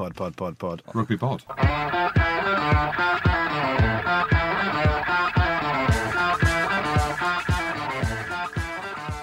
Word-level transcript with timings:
pod, 0.00 0.16
pod, 0.16 0.34
pod, 0.34 0.58
pod. 0.58 0.82
Rugby 0.94 1.18
pod. 1.18 1.42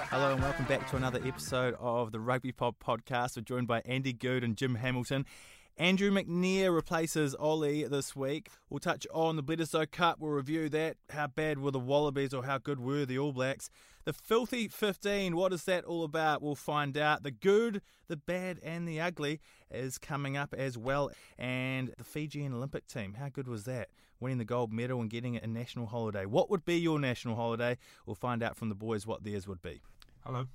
Hello 0.08 0.34
and 0.34 0.40
welcome 0.40 0.66
back 0.66 0.88
to 0.90 0.96
another 0.96 1.20
episode 1.24 1.74
of 1.80 2.12
the 2.12 2.20
Rugby 2.20 2.52
Pod 2.52 2.76
podcast. 2.78 3.34
We're 3.36 3.42
joined 3.42 3.66
by 3.66 3.80
Andy 3.86 4.12
Goode 4.12 4.44
and 4.44 4.56
Jim 4.56 4.76
Hamilton. 4.76 5.26
Andrew 5.78 6.10
McNair 6.10 6.74
replaces 6.74 7.36
Ollie 7.36 7.84
this 7.84 8.16
week. 8.16 8.50
We'll 8.68 8.80
touch 8.80 9.06
on 9.14 9.36
the 9.36 9.44
Bledisloe 9.44 9.88
Cup. 9.88 10.18
We'll 10.18 10.32
review 10.32 10.68
that. 10.70 10.96
How 11.10 11.28
bad 11.28 11.60
were 11.60 11.70
the 11.70 11.78
Wallabies 11.78 12.34
or 12.34 12.44
how 12.44 12.58
good 12.58 12.80
were 12.80 13.06
the 13.06 13.16
All 13.16 13.32
Blacks? 13.32 13.70
The 14.04 14.12
Filthy 14.12 14.66
15, 14.66 15.36
what 15.36 15.52
is 15.52 15.62
that 15.64 15.84
all 15.84 16.02
about? 16.02 16.42
We'll 16.42 16.56
find 16.56 16.98
out. 16.98 17.22
The 17.22 17.30
good, 17.30 17.80
the 18.08 18.16
bad, 18.16 18.58
and 18.64 18.88
the 18.88 19.00
ugly 19.00 19.40
is 19.70 19.98
coming 19.98 20.36
up 20.36 20.52
as 20.52 20.76
well. 20.76 21.12
And 21.38 21.94
the 21.96 22.02
Fijian 22.02 22.52
Olympic 22.52 22.88
team, 22.88 23.14
how 23.14 23.28
good 23.28 23.46
was 23.46 23.62
that? 23.64 23.90
Winning 24.18 24.38
the 24.38 24.44
gold 24.44 24.72
medal 24.72 25.00
and 25.00 25.08
getting 25.08 25.36
a 25.36 25.46
national 25.46 25.86
holiday. 25.86 26.26
What 26.26 26.50
would 26.50 26.64
be 26.64 26.76
your 26.76 26.98
national 26.98 27.36
holiday? 27.36 27.78
We'll 28.04 28.16
find 28.16 28.42
out 28.42 28.56
from 28.56 28.68
the 28.68 28.74
boys 28.74 29.06
what 29.06 29.22
theirs 29.22 29.46
would 29.46 29.62
be. 29.62 29.80
Hello. 30.24 30.46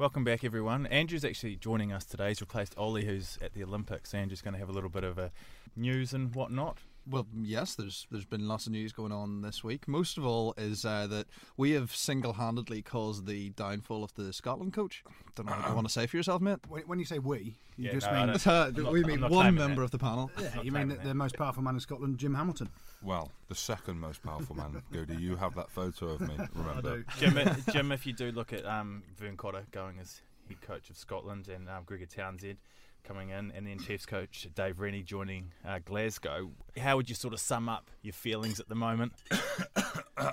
Welcome 0.00 0.24
back, 0.24 0.44
everyone. 0.44 0.86
Andrew's 0.86 1.26
actually 1.26 1.56
joining 1.56 1.92
us 1.92 2.06
today. 2.06 2.28
He's 2.28 2.40
replaced 2.40 2.74
Ollie, 2.78 3.04
who's 3.04 3.38
at 3.42 3.52
the 3.52 3.62
Olympics. 3.62 4.14
Andrew's 4.14 4.40
going 4.40 4.54
to 4.54 4.58
have 4.58 4.70
a 4.70 4.72
little 4.72 4.88
bit 4.88 5.04
of 5.04 5.18
a 5.18 5.30
news 5.76 6.14
and 6.14 6.34
whatnot. 6.34 6.78
Well, 7.10 7.26
yes, 7.42 7.74
there's 7.74 8.06
there's 8.10 8.24
been 8.24 8.46
lots 8.46 8.66
of 8.66 8.72
news 8.72 8.92
going 8.92 9.10
on 9.12 9.42
this 9.42 9.64
week. 9.64 9.88
Most 9.88 10.16
of 10.16 10.24
all 10.24 10.54
is 10.56 10.84
uh, 10.84 11.06
that 11.08 11.26
we 11.56 11.72
have 11.72 11.94
single-handedly 11.94 12.82
caused 12.82 13.26
the 13.26 13.50
downfall 13.50 14.04
of 14.04 14.14
the 14.14 14.32
Scotland 14.32 14.72
coach. 14.72 15.02
Don't 15.34 15.46
know 15.46 15.52
what 15.52 15.68
you 15.68 15.74
want 15.74 15.86
to 15.88 15.92
say 15.92 16.06
for 16.06 16.16
yourself, 16.16 16.40
mate. 16.40 16.58
When, 16.68 16.82
when 16.82 16.98
you 17.00 17.04
say 17.04 17.18
we, 17.18 17.56
you 17.76 17.86
Yeah, 17.86 17.92
just 17.92 18.06
no, 18.10 18.26
mean 18.26 18.36
Uh, 18.46 18.70
not- 18.76 18.92
we 18.92 19.02
mean 19.02 19.22
one 19.28 19.54
member 19.56 19.76
that. 19.80 19.86
of 19.86 19.90
the 19.90 19.98
panel. 19.98 20.30
yeah, 20.40 20.62
you 20.62 20.70
mean 20.72 20.88
the, 20.88 20.96
the 20.96 21.14
most 21.14 21.36
powerful 21.36 21.62
man 21.62 21.74
in 21.74 21.80
Scotland, 21.80 22.18
Jim 22.18 22.34
Hamilton. 22.34 22.68
Well, 23.02 23.32
the 23.48 23.54
second 23.54 23.98
most 23.98 24.22
powerful 24.22 24.54
man, 24.56 24.82
Goody. 24.92 25.16
You 25.16 25.34
have 25.36 25.54
that 25.56 25.70
photo 25.70 26.10
of 26.10 26.20
me, 26.20 26.36
remember? 26.54 27.04
Jim, 27.18 27.38
Jim, 27.72 27.92
if 27.92 28.06
you 28.06 28.12
do 28.12 28.30
look 28.30 28.52
at 28.52 28.64
um, 28.66 29.02
Vern 29.18 29.36
Cotter 29.36 29.64
going 29.72 29.98
as 29.98 30.20
head 30.50 30.60
coach 30.60 30.90
of 30.90 30.96
Scotland 30.96 31.48
and 31.48 31.68
um, 31.68 31.84
Gregor 31.84 32.06
Townsend 32.06 32.58
coming 33.04 33.30
in, 33.30 33.52
and 33.54 33.66
then 33.66 33.78
Chiefs 33.78 34.04
coach 34.04 34.46
Dave 34.54 34.80
Rennie 34.80 35.02
joining 35.02 35.52
uh, 35.66 35.78
Glasgow, 35.84 36.50
how 36.78 36.96
would 36.96 37.08
you 37.08 37.14
sort 37.14 37.32
of 37.32 37.40
sum 37.40 37.68
up 37.68 37.90
your 38.02 38.12
feelings 38.12 38.60
at 38.60 38.68
the 38.68 38.74
moment? 38.74 39.12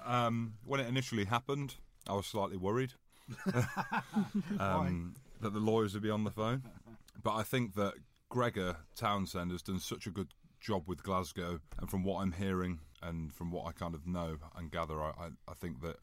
Um, 0.06 0.56
when 0.66 0.82
it 0.82 0.88
initially 0.88 1.24
happened, 1.24 1.76
I 2.10 2.14
was 2.14 2.26
slightly 2.26 2.58
worried 2.58 2.92
um, 4.60 5.16
that 5.40 5.54
the 5.54 5.62
lawyers 5.62 5.94
would 5.94 6.04
be 6.04 6.10
on 6.10 6.26
the 6.26 6.32
phone. 6.32 6.64
But 7.24 7.36
I 7.36 7.44
think 7.44 7.76
that 7.76 7.94
Gregor 8.28 8.76
Townsend 8.98 9.52
has 9.52 9.62
done 9.62 9.80
such 9.80 10.06
a 10.06 10.10
good 10.10 10.34
job 10.60 10.84
with 10.88 11.04
Glasgow, 11.04 11.62
and 11.80 11.90
from 11.90 12.04
what 12.04 12.20
I'm 12.20 12.34
hearing 12.34 12.80
and 13.02 13.34
from 13.34 13.50
what 13.50 13.66
I 13.66 13.72
kind 13.72 13.96
of 13.96 14.06
know 14.06 14.40
and 14.58 14.70
gather, 14.70 15.02
I, 15.02 15.12
I, 15.18 15.28
I 15.48 15.54
think 15.54 15.82
that 15.84 15.96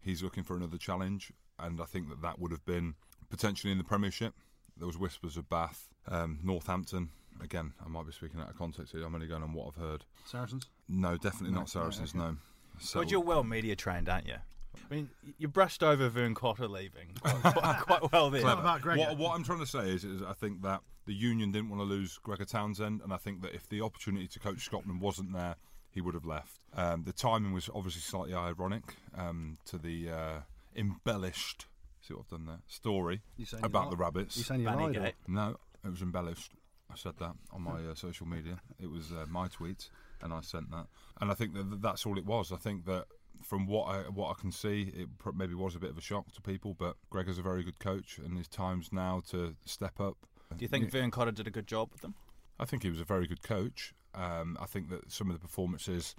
he's 0.00 0.22
looking 0.22 0.44
for 0.44 0.56
another 0.56 0.78
challenge, 0.78 1.32
and 1.58 1.80
I 1.80 1.84
think 1.84 2.10
that 2.10 2.22
that 2.22 2.38
would 2.38 2.52
have 2.52 2.64
been 2.64 2.94
potentially 3.32 3.72
in 3.72 3.78
the 3.78 3.84
Premiership. 3.84 4.34
There 4.76 4.86
was 4.86 4.98
whispers 4.98 5.38
of 5.38 5.48
Bath, 5.48 5.88
um, 6.06 6.38
Northampton. 6.44 7.08
Again, 7.42 7.72
I 7.84 7.88
might 7.88 8.06
be 8.06 8.12
speaking 8.12 8.38
out 8.40 8.50
of 8.50 8.58
context 8.58 8.92
here. 8.92 9.04
I'm 9.04 9.14
only 9.14 9.26
going 9.26 9.42
on 9.42 9.54
what 9.54 9.68
I've 9.68 9.82
heard. 9.82 10.04
Saracens. 10.26 10.68
No, 10.86 11.16
definitely 11.16 11.52
No, 11.52 11.60
not 11.60 11.70
Saracens. 11.70 12.14
right, 12.14 12.24
No. 12.30 12.36
So, 12.78 13.00
Well, 13.00 13.08
you're 13.08 13.20
well 13.20 13.42
media 13.42 13.74
trained, 13.74 14.10
aren't 14.10 14.26
you? 14.26 14.34
I 14.34 14.94
mean, 14.94 15.08
you 15.38 15.48
brushed 15.48 15.82
over 15.82 16.08
Vern 16.10 16.34
Cotter 16.34 16.68
leaving 16.68 17.08
quite, 17.22 17.80
quite 17.80 18.12
well 18.12 18.28
there. 18.28 18.42
What 18.44 18.58
about 18.58 18.84
What, 18.84 19.16
what 19.16 19.34
I'm 19.34 19.44
trying 19.44 19.60
to 19.60 19.66
say 19.66 19.88
is, 19.90 20.04
is 20.04 20.22
I 20.22 20.34
think 20.34 20.62
that 20.62 20.80
the 21.06 21.14
union 21.14 21.52
didn't 21.52 21.70
want 21.70 21.80
to 21.80 21.86
lose 21.86 22.18
Gregor 22.18 22.44
Townsend, 22.44 23.00
and 23.02 23.12
I 23.12 23.16
think 23.16 23.40
that 23.42 23.54
if 23.54 23.68
the 23.68 23.80
opportunity 23.80 24.28
to 24.28 24.38
coach 24.38 24.60
Scotland 24.64 25.00
wasn't 25.00 25.32
there, 25.32 25.56
he 25.90 26.00
would 26.02 26.14
have 26.14 26.26
left. 26.26 26.60
Um, 26.74 27.04
the 27.04 27.12
timing 27.12 27.52
was 27.52 27.70
obviously 27.74 28.02
slightly 28.02 28.34
ironic 28.34 28.96
um, 29.16 29.58
to 29.66 29.78
the 29.78 30.10
uh, 30.10 30.40
embellished. 30.76 31.66
See 32.12 32.16
what 32.16 32.24
I've 32.24 32.38
done 32.38 32.46
there? 32.46 32.60
Story 32.66 33.22
about 33.64 33.90
the 33.90 33.96
rabbits. 33.96 34.36
You 34.36 34.42
saying 34.42 34.60
you 34.60 34.66
lied? 34.66 34.96
or- 34.96 35.06
No, 35.28 35.56
it 35.84 35.88
was 35.90 36.02
embellished. 36.02 36.52
I 36.90 36.96
said 36.96 37.14
that 37.20 37.32
on 37.52 37.62
my 37.62 37.82
uh, 37.90 37.94
social 37.94 38.26
media. 38.26 38.60
It 38.78 38.90
was 38.90 39.12
uh, 39.12 39.24
my 39.30 39.48
tweet, 39.48 39.88
and 40.20 40.32
I 40.32 40.42
sent 40.42 40.70
that. 40.70 40.86
And 41.20 41.30
I 41.30 41.34
think 41.34 41.54
that 41.54 41.80
that's 41.80 42.04
all 42.04 42.18
it 42.18 42.26
was. 42.26 42.52
I 42.52 42.56
think 42.56 42.84
that 42.84 43.06
from 43.42 43.66
what 43.66 43.84
I 43.88 44.02
what 44.10 44.30
I 44.30 44.38
can 44.40 44.52
see, 44.52 44.92
it 44.94 45.08
pr- 45.18 45.30
maybe 45.32 45.54
was 45.54 45.74
a 45.74 45.78
bit 45.78 45.88
of 45.90 45.96
a 45.96 46.02
shock 46.02 46.30
to 46.32 46.42
people. 46.42 46.74
But 46.74 46.96
Gregor's 47.08 47.38
a 47.38 47.42
very 47.42 47.62
good 47.64 47.78
coach, 47.78 48.18
and 48.18 48.36
his 48.36 48.46
time's 48.48 48.92
now 48.92 49.22
to 49.30 49.56
step 49.64 49.98
up. 50.00 50.18
Do 50.54 50.62
you 50.62 50.68
think 50.68 50.90
Vern 50.90 51.10
Cotter 51.10 51.32
did 51.32 51.46
a 51.46 51.50
good 51.50 51.66
job 51.66 51.88
with 51.92 52.02
them? 52.02 52.14
I 52.60 52.66
think 52.66 52.82
he 52.82 52.90
was 52.90 53.00
a 53.00 53.04
very 53.04 53.26
good 53.26 53.42
coach. 53.42 53.94
Um, 54.14 54.58
I 54.60 54.66
think 54.66 54.90
that 54.90 55.10
some 55.10 55.30
of 55.30 55.34
the 55.34 55.40
performances 55.40 56.14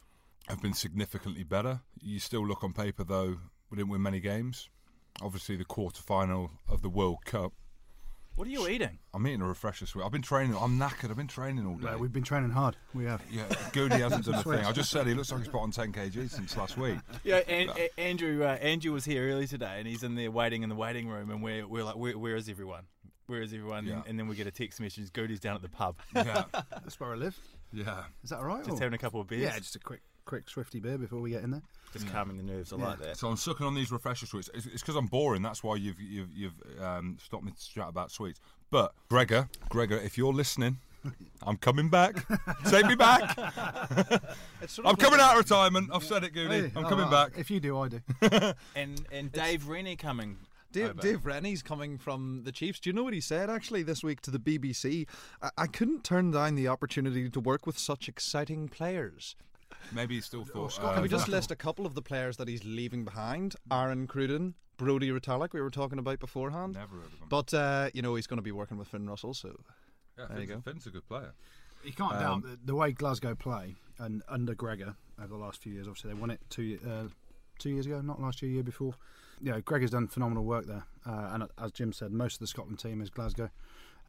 have 0.48 0.60
been 0.60 0.74
significantly 0.74 1.44
better. 1.44 1.82
You 2.02 2.18
still 2.20 2.46
look 2.46 2.64
on 2.64 2.74
paper, 2.74 3.04
though, 3.04 3.38
we 3.70 3.78
didn't 3.78 3.90
win 3.92 4.02
many 4.02 4.20
games. 4.20 4.70
Obviously, 5.22 5.56
the 5.56 5.66
quarter 5.66 6.02
final 6.02 6.52
of 6.68 6.82
the 6.82 6.90
World 6.90 7.26
Cup. 7.26 7.54
What 8.36 8.48
are 8.48 8.52
you 8.52 8.68
eating? 8.68 8.98
I'm 9.14 9.28
eating 9.28 9.42
a 9.42 9.48
refresher 9.48 9.86
sweet. 9.86 10.04
I've 10.04 10.12
been 10.12 10.24
training. 10.24 10.58
I'm 10.60 10.80
knackered. 10.80 11.12
I've 11.12 11.16
been 11.18 11.28
training 11.28 11.68
all 11.68 11.76
day. 11.76 11.90
Yeah, 11.90 11.98
we've 11.98 12.12
been 12.12 12.24
training 12.24 12.50
hard. 12.50 12.76
We 12.96 13.06
have. 13.06 13.22
Yeah, 13.30 13.44
Goody 13.74 13.98
hasn't 14.00 14.26
done 14.26 14.36
a 14.36 14.44
thing. 14.44 14.66
I 14.66 14.72
just 14.72 14.90
said 14.90 15.06
he 15.06 15.14
looks 15.14 15.32
like 15.32 15.42
he's 15.42 15.50
put 15.50 15.62
on 15.62 15.70
10 15.70 15.94
kg 15.94 16.30
since 16.32 16.58
last 16.58 16.76
week. 16.76 16.98
Yeah, 17.24 17.38
and, 17.48 17.70
a- 17.70 18.00
Andrew. 18.00 18.44
Uh, 18.44 18.56
Andrew 18.56 18.92
was 18.92 19.06
here 19.06 19.30
early 19.30 19.46
today, 19.46 19.76
and 19.78 19.88
he's 19.88 20.02
in 20.02 20.16
there 20.16 20.32
waiting 20.32 20.64
in 20.64 20.70
the 20.70 20.76
waiting 20.76 21.08
room, 21.08 21.30
and 21.30 21.44
we're 21.44 21.68
we're 21.68 21.84
like, 21.84 21.96
where, 21.96 22.18
where 22.18 22.36
is 22.36 22.50
everyone? 22.50 22.86
Where 23.28 23.44
is 23.44 23.54
everyone? 23.54 23.86
Yeah. 23.86 23.98
And, 23.98 24.04
and 24.08 24.20
then 24.20 24.28
we 24.28 24.36
get 24.36 24.48
a 24.48 24.52
text 24.52 24.82
message. 24.82 25.14
Goody's 25.14 25.40
down 25.40 25.56
at 25.56 25.62
the 25.62 25.70
pub, 25.70 25.98
Yeah, 26.16 26.46
That's 26.72 27.00
where 27.00 27.12
I 27.12 27.16
live. 27.16 27.38
yeah. 27.72 28.06
Is 28.24 28.32
that 28.32 28.40
all 28.40 28.46
right? 28.46 28.66
just 28.66 28.78
or- 28.78 28.80
having 28.82 28.96
a 28.96 28.98
couple 28.98 29.22
of 29.22 29.28
beers, 29.28 29.44
Yeah, 29.44 29.58
just 29.60 29.76
a 29.76 29.80
quick, 29.80 30.02
quick 30.26 30.50
swifty 30.50 30.80
beer 30.80 30.98
before 30.98 31.20
we 31.20 31.32
get 31.32 31.44
in 31.44 31.52
there. 31.52 31.62
just 31.92 32.08
calming 32.12 32.38
the 32.38 32.44
nerves. 32.44 32.74
I 32.74 32.78
Yeah. 32.78 32.86
like 32.88 33.00
that. 33.00 33.18
So 33.18 33.28
I'm 33.28 33.38
sucking 33.38 33.66
on 33.66 33.76
these 33.76 33.92
refresher 33.92 34.26
sweets. 34.26 34.50
It's 34.54 34.66
because 34.66 34.96
I'm 34.96 35.06
boring. 35.08 35.42
That's 35.42 35.64
why 35.64 35.76
you've 35.76 36.00
you've, 36.00 36.32
you've 36.34 36.54
um, 36.82 37.18
stopped 37.24 37.44
me 37.44 37.52
to 37.52 37.70
chat 37.70 37.88
about 37.90 38.12
sweets. 38.12 38.40
But 38.72 38.94
Gregor, 39.10 39.48
Gregor, 39.70 39.98
if 39.98 40.18
you're 40.18 40.34
listening, 40.34 40.78
I'm 41.44 41.58
coming 41.58 41.90
back. 41.90 42.26
Take 42.70 42.88
me 42.88 42.96
back. 42.96 43.38
I'm 44.86 44.96
coming 44.96 45.20
out 45.20 45.34
of 45.34 45.38
retirement. 45.38 45.90
I've 45.94 46.04
said 46.04 46.24
it, 46.24 46.34
Goody. 46.34 46.62
Hey, 46.62 46.72
I'm 46.76 46.84
all 46.86 46.90
coming 46.90 47.06
right. 47.10 47.30
back. 47.32 47.40
If 47.40 47.52
you 47.52 47.60
do, 47.60 47.78
I 47.80 47.90
do. 47.90 48.02
And 48.76 49.06
and 49.12 49.32
Dave 49.32 49.68
Rennie 49.68 49.96
coming. 49.96 50.38
Dave, 50.72 50.90
over. 50.90 51.02
Dave 51.02 51.24
Rennie's 51.28 51.62
coming 51.62 52.00
from 52.00 52.42
the 52.46 52.52
Chiefs. 52.52 52.80
Do 52.80 52.90
you 52.90 52.94
know 52.96 53.04
what 53.04 53.14
he 53.14 53.22
said 53.22 53.48
actually 53.48 53.84
this 53.84 54.04
week 54.04 54.22
to 54.22 54.32
the 54.32 54.40
BBC? 54.40 55.06
I, 55.40 55.52
I 55.56 55.68
couldn't 55.68 56.04
turn 56.04 56.32
down 56.32 56.56
the 56.56 56.68
opportunity 56.68 57.30
to 57.30 57.40
work 57.40 57.68
with 57.68 57.78
such 57.78 58.10
exciting 58.10 58.68
players. 58.70 59.36
Maybe 59.92 60.16
he 60.16 60.22
still 60.22 60.46
thought. 60.46 60.74
Scott, 60.74 60.92
uh, 60.92 60.94
Can 60.96 61.04
we 61.04 61.10
just 61.10 61.28
list 61.28 61.52
a 61.52 61.56
couple 61.56 61.86
of 61.86 61.94
the 61.96 62.02
players 62.02 62.38
that 62.38 62.48
he's 62.48 62.64
leaving 62.64 63.04
behind? 63.06 63.56
Aaron 63.72 64.08
Cruden, 64.08 64.56
Brody 64.78 65.10
Retallick, 65.12 65.54
we 65.54 65.62
were 65.62 65.70
talking 65.70 66.00
about 66.00 66.20
beforehand. 66.20 66.74
Never 66.74 66.96
heard 66.98 67.06
of 67.06 67.12
him. 67.14 67.28
But 67.30 67.54
uh, 67.54 67.90
you 67.94 68.02
know 68.02 68.16
he's 68.16 68.28
going 68.28 68.38
to 68.38 68.44
be 68.44 68.52
working 68.52 68.78
with 68.78 68.88
Finn 68.88 69.08
Russell, 69.08 69.34
so 69.34 69.56
yeah, 70.18 70.26
there 70.30 70.40
you 70.42 70.48
Finn's, 70.48 70.64
go. 70.64 70.72
Finn's 70.72 70.88
a 70.88 70.90
good 70.90 71.08
player. 71.08 71.34
You 71.84 71.92
can't 71.94 72.14
Um, 72.14 72.20
doubt 72.20 72.42
the, 72.44 72.60
the 72.66 72.76
way 72.76 72.92
Glasgow 72.92 73.36
play 73.36 73.76
and 74.00 74.24
under 74.30 74.56
Gregor 74.56 74.96
over 75.20 75.28
the 75.28 75.38
last 75.38 75.62
few 75.62 75.74
years. 75.74 75.88
Obviously, 75.88 76.12
they 76.14 76.20
won 76.20 76.32
it 76.32 76.40
two 76.50 76.80
uh, 76.88 77.10
two 77.60 77.70
years 77.72 77.86
ago, 77.86 78.02
not 78.02 78.22
last 78.22 78.42
year, 78.42 78.52
year 78.52 78.64
before. 78.64 78.94
Yeah, 79.42 79.60
Gregor's 79.60 79.92
done 79.92 80.08
phenomenal 80.08 80.46
work 80.46 80.66
there, 80.66 80.86
uh, 81.06 81.30
and 81.34 81.44
as 81.58 81.72
Jim 81.72 81.92
said, 81.92 82.12
most 82.12 82.36
of 82.36 82.40
the 82.40 82.48
Scotland 82.48 82.80
team 82.80 83.02
is 83.02 83.10
Glasgow. 83.10 83.50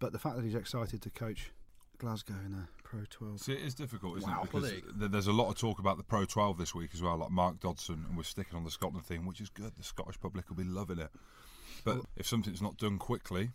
But 0.01 0.13
the 0.13 0.19
fact 0.19 0.37
that 0.37 0.45
he's 0.45 0.55
excited 0.55 1.03
to 1.03 1.11
coach 1.11 1.51
Glasgow 1.99 2.35
in 2.47 2.53
a 2.55 2.69
Pro 2.95 3.05
12. 3.09 3.41
See, 3.41 3.53
it 3.53 3.63
is 3.63 3.75
difficult, 3.75 4.19
isn't 4.19 4.31
Wow. 4.31 4.41
it? 4.41 4.43
Because 4.43 4.63
Well, 4.63 4.71
there 4.71 4.79
you 4.81 4.99
th- 5.01 5.11
there's 5.11 5.27
a 5.27 5.33
lot 5.33 5.49
of 5.51 5.59
talk 5.59 5.79
about 5.79 5.97
the 5.97 6.05
Pro 6.05 6.25
12 6.25 6.59
this 6.59 6.75
week 6.75 6.91
as 6.95 7.03
well, 7.03 7.17
like 7.19 7.31
Mark 7.31 7.59
Dodson, 7.61 8.05
and 8.09 8.17
we're 8.17 8.23
sticking 8.23 8.57
on 8.57 8.65
the 8.65 8.71
Scotland 8.71 9.05
thing, 9.07 9.27
which 9.27 9.41
is 9.41 9.49
good. 9.49 9.75
The 9.77 9.83
Scottish 9.83 10.21
public 10.21 10.49
will 10.49 10.57
be 10.57 10.65
loving 10.65 10.99
it. 10.99 11.11
But 11.85 12.03
if 12.17 12.27
something's 12.27 12.63
not 12.63 12.77
done 12.79 12.99
quickly 12.99 13.51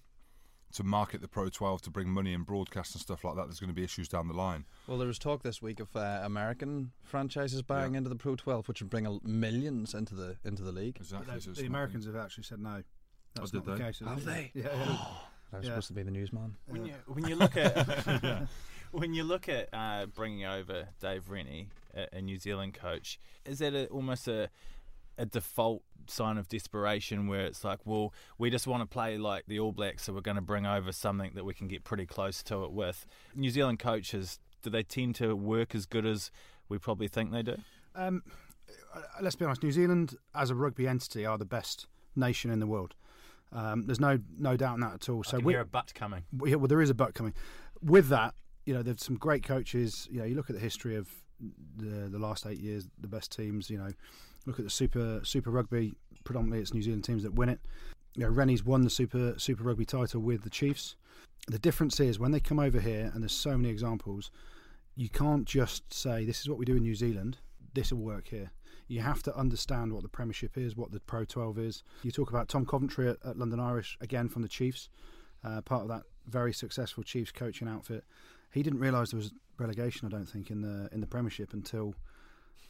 to 0.74 0.84
market 0.84 1.22
the 1.22 1.28
Pro 1.28 1.50
12 1.50 1.82
to 1.84 1.90
bring 1.90 2.10
money 2.10 2.34
and 2.34 2.46
broadcast 2.46 2.94
and 2.94 3.02
stuff 3.02 3.24
like 3.24 3.36
that, 3.36 3.46
there's 3.46 3.60
going 3.60 3.70
to 3.70 3.74
be 3.74 3.84
issues 3.84 4.08
down 4.10 4.28
the 4.28 4.34
line. 4.34 4.66
Well, 4.88 4.98
there 4.98 5.08
was 5.08 5.18
talk 5.18 5.42
this 5.42 5.62
week 5.62 5.80
of 5.80 5.96
uh, 5.96 6.22
American 6.24 6.92
franchises 7.04 7.62
buying 7.62 7.94
Yeah. 7.94 8.00
into 8.00 8.10
the 8.10 8.16
Pro 8.18 8.36
12, 8.36 8.68
which 8.68 8.82
would 8.82 8.90
bring 8.90 9.08
a, 9.08 9.18
millions 9.26 9.94
into 9.96 10.14
the 10.16 10.38
into 10.44 10.64
the 10.64 10.72
league. 10.72 10.98
Exactly. 10.98 11.34
But 11.34 11.42
so 11.42 11.46
the, 11.46 11.52
it's 11.52 11.62
the 11.62 11.66
Americans 11.68 12.06
have 12.06 12.16
actually 12.18 12.44
said 12.44 12.60
no. 12.60 12.84
That's 13.36 13.50
Oh, 13.56 13.60
did 13.60 13.66
not 13.68 13.78
the 13.78 13.84
they? 13.84 13.84
case. 13.90 14.00
Have 14.00 14.26
they? 14.26 14.52
Yeah. 14.54 14.64
yeah. 14.76 15.06
I 15.52 15.58
was 15.58 15.66
Yeah. 15.66 15.72
supposed 15.72 15.88
to 15.88 15.94
be 15.94 16.04
the 16.04 16.12
newsman. 16.12 16.56
When 16.68 16.86
you 16.86 16.94
when 17.08 17.26
you 17.28 17.36
look 17.36 17.58
at 17.58 17.74
when 18.92 19.14
you 19.14 19.24
look 19.24 19.48
at 19.50 19.70
uh, 19.74 20.06
bringing 20.08 20.46
over 20.46 20.90
Dave 21.00 21.30
Rennie, 21.30 21.70
a, 21.96 22.18
a 22.18 22.22
New 22.22 22.38
Zealand 22.38 22.74
coach, 22.74 23.20
is 23.46 23.60
that 23.60 23.74
a, 23.74 23.88
almost 23.88 24.28
a 24.28 24.50
a 25.18 25.26
default 25.26 25.84
sign 26.08 26.38
of 26.38 26.48
desperation 26.48 27.28
where 27.28 27.42
it's 27.42 27.64
like, 27.66 27.80
well, 27.86 28.14
we 28.38 28.50
just 28.50 28.66
want 28.66 28.82
to 28.82 28.88
play 28.88 29.18
like 29.18 29.44
the 29.48 29.60
All 29.60 29.74
Blacks, 29.74 30.04
so 30.04 30.14
we're 30.14 30.22
going 30.22 30.36
to 30.36 30.42
bring 30.42 30.66
over 30.66 30.94
something 30.94 31.32
that 31.36 31.44
we 31.44 31.54
can 31.54 31.68
get 31.68 31.84
pretty 31.84 32.06
close 32.06 32.42
to 32.44 32.64
it 32.64 32.72
with. 32.72 33.06
New 33.36 33.50
Zealand 33.50 33.80
coaches, 33.80 34.40
do 34.64 34.70
they 34.70 34.82
tend 34.82 35.16
to 35.16 35.36
work 35.36 35.76
as 35.76 35.86
good 35.86 36.06
as 36.06 36.32
we 36.70 36.78
probably 36.78 37.10
think 37.10 37.32
they 37.32 37.44
do? 37.44 37.58
Um, 37.96 38.24
uh, 38.96 39.02
let's 39.22 39.36
be 39.36 39.44
honest. 39.44 39.62
New 39.62 39.74
Zealand, 39.74 40.16
as 40.34 40.50
a 40.50 40.56
rugby 40.56 40.88
entity, 40.88 41.26
are 41.26 41.38
the 41.38 41.46
best 41.46 41.88
nation 42.16 42.50
in 42.50 42.60
the 42.60 42.68
world. 42.68 42.96
Um, 43.52 43.88
there's 43.88 44.00
no 44.00 44.20
no 44.38 44.56
doubt 44.56 44.76
in 44.76 44.82
that 44.82 44.94
at 44.94 45.10
all. 45.10 45.24
So 45.24 45.40
we, 45.40 45.54
hear 45.54 45.62
a 45.62 45.66
butt 45.66 45.94
coming. 45.96 46.24
we- 46.38 46.56
well, 46.56 46.68
there 46.68 46.82
is 46.82 46.90
a 46.90 46.94
butt 46.94 47.14
coming. 47.14 47.34
With 47.82 48.08
that, 48.10 48.36
you 48.70 48.76
know, 48.76 48.84
there's 48.84 49.04
some 49.04 49.16
great 49.16 49.42
coaches. 49.42 50.08
You 50.12 50.20
know, 50.20 50.26
you 50.26 50.36
look 50.36 50.52
at 50.52 50.56
the 50.56 50.62
history 50.62 50.96
of 50.96 51.10
the 51.76 52.08
the 52.08 52.20
last 52.20 52.46
eight 52.46 52.60
years, 52.60 52.88
the 53.02 53.08
best 53.08 53.36
teams. 53.36 53.68
You 53.68 53.80
know, 53.80 53.90
look 54.46 54.60
at 54.60 54.66
the 54.66 54.70
Super 54.70 55.22
Super 55.24 55.50
Rugby. 55.50 55.96
Predominantly, 56.24 56.62
it's 56.62 56.72
New 56.72 56.84
Zealand 56.84 57.04
teams 57.04 57.24
that 57.24 57.34
win 57.34 57.50
it. 57.50 57.60
You 58.14 58.26
know, 58.26 58.30
Rennie's 58.30 58.64
won 58.64 58.84
the 58.84 58.92
Super 58.92 59.34
Super 59.40 59.64
Rugby 59.64 59.86
title 59.86 60.22
with 60.22 60.44
the 60.44 60.52
Chiefs. 60.52 60.96
The 61.48 61.58
difference 61.58 62.00
is 62.00 62.20
when 62.20 62.30
they 62.30 62.40
come 62.40 62.60
over 62.60 62.80
here, 62.80 63.10
and 63.12 63.24
there's 63.24 63.34
so 63.34 63.58
many 63.58 63.70
examples. 63.70 64.30
You 64.96 65.10
can't 65.10 65.46
just 65.46 65.92
say 65.92 66.24
this 66.24 66.42
is 66.42 66.48
what 66.48 66.60
we 66.60 66.66
do 66.66 66.76
in 66.76 66.84
New 66.84 66.94
Zealand. 66.94 67.38
This 67.74 67.92
will 67.92 68.04
work 68.04 68.28
here. 68.28 68.52
You 68.88 69.02
have 69.02 69.24
to 69.24 69.36
understand 69.36 69.94
what 69.94 70.04
the 70.04 70.10
Premiership 70.10 70.60
is, 70.60 70.76
what 70.76 70.92
the 70.92 71.00
Pro 71.00 71.26
12 71.26 71.58
is. 71.58 71.84
You 72.04 72.12
talk 72.12 72.30
about 72.30 72.50
Tom 72.50 72.68
Coventry 72.68 73.10
at, 73.10 73.18
at 73.26 73.38
London 73.38 73.60
Irish 73.60 73.98
again 74.00 74.30
from 74.30 74.44
the 74.44 74.48
Chiefs, 74.48 74.90
uh, 75.44 75.62
part 75.62 75.82
of 75.82 75.88
that 75.88 76.04
very 76.28 76.54
successful 76.54 77.04
Chiefs 77.04 77.32
coaching 77.32 77.68
outfit. 77.68 78.04
He 78.52 78.64
didn't 78.64 78.80
realise 78.80 79.12
there 79.12 79.18
was 79.18 79.32
relegation. 79.58 80.08
I 80.08 80.10
don't 80.10 80.26
think 80.26 80.50
in 80.50 80.62
the 80.62 80.90
in 80.92 81.02
the 81.02 81.08
Premiership 81.08 81.54
until 81.54 81.96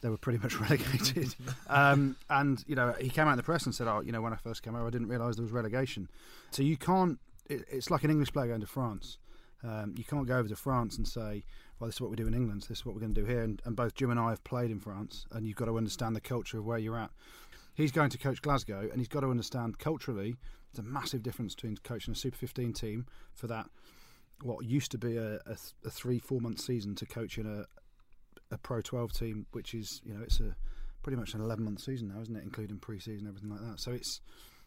they 0.00 0.08
were 0.08 0.18
pretty 0.18 0.38
much 0.38 0.54
relegated. 0.60 1.34
um, 1.68 2.16
and 2.28 2.62
you 2.66 2.74
know, 2.74 2.94
he 3.00 3.08
came 3.08 3.26
out 3.26 3.32
in 3.32 3.36
the 3.36 3.42
press 3.42 3.64
and 3.64 3.74
said, 3.74 3.88
"Oh, 3.88 4.00
you 4.00 4.12
know, 4.12 4.20
when 4.20 4.32
I 4.32 4.36
first 4.36 4.62
came 4.62 4.74
over, 4.74 4.86
I 4.86 4.90
didn't 4.90 5.08
realise 5.08 5.36
there 5.36 5.42
was 5.42 5.52
relegation." 5.52 6.08
So 6.50 6.62
you 6.62 6.76
can't. 6.76 7.18
It, 7.46 7.64
it's 7.70 7.90
like 7.90 8.04
an 8.04 8.10
English 8.10 8.32
player 8.32 8.48
going 8.48 8.60
to 8.60 8.66
France. 8.66 9.18
Um, 9.62 9.94
you 9.96 10.04
can't 10.04 10.26
go 10.26 10.38
over 10.38 10.48
to 10.48 10.56
France 10.56 10.96
and 10.96 11.06
say, 11.06 11.44
"Well, 11.78 11.86
this 11.86 11.96
is 11.96 12.00
what 12.00 12.10
we 12.10 12.16
do 12.16 12.26
in 12.26 12.34
England. 12.34 12.62
This 12.68 12.78
is 12.78 12.86
what 12.86 12.94
we're 12.94 13.00
going 13.00 13.14
to 13.14 13.20
do 13.20 13.26
here." 13.26 13.42
And, 13.42 13.60
and 13.64 13.76
both 13.76 13.94
Jim 13.94 14.10
and 14.10 14.20
I 14.20 14.30
have 14.30 14.42
played 14.44 14.70
in 14.70 14.80
France, 14.80 15.26
and 15.32 15.46
you've 15.46 15.56
got 15.56 15.66
to 15.66 15.76
understand 15.76 16.16
the 16.16 16.20
culture 16.20 16.58
of 16.58 16.66
where 16.66 16.78
you're 16.78 16.98
at. 16.98 17.10
He's 17.74 17.92
going 17.92 18.10
to 18.10 18.18
coach 18.18 18.42
Glasgow, 18.42 18.88
and 18.90 18.98
he's 18.98 19.08
got 19.08 19.20
to 19.20 19.30
understand 19.30 19.78
culturally. 19.78 20.36
There's 20.72 20.86
a 20.86 20.88
massive 20.88 21.22
difference 21.22 21.54
between 21.54 21.76
coaching 21.82 22.12
a 22.12 22.14
Super 22.14 22.36
15 22.36 22.72
team 22.72 23.06
for 23.34 23.46
that 23.48 23.68
what 24.42 24.64
used 24.64 24.90
to 24.92 24.98
be 24.98 25.16
a, 25.16 25.34
a, 25.34 25.56
a 25.84 25.90
three 25.90 26.18
four 26.18 26.40
month 26.40 26.60
season 26.60 26.94
to 26.96 27.06
coaching 27.06 27.46
a 27.46 27.66
a 28.52 28.58
Pro 28.58 28.80
12 28.80 29.12
team, 29.12 29.46
which 29.52 29.74
is 29.74 30.00
you 30.04 30.14
know 30.14 30.22
it's 30.22 30.40
a 30.40 30.56
pretty 31.02 31.16
much 31.16 31.34
an 31.34 31.40
11 31.40 31.64
month 31.64 31.80
season 31.80 32.08
now, 32.08 32.20
isn't 32.20 32.36
it, 32.36 32.42
including 32.42 32.78
pre-season 32.78 33.26
and 33.26 33.28
everything 33.28 33.50
like 33.50 33.60
that. 33.60 33.80
So 33.80 33.92
it's 33.92 34.20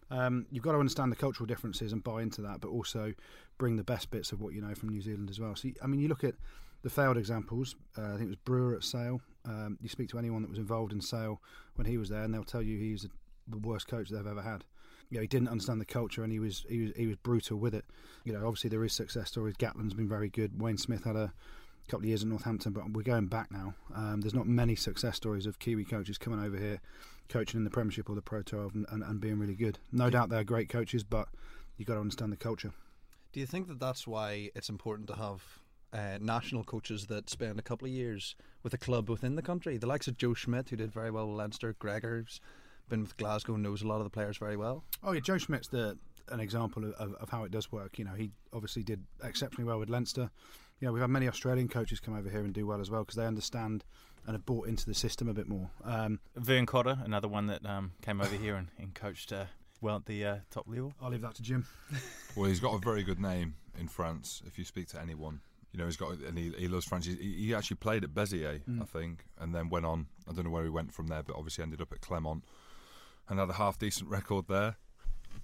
um, 0.09 0.45
you've 0.51 0.63
got 0.63 0.73
to 0.73 0.79
understand 0.79 1.11
the 1.11 1.15
cultural 1.15 1.47
differences 1.47 1.93
and 1.93 2.03
buy 2.03 2.21
into 2.21 2.41
that, 2.41 2.61
but 2.61 2.69
also 2.69 3.13
bring 3.57 3.77
the 3.77 3.83
best 3.83 4.11
bits 4.11 4.31
of 4.31 4.41
what 4.41 4.53
you 4.53 4.61
know 4.61 4.73
from 4.75 4.89
New 4.89 5.01
Zealand 5.01 5.29
as 5.29 5.39
well. 5.39 5.55
So 5.55 5.69
I 5.81 5.87
mean, 5.87 5.99
you 5.99 6.07
look 6.07 6.23
at 6.23 6.35
the 6.83 6.89
failed 6.89 7.17
examples. 7.17 7.75
Uh, 7.97 8.13
I 8.13 8.17
think 8.17 8.23
it 8.23 8.27
was 8.27 8.35
Brewer 8.37 8.75
at 8.75 8.83
Sale. 8.83 9.21
Um, 9.45 9.77
you 9.81 9.89
speak 9.89 10.09
to 10.09 10.19
anyone 10.19 10.41
that 10.41 10.49
was 10.49 10.59
involved 10.59 10.91
in 10.91 11.01
Sale 11.01 11.41
when 11.75 11.87
he 11.87 11.97
was 11.97 12.09
there, 12.09 12.23
and 12.23 12.33
they'll 12.33 12.43
tell 12.43 12.61
you 12.61 12.77
he's 12.77 13.07
the 13.47 13.57
worst 13.57 13.87
coach 13.87 14.09
they've 14.09 14.25
ever 14.25 14.41
had. 14.41 14.65
You 15.13 15.19
know, 15.19 15.21
he 15.21 15.27
didn't 15.27 15.49
understand 15.49 15.79
the 15.79 15.85
culture, 15.85 16.23
and 16.23 16.33
he 16.33 16.39
was 16.39 16.65
he 16.67 16.81
was 16.81 16.91
he 16.95 17.05
was 17.05 17.17
brutal 17.17 17.59
with 17.59 17.75
it. 17.75 17.85
You 18.23 18.33
know, 18.33 18.47
obviously 18.47 18.71
there 18.71 18.83
is 18.83 18.93
success 18.93 19.29
stories. 19.29 19.55
Gatland's 19.55 19.93
been 19.93 20.09
very 20.09 20.27
good. 20.27 20.59
Wayne 20.59 20.79
Smith 20.79 21.03
had 21.03 21.15
a 21.15 21.31
couple 21.87 22.05
of 22.05 22.09
years 22.09 22.23
at 22.23 22.29
Northampton, 22.29 22.71
but 22.71 22.89
we're 22.89 23.03
going 23.03 23.27
back 23.27 23.51
now. 23.51 23.75
Um, 23.93 24.21
there's 24.21 24.33
not 24.33 24.47
many 24.47 24.75
success 24.75 25.15
stories 25.15 25.45
of 25.45 25.59
Kiwi 25.59 25.85
coaches 25.85 26.17
coming 26.17 26.43
over 26.43 26.57
here, 26.57 26.81
coaching 27.29 27.59
in 27.59 27.63
the 27.63 27.69
Premiership 27.69 28.09
or 28.09 28.15
the 28.15 28.23
Pro 28.23 28.41
12, 28.41 28.73
and, 28.73 28.85
and, 28.89 29.03
and 29.03 29.21
being 29.21 29.37
really 29.37 29.53
good. 29.53 29.77
No 29.91 30.09
doubt 30.09 30.29
they're 30.29 30.43
great 30.43 30.67
coaches, 30.67 31.03
but 31.03 31.27
you've 31.77 31.87
got 31.87 31.93
to 31.93 31.99
understand 31.99 32.31
the 32.31 32.37
culture. 32.37 32.71
Do 33.33 33.39
you 33.39 33.45
think 33.45 33.67
that 33.67 33.79
that's 33.79 34.07
why 34.07 34.49
it's 34.55 34.69
important 34.69 35.07
to 35.09 35.15
have 35.15 35.43
uh, 35.93 36.17
national 36.19 36.63
coaches 36.63 37.05
that 37.05 37.29
spend 37.29 37.59
a 37.59 37.63
couple 37.63 37.87
of 37.87 37.93
years 37.93 38.35
with 38.63 38.73
a 38.73 38.79
club 38.79 39.11
within 39.11 39.35
the 39.35 39.43
country? 39.43 39.77
The 39.77 39.85
likes 39.85 40.07
of 40.07 40.17
Joe 40.17 40.33
Schmidt, 40.33 40.69
who 40.69 40.75
did 40.75 40.91
very 40.91 41.11
well 41.11 41.27
with 41.27 41.37
Leinster, 41.37 41.75
Gregor's 41.77 42.41
been 42.89 43.01
with 43.01 43.17
Glasgow, 43.17 43.53
and 43.53 43.63
knows 43.63 43.81
a 43.81 43.87
lot 43.87 43.97
of 43.97 44.03
the 44.03 44.09
players 44.09 44.37
very 44.37 44.57
well. 44.57 44.83
Oh 45.03 45.11
yeah, 45.11 45.19
Joe 45.19 45.37
Schmidt's 45.37 45.67
the 45.67 45.97
an 46.29 46.39
example 46.39 46.85
of, 46.85 46.93
of, 46.93 47.13
of 47.15 47.29
how 47.29 47.43
it 47.43 47.51
does 47.51 47.71
work. 47.71 47.99
You 47.99 48.05
know, 48.05 48.13
he 48.13 48.31
obviously 48.53 48.83
did 48.83 49.03
exceptionally 49.23 49.67
well 49.67 49.79
with 49.79 49.89
Leinster. 49.89 50.29
You 50.79 50.87
know, 50.87 50.93
we've 50.93 51.01
had 51.01 51.09
many 51.09 51.27
Australian 51.27 51.67
coaches 51.67 51.99
come 51.99 52.15
over 52.17 52.29
here 52.29 52.41
and 52.41 52.53
do 52.53 52.65
well 52.65 52.81
as 52.81 52.89
well 52.89 53.01
because 53.01 53.15
they 53.15 53.25
understand 53.25 53.83
and 54.25 54.35
have 54.35 54.45
bought 54.45 54.67
into 54.67 54.85
the 54.85 54.93
system 54.93 55.27
a 55.27 55.33
bit 55.33 55.47
more. 55.47 55.69
Um, 55.83 56.19
Vern 56.35 56.65
Cotter, 56.65 56.97
another 57.03 57.27
one 57.27 57.47
that 57.47 57.65
um, 57.65 57.91
came 58.01 58.21
over 58.21 58.35
here 58.35 58.55
and, 58.55 58.69
and 58.79 58.93
coached 58.93 59.33
uh, 59.33 59.45
well 59.81 59.97
at 59.97 60.05
the 60.05 60.25
uh, 60.25 60.35
top 60.49 60.65
level. 60.67 60.93
I'll 61.01 61.09
leave 61.11 61.21
that 61.21 61.35
to 61.35 61.41
Jim. 61.41 61.65
Well, 62.35 62.49
he's 62.49 62.59
got 62.59 62.73
a 62.73 62.79
very 62.79 63.03
good 63.03 63.19
name 63.19 63.53
in 63.79 63.87
France. 63.87 64.41
If 64.47 64.57
you 64.57 64.65
speak 64.65 64.87
to 64.87 64.99
anyone, 64.99 65.41
you 65.71 65.77
know 65.77 65.85
he's 65.85 65.97
got 65.97 66.13
and 66.13 66.35
he, 66.35 66.51
he 66.57 66.67
loves 66.67 66.85
France. 66.85 67.05
He, 67.05 67.13
he 67.15 67.53
actually 67.53 67.77
played 67.77 68.03
at 68.03 68.09
Béziers, 68.11 68.63
Mm. 68.63 68.81
I 68.81 68.85
think, 68.85 69.25
and 69.39 69.53
then 69.53 69.69
went 69.69 69.85
on. 69.85 70.07
I 70.27 70.31
don't 70.33 70.45
know 70.45 70.49
where 70.49 70.63
he 70.63 70.69
went 70.69 70.91
from 70.93 71.07
there, 71.07 71.21
but 71.21 71.35
obviously 71.35 71.63
ended 71.63 71.79
up 71.79 71.91
at 71.91 72.01
Clermont 72.01 72.43
and 73.29 73.39
had 73.39 73.49
a 73.49 73.53
half 73.53 73.77
decent 73.79 74.09
record 74.09 74.45
there. 74.47 74.77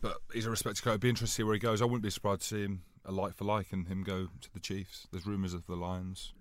But 0.02 0.18
he's 0.34 0.46
a 0.46 0.50
respected 0.50 0.84
coach. 0.84 0.92
It'd 0.92 1.02
be 1.02 1.10
interesting 1.10 1.28
to 1.28 1.34
see 1.34 1.44
where 1.44 1.54
he 1.54 1.60
goes. 1.60 1.82
I 1.82 1.86
wouldn't 1.86 2.04
be 2.04 2.10
surprised 2.10 2.42
to 2.42 2.48
see 2.48 2.64
him 2.64 2.84
a 3.06 3.12
like 3.12 3.36
for 3.36 3.44
like 3.44 3.72
and 3.72 3.88
him 3.88 4.04
go 4.04 4.28
to 4.42 4.54
the 4.54 4.60
Chiefs. 4.60 5.08
There's 5.12 5.26
rumours 5.26 5.54
of 5.54 5.66
the 5.68 5.76
Lions. 5.76 6.34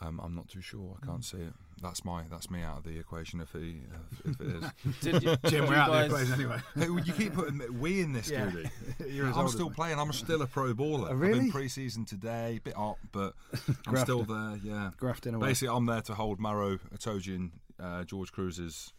Um, 0.00 0.20
I'm 0.22 0.34
not 0.34 0.48
too 0.48 0.60
sure. 0.60 0.96
I 1.00 1.06
can't 1.06 1.24
see 1.24 1.36
it. 1.38 1.52
That's 1.80 2.04
my 2.04 2.22
that's 2.30 2.50
me 2.50 2.62
out 2.62 2.78
of 2.78 2.84
the 2.84 2.98
equation 2.98 3.40
if 3.40 3.52
he 3.52 3.82
if, 4.24 4.34
if 4.34 4.40
it 4.40 4.56
is. 4.56 5.00
Did 5.00 5.22
you, 5.22 5.36
Jim, 5.48 5.60
did 5.62 5.68
we're 5.68 5.74
you 5.74 5.80
out 5.80 5.90
of 5.90 5.96
the 5.96 6.04
equation 6.06 6.32
anyway. 6.34 6.58
Hey, 6.74 6.86
you 6.86 7.12
keep 7.12 7.34
putting 7.34 7.80
we 7.80 8.00
in 8.00 8.12
this, 8.12 8.30
Yeah. 8.30 8.50
Goody. 8.50 8.70
You're 9.08 9.32
I'm 9.32 9.48
still 9.48 9.70
playing. 9.70 9.98
I'm 9.98 10.12
still 10.12 10.42
a 10.42 10.46
pro 10.46 10.74
baller. 10.74 11.08
Oh, 11.08 11.10
I've 11.10 11.20
really? 11.20 11.40
been 11.40 11.50
pre-season 11.52 12.04
today, 12.04 12.60
bit 12.64 12.76
up, 12.76 12.98
but 13.12 13.34
I'm 13.86 13.96
still 13.98 14.22
there. 14.24 14.58
Yeah. 14.62 14.90
Grafting 14.96 15.34
away. 15.34 15.48
Basically, 15.48 15.74
I'm 15.74 15.86
there 15.86 16.02
to 16.02 16.14
hold 16.14 16.40
Maro 16.40 16.78
Itoje 16.94 17.34
and 17.34 17.50
uh, 17.80 18.04
George 18.04 18.32
Kruis's 18.32 18.92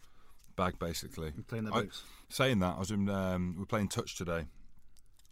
bag. 0.56 0.78
Basically, 0.78 1.32
Clean 1.48 1.64
the 1.64 1.72
I- 1.72 1.82
boots. 1.82 2.02
saying 2.28 2.58
that, 2.60 2.76
I 2.76 2.78
was 2.78 2.90
in. 2.90 3.08
Um, 3.08 3.54
we 3.54 3.60
were 3.60 3.66
playing 3.66 3.88
touch 3.88 4.16
today, 4.16 4.46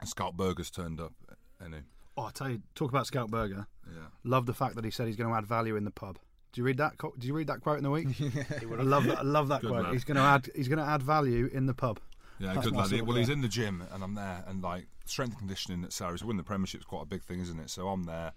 and 0.00 0.08
Schalk 0.08 0.34
Burger's 0.36 0.70
turned 0.70 1.00
up. 1.00 1.12
And 1.60 1.74
he, 1.74 1.80
Oh, 2.16 2.24
I 2.24 2.30
tell 2.30 2.50
you, 2.50 2.60
talk 2.74 2.90
about 2.90 3.06
Schalk 3.06 3.30
Burger. 3.30 3.66
yeah, 3.90 4.06
Love 4.24 4.46
the 4.46 4.52
fact 4.54 4.74
that 4.76 4.84
he 4.84 4.90
said 4.90 5.06
he's 5.06 5.16
going 5.16 5.30
to 5.30 5.36
add 5.36 5.46
value 5.46 5.76
in 5.76 5.84
the 5.84 5.90
pub. 5.90 6.18
Do 6.52 6.60
you 6.60 6.64
read 6.66 6.76
that? 6.76 6.98
co- 6.98 7.14
Did 7.18 7.24
you 7.24 7.32
read 7.34 7.46
that 7.46 7.62
quote 7.62 7.78
in 7.78 7.84
the 7.84 7.90
week? 7.90 8.08
I 8.20 8.82
love 8.82 9.04
that. 9.04 9.20
I 9.20 9.22
love 9.22 9.48
that 9.48 9.62
Good 9.62 9.70
quote. 9.70 9.84
lad. 9.84 9.92
He's 9.94 10.04
going 10.04 10.16
to 10.18 10.22
add. 10.22 10.50
He's 10.54 10.68
going 10.68 10.78
to 10.80 10.84
add 10.84 11.02
value 11.02 11.48
in 11.52 11.64
the 11.66 11.72
pub. 11.72 11.98
yeah, 12.38 12.52
That's 12.52 12.66
good 12.66 12.76
lad. 12.76 12.88
sort 12.88 13.00
of 13.00 13.06
Well, 13.06 13.16
he's 13.16 13.30
in 13.30 13.40
the 13.40 13.48
gym, 13.48 13.82
and 13.90 14.02
I'm 14.04 14.14
there, 14.14 14.44
and 14.46 14.62
like 14.62 14.88
strength 15.06 15.30
and 15.32 15.38
conditioning 15.38 15.82
at 15.84 15.92
Sarries. 15.92 16.22
Winning 16.22 16.36
the 16.38 16.42
Premiership 16.42 16.80
is 16.80 16.84
quite 16.86 17.02
a 17.04 17.06
big 17.06 17.22
thing, 17.22 17.40
isn't 17.40 17.58
it? 17.58 17.70
So 17.70 17.88
I'm 17.88 18.02
there. 18.04 18.32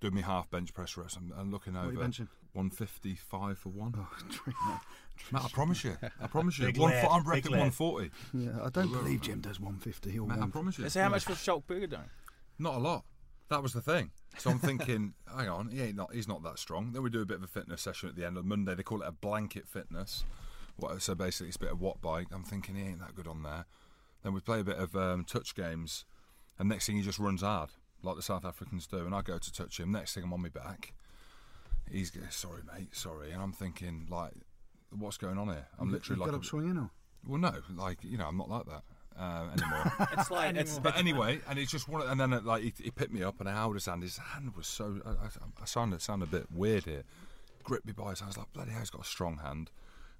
Doing 0.00 0.14
me 0.14 0.22
half 0.22 0.50
bench 0.50 0.74
press 0.74 0.96
reps 0.96 1.16
and, 1.16 1.30
and 1.36 1.52
looking 1.52 1.74
What 1.74 1.84
are 1.84 1.92
you 1.92 1.98
over 2.00 2.08
benching? 2.08 2.28
155 2.54 3.58
for 3.58 3.68
one. 3.68 3.94
Oh, 3.96 4.80
Trina. 5.28 5.42
Matt, 5.42 5.50
I 5.50 5.54
promise 5.54 5.84
you. 5.84 5.96
I 6.20 6.26
promise 6.26 6.58
you. 6.58 6.66
Big 6.66 6.78
One, 6.78 6.90
lad, 6.92 7.08
I'm 7.10 7.22
big 7.24 7.44
140. 7.44 8.10
Yeah, 8.34 8.50
I 8.64 8.68
don't 8.70 8.92
believe 8.92 9.20
Jim 9.22 9.40
does 9.40 9.58
150 9.60 10.18
or 10.18 10.26
Mate, 10.26 10.34
I 10.36 10.40
one. 10.40 10.50
promise 10.50 10.78
you. 10.78 10.88
So 10.88 11.02
how 11.02 11.08
much 11.08 11.28
was 11.28 11.38
Schalk 11.42 11.66
Burger 11.66 11.86
doing? 11.86 12.02
Not 12.58 12.74
a 12.76 12.78
lot. 12.78 13.04
That 13.50 13.62
was 13.62 13.72
the 13.72 13.80
thing. 13.82 14.10
So 14.38 14.50
I'm 14.50 14.58
thinking, 14.58 15.14
hang 15.36 15.48
on, 15.48 15.68
he 15.68 15.82
ain't 15.82 15.96
not, 15.96 16.12
he's 16.14 16.26
not 16.28 16.42
that 16.44 16.58
strong. 16.58 16.92
Then 16.92 17.02
we 17.02 17.10
do 17.10 17.20
a 17.22 17.26
bit 17.26 17.36
of 17.38 17.42
a 17.44 17.48
fitness 17.48 17.82
session 17.82 18.08
at 18.08 18.16
the 18.16 18.24
end 18.26 18.36
of 18.36 18.44
Monday. 18.44 18.74
They 18.74 18.82
call 18.82 19.02
it 19.02 19.08
a 19.08 19.12
blanket 19.12 19.68
fitness. 19.68 20.24
What, 20.76 21.00
so 21.02 21.14
basically, 21.14 21.48
it's 21.48 21.56
a 21.56 21.60
bit 21.60 21.70
of 21.72 21.80
watt 21.80 22.00
bike. 22.00 22.28
I'm 22.32 22.42
thinking 22.42 22.74
he 22.74 22.82
ain't 22.82 23.00
that 23.00 23.14
good 23.14 23.28
on 23.28 23.42
there. 23.42 23.66
Then 24.22 24.32
we 24.32 24.40
play 24.40 24.60
a 24.60 24.64
bit 24.64 24.78
of 24.78 24.96
um, 24.96 25.24
touch 25.24 25.54
games, 25.54 26.04
and 26.58 26.68
next 26.68 26.86
thing 26.86 26.96
he 26.96 27.02
just 27.02 27.18
runs 27.18 27.42
hard 27.42 27.70
like 28.02 28.16
the 28.16 28.22
South 28.22 28.44
Africans 28.44 28.86
do. 28.86 28.98
And 28.98 29.14
I 29.14 29.22
go 29.22 29.38
to 29.38 29.52
touch 29.52 29.78
him. 29.78 29.92
Next 29.92 30.14
thing 30.14 30.24
I'm 30.24 30.32
on 30.32 30.42
my 30.42 30.48
back. 30.48 30.94
He's 31.90 32.10
go- 32.10 32.20
sorry, 32.30 32.62
mate, 32.74 32.96
sorry. 32.96 33.30
And 33.30 33.42
I'm 33.42 33.52
thinking, 33.52 34.06
like, 34.10 34.32
what's 34.98 35.16
going 35.16 35.38
on 35.38 35.48
here? 35.48 35.66
I'm 35.78 35.90
literally 35.92 36.18
You 36.18 36.22
like, 36.24 36.30
got 36.32 36.38
up 36.38 36.44
swinging 36.44 36.76
or? 36.78 36.90
well, 37.26 37.38
no, 37.38 37.52
like 37.76 37.98
you 38.02 38.18
know, 38.18 38.26
I'm 38.26 38.36
not 38.36 38.48
like 38.50 38.66
that 38.66 38.82
uh, 39.18 39.46
anymore. 39.56 39.92
It's 40.18 40.30
like 40.30 40.56
it's, 40.56 40.78
But 40.78 40.96
anyway, 40.96 41.40
and 41.48 41.58
it's 41.58 41.70
just 41.70 41.88
one, 41.88 42.02
of- 42.02 42.08
and 42.10 42.20
then 42.20 42.32
uh, 42.32 42.40
like 42.44 42.62
he, 42.62 42.72
he 42.82 42.90
picked 42.90 43.12
me 43.12 43.22
up 43.22 43.40
and 43.40 43.48
I 43.48 43.52
held 43.54 43.74
his 43.74 43.86
hand. 43.86 44.02
His 44.02 44.18
hand 44.18 44.54
was 44.56 44.66
so. 44.66 45.00
I, 45.06 45.10
I, 45.10 45.62
I 45.62 45.64
sounded 45.66 46.02
sound 46.02 46.22
a 46.22 46.26
bit 46.26 46.46
weird 46.52 46.84
here. 46.84 47.02
Gripped 47.62 47.86
me 47.86 47.92
by 47.92 48.10
his 48.10 48.20
hand. 48.20 48.28
I 48.28 48.30
was 48.30 48.38
like, 48.38 48.52
bloody 48.52 48.70
hell, 48.72 48.80
he's 48.80 48.90
got 48.90 49.02
a 49.02 49.08
strong 49.08 49.38
hand. 49.38 49.70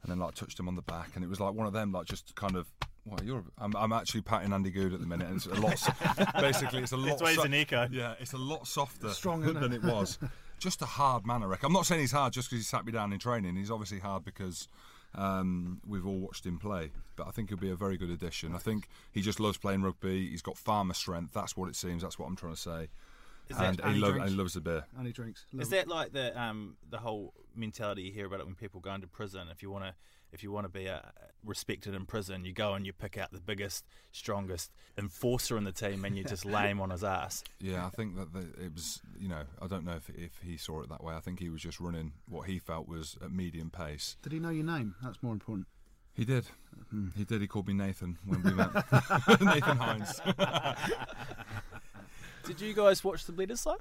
And 0.03 0.11
then 0.11 0.19
like 0.19 0.35
touched 0.35 0.59
him 0.61 0.69
on 0.69 0.77
the 0.77 0.83
back, 0.83 1.13
and 1.15 1.25
it 1.25 1.29
was 1.29 1.41
like 1.41 1.55
one 1.55 1.67
of 1.67 1.73
them, 1.73 1.93
like 1.93 2.07
just 2.07 2.35
kind 2.35 2.57
of. 2.57 2.67
Well, 3.07 3.19
you're. 3.25 3.45
I'm, 3.59 3.75
I'm 3.77 3.93
actually 3.93 4.23
patting 4.23 4.53
Andy 4.53 4.71
Goode 4.71 4.93
at 4.95 5.01
the 5.01 5.07
minute, 5.07 5.27
and 5.29 5.37
it's 5.37 5.47
a 5.47 5.55
lot. 5.55 5.79
so- 5.79 5.93
basically, 6.41 6.81
it's 6.83 6.93
a 6.93 6.97
lot. 6.97 7.13
It's 7.13 7.23
ways 7.23 7.39
an 7.39 7.53
eco. 7.55 7.87
Yeah, 7.91 8.15
it's 8.21 8.33
a 8.33 8.39
lot 8.39 8.67
softer 8.67 9.11
Stronger 9.11 9.53
than 9.53 9.73
it 9.73 9.83
was. 9.83 10.19
just 10.65 10.83
a 10.83 10.87
hard 10.87 11.27
man, 11.27 11.43
I 11.43 11.47
reckon. 11.47 11.67
I'm 11.67 11.73
not 11.75 11.87
saying 11.87 12.01
he's 12.01 12.13
hard 12.13 12.33
just 12.33 12.49
because 12.49 12.65
he 12.65 12.65
sat 12.65 12.87
me 12.87 12.91
down 12.91 13.13
in 13.13 13.19
training. 13.19 13.55
He's 13.55 13.71
obviously 13.71 13.99
hard 14.01 14.25
because 14.25 14.67
um, 15.15 15.81
we've 15.87 16.07
all 16.07 16.19
watched 16.19 16.47
him 16.47 16.59
play. 16.59 16.91
But 17.17 17.29
I 17.29 17.31
think 17.31 17.51
he'll 17.51 17.59
be 17.59 17.71
a 17.71 17.77
very 17.77 17.99
good 17.99 18.11
addition. 18.11 18.55
I 18.55 18.59
think 18.59 18.89
he 19.13 19.21
just 19.21 19.39
loves 19.39 19.59
playing 19.59 19.83
rugby. 19.83 20.31
He's 20.31 20.43
got 20.43 20.57
farmer 20.57 20.95
strength. 20.95 21.35
That's 21.35 21.55
what 21.55 21.69
it 21.69 21.77
seems. 21.77 22.03
That's 22.03 22.19
what 22.19 22.27
I'm 22.27 22.35
trying 22.35 22.55
to 22.55 22.61
say. 22.61 22.89
Is 23.49 23.59
and, 23.59 23.81
and 23.81 23.89
he 23.91 23.95
he 23.97 24.01
love, 24.01 24.13
drinks. 24.13 24.23
and 24.23 24.31
he 24.31 24.37
loves 24.37 24.55
the 24.55 24.61
beer. 24.61 24.85
And 24.97 25.07
he 25.07 25.13
drinks. 25.13 25.45
Is 25.59 25.69
that 25.71 25.89
like 25.89 26.13
the 26.13 26.41
um 26.41 26.77
the 26.89 26.99
whole 26.99 27.35
mentality 27.55 28.03
you 28.03 28.13
hear 28.13 28.27
about 28.27 28.41
it 28.41 28.47
when 28.47 28.55
people 28.55 28.81
go 28.81 28.95
into 28.95 29.07
prison? 29.07 29.49
If 29.51 29.63
you 29.63 29.71
want 29.71 29.85
to 29.85 29.95
if 30.35 30.43
you 30.43 30.51
want 30.51 30.65
to 30.65 30.69
be 30.69 30.89
uh, 30.89 30.99
respected 31.45 31.95
in 31.95 32.07
prison, 32.07 32.45
you 32.45 32.53
go 32.53 32.75
and 32.75 32.85
you 32.85 32.93
pick 32.93 33.17
out 33.17 33.31
the 33.31 33.41
biggest, 33.41 33.85
strongest 34.11 34.73
enforcer 34.99 35.57
in 35.57 35.63
the 35.63 35.73
team, 35.73 36.05
and 36.05 36.19
you 36.19 36.25
just 36.35 36.45
lay 36.45 36.69
him 36.69 36.81
on 36.81 36.91
his 36.91 37.05
ass. 37.05 37.45
Yeah, 37.61 37.87
I 37.87 37.91
think 37.91 38.17
that 38.17 38.33
the, 38.33 38.41
it 38.63 38.75
was. 38.75 39.01
You 39.19 39.29
know, 39.29 39.43
I 39.63 39.69
don't 39.69 39.85
know 39.85 39.95
if 39.95 40.11
if 40.11 40.41
he 40.43 40.57
saw 40.57 40.83
it 40.83 40.89
that 40.89 41.03
way. 41.03 41.15
I 41.15 41.21
think 41.21 41.39
he 41.39 41.49
was 41.49 41.63
just 41.63 41.81
running 41.81 42.13
what 42.29 42.49
he 42.49 42.59
felt 42.59 42.89
was 42.89 43.17
at 43.23 43.31
medium 43.31 43.71
pace. 43.71 44.17
Did 44.23 44.33
he 44.33 44.41
know 44.41 44.51
your 44.51 44.65
name? 44.65 44.97
That's 45.03 45.23
more 45.23 45.33
important. 45.33 45.69
He 46.15 46.25
did. 46.25 46.45
He 47.17 47.25
did. 47.25 47.41
He 47.41 47.47
called 47.47 47.67
me 47.67 47.75
Nathan 47.75 48.19
when 48.25 48.43
we 48.43 48.53
met. 48.55 48.73
Nathan 49.41 49.77
Hines. 49.77 50.21
Did 52.47 52.61
you 52.61 52.75
guys 52.75 53.03
watch 53.03 53.25
the 53.25 53.33
Bleeders 53.33 53.65
though? 53.65 53.77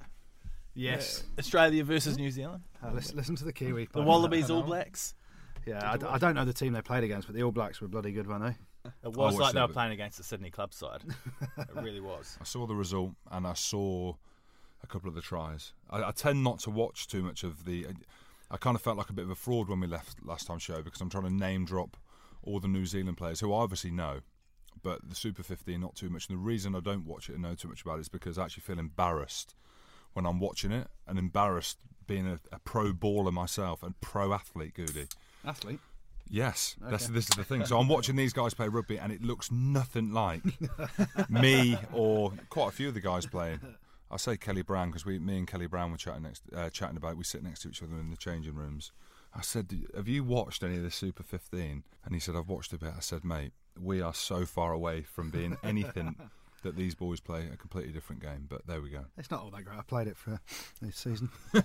Yes. 0.73 1.23
Australia 1.37 1.83
versus 1.83 2.17
New 2.17 2.31
Zealand. 2.31 2.63
Uh, 2.83 2.91
listen, 2.93 3.15
listen 3.17 3.35
to 3.35 3.43
the 3.45 3.53
Kiwi. 3.53 3.89
The 3.91 4.01
Wallabies 4.01 4.49
All 4.49 4.63
Blacks. 4.63 5.13
Yeah, 5.65 5.91
I, 5.91 5.97
d- 5.97 6.05
I 6.07 6.17
don't 6.17 6.35
know 6.35 6.45
the 6.45 6.53
team 6.53 6.73
they 6.73 6.81
played 6.81 7.03
against, 7.03 7.27
but 7.27 7.35
the 7.35 7.43
All 7.43 7.51
Blacks 7.51 7.79
were 7.79 7.87
bloody 7.87 8.11
good, 8.11 8.27
weren't 8.27 8.43
they? 8.43 8.89
It 9.03 9.13
was 9.13 9.35
watched 9.35 9.39
like 9.39 9.53
they 9.53 9.61
were 9.61 9.67
playing 9.67 9.91
against 9.93 10.17
the 10.17 10.23
Sydney 10.23 10.49
club 10.49 10.73
side. 10.73 11.01
it 11.57 11.67
really 11.75 12.01
was. 12.01 12.37
I 12.41 12.43
saw 12.43 12.65
the 12.65 12.75
result 12.75 13.11
and 13.31 13.47
I 13.47 13.53
saw 13.53 14.15
a 14.83 14.87
couple 14.87 15.07
of 15.07 15.15
the 15.15 15.21
tries. 15.21 15.73
I, 15.89 16.03
I 16.03 16.11
tend 16.11 16.43
not 16.43 16.59
to 16.59 16.69
watch 16.69 17.07
too 17.07 17.23
much 17.23 17.43
of 17.43 17.65
the. 17.65 17.87
I 18.51 18.57
kind 18.57 18.75
of 18.75 18.81
felt 18.81 18.97
like 18.97 19.09
a 19.09 19.13
bit 19.13 19.23
of 19.23 19.31
a 19.31 19.35
fraud 19.35 19.69
when 19.69 19.79
we 19.79 19.87
left 19.87 20.25
last 20.25 20.47
time 20.47 20.59
show 20.59 20.81
because 20.81 20.99
I'm 20.99 21.09
trying 21.09 21.23
to 21.23 21.33
name 21.33 21.65
drop 21.65 21.95
all 22.43 22.59
the 22.59 22.67
New 22.67 22.85
Zealand 22.85 23.17
players 23.17 23.39
who 23.39 23.53
I 23.53 23.57
obviously 23.59 23.91
know, 23.91 24.19
but 24.83 25.07
the 25.09 25.15
Super 25.15 25.41
15 25.43 25.79
not 25.79 25.95
too 25.95 26.09
much. 26.09 26.27
And 26.29 26.37
the 26.37 26.41
reason 26.41 26.75
I 26.75 26.79
don't 26.81 27.05
watch 27.05 27.29
it 27.29 27.33
and 27.33 27.41
know 27.41 27.55
too 27.55 27.67
much 27.69 27.81
about 27.81 27.97
it 27.97 28.01
is 28.01 28.09
because 28.09 28.37
I 28.37 28.45
actually 28.45 28.61
feel 28.61 28.79
embarrassed 28.79 29.55
when 30.13 30.25
I'm 30.25 30.39
watching 30.39 30.71
it 30.71 30.87
and 31.07 31.17
embarrassed 31.17 31.77
being 32.05 32.27
a, 32.27 32.39
a 32.51 32.59
pro 32.59 32.93
baller 32.93 33.31
myself 33.33 33.81
and 33.81 33.99
pro 34.01 34.33
athlete, 34.33 34.73
Goody. 34.75 35.07
Athlete. 35.45 35.79
Yes, 36.29 36.75
that's, 36.81 37.05
Okay. 37.05 37.13
this 37.13 37.29
is 37.29 37.35
the 37.35 37.43
thing. 37.43 37.65
So 37.65 37.77
I'm 37.79 37.87
watching 37.87 38.15
these 38.15 38.33
guys 38.33 38.53
play 38.53 38.67
rugby, 38.67 38.97
and 38.97 39.11
it 39.11 39.21
looks 39.23 39.51
nothing 39.51 40.11
like 40.13 40.41
me 41.29 41.77
or 41.91 42.31
quite 42.49 42.69
a 42.69 42.71
few 42.71 42.87
of 42.89 42.93
the 42.93 43.01
guys 43.01 43.25
playing. 43.25 43.59
I 44.09 44.17
say 44.17 44.37
Kelly 44.37 44.61
Brown 44.61 44.89
because 44.89 45.05
we, 45.05 45.17
me 45.19 45.37
and 45.39 45.47
Kelly 45.47 45.67
Brown 45.67 45.91
were 45.91 45.97
chatting 45.97 46.23
next, 46.23 46.43
uh, 46.55 46.69
chatting 46.69 46.97
about. 46.97 47.17
We 47.17 47.23
sit 47.23 47.43
next 47.43 47.61
to 47.63 47.69
each 47.69 47.81
other 47.83 47.97
in 47.99 48.09
the 48.09 48.17
changing 48.17 48.55
rooms. 48.55 48.91
I 49.35 49.41
said, 49.41 49.73
"Have 49.95 50.07
you 50.07 50.23
watched 50.23 50.63
any 50.63 50.77
of 50.77 50.83
the 50.83 50.91
Super 50.91 51.23
15?" 51.23 51.83
And 52.05 52.13
he 52.13 52.19
said, 52.19 52.35
"I've 52.35 52.47
watched 52.49 52.73
a 52.73 52.77
bit." 52.77 52.93
I 52.95 52.99
said, 53.01 53.23
"Mate, 53.25 53.53
we 53.79 54.01
are 54.01 54.13
so 54.13 54.45
far 54.45 54.71
away 54.73 55.01
from 55.03 55.29
being 55.29 55.57
anything 55.63 56.15
that 56.63 56.75
these 56.75 56.95
boys 56.95 57.19
play. 57.19 57.47
A 57.51 57.57
completely 57.57 57.91
different 57.91 58.21
game." 58.21 58.45
But 58.49 58.65
there 58.67 58.81
we 58.81 58.89
go. 58.89 59.05
It's 59.17 59.29
not 59.31 59.41
all 59.43 59.49
that 59.51 59.63
great. 59.65 59.77
I 59.77 59.81
played 59.81 60.07
it 60.07 60.17
for 60.17 60.39
this 60.81 60.95
season. 60.97 61.29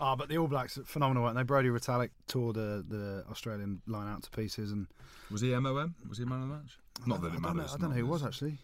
Ah, 0.00 0.16
but 0.16 0.28
the 0.28 0.38
All 0.38 0.48
Blacks, 0.48 0.78
phenomenal, 0.84 1.22
weren't 1.22 1.36
they? 1.36 1.42
Brody 1.42 1.68
Retallick 1.68 2.10
tore 2.26 2.52
the, 2.52 2.84
the 2.88 3.24
Australian 3.30 3.80
line 3.86 4.08
out 4.08 4.22
to 4.24 4.30
pieces, 4.30 4.72
and 4.72 4.86
Was 5.30 5.40
he 5.40 5.54
MOM? 5.54 5.94
Was 6.08 6.18
he 6.18 6.24
man 6.24 6.42
of 6.42 6.48
the 6.48 6.54
match? 6.54 6.78
Not 7.06 7.20
that 7.22 7.28
I 7.28 7.30
it 7.30 7.32
don't 7.34 7.42
know, 7.42 7.54
matters. 7.54 7.74
I 7.74 7.78
don't 7.78 7.90
know 7.90 7.96
who 7.96 8.04
it 8.06 8.08
was 8.08 8.24
actually. 8.24 8.58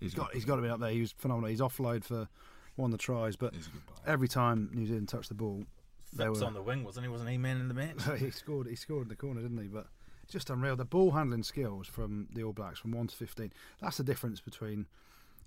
He's 0.00 0.10
He's 0.12 0.14
got, 0.14 0.32
he's 0.34 0.44
got 0.44 0.56
to 0.56 0.62
be 0.62 0.68
up 0.68 0.80
there. 0.80 0.90
He 0.90 1.00
was 1.00 1.12
phenomenal. 1.12 1.50
He's 1.50 1.60
offload 1.60 2.02
for 2.04 2.28
one 2.76 2.92
of 2.92 2.98
the 2.98 3.02
tries, 3.02 3.36
but 3.36 3.54
He's 3.54 3.68
a 3.68 3.70
good 3.70 3.86
player. 3.86 4.00
every 4.14 4.28
time 4.28 4.70
New 4.72 4.86
Zealand 4.86 5.08
touched 5.08 5.28
the 5.28 5.34
ball, 5.34 5.64
they 6.12 6.24
Phipps 6.24 6.40
were. 6.40 6.46
on 6.46 6.54
the 6.54 6.62
wing, 6.62 6.82
wasn't 6.84 7.04
he? 7.06 7.10
Wasn't 7.10 7.30
he 7.30 7.38
man 7.38 7.58
in 7.60 7.68
the 7.68 7.74
match? 7.74 8.02
he 8.18 8.30
scored. 8.30 8.66
He 8.66 8.74
scored 8.74 9.02
in 9.02 9.08
the 9.08 9.16
corner, 9.16 9.40
didn't 9.40 9.58
he? 9.62 9.68
But 9.68 9.86
it's 10.00 10.01
just 10.32 10.50
unreal. 10.50 10.76
The 10.76 10.84
ball 10.84 11.12
handling 11.12 11.42
skills 11.42 11.86
from 11.86 12.28
the 12.34 12.42
All 12.42 12.52
Blacks 12.52 12.78
from 12.78 12.92
one 12.92 13.06
to 13.06 13.16
fifteen. 13.16 13.52
That's 13.80 13.98
the 13.98 14.04
difference 14.04 14.40
between 14.40 14.86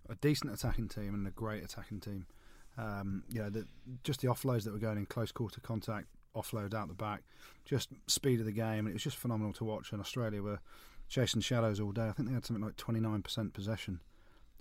a 0.09 0.15
decent 0.15 0.53
attacking 0.53 0.89
team 0.89 1.13
and 1.13 1.27
a 1.27 1.31
great 1.31 1.63
attacking 1.63 1.99
team. 1.99 2.27
Um, 2.77 3.23
you 3.29 3.41
know, 3.41 3.49
the, 3.49 3.65
just 4.03 4.21
the 4.21 4.27
offloads 4.27 4.63
that 4.65 4.73
were 4.73 4.79
going 4.79 4.97
in 4.97 5.05
close 5.05 5.31
quarter 5.31 5.61
contact, 5.61 6.07
offload 6.35 6.73
out 6.73 6.87
the 6.87 6.93
back, 6.93 7.23
just 7.63 7.89
speed 8.07 8.39
of 8.39 8.45
the 8.45 8.51
game, 8.51 8.79
and 8.79 8.89
it 8.89 8.93
was 8.93 9.03
just 9.03 9.17
phenomenal 9.17 9.53
to 9.53 9.63
watch. 9.63 9.91
And 9.91 10.01
Australia 10.01 10.41
were 10.41 10.59
chasing 11.09 11.41
shadows 11.41 11.79
all 11.79 11.91
day. 11.91 12.07
I 12.07 12.11
think 12.11 12.27
they 12.27 12.33
had 12.33 12.45
something 12.45 12.63
like 12.63 12.77
twenty 12.77 12.99
nine 12.99 13.21
percent 13.21 13.53
possession 13.53 13.99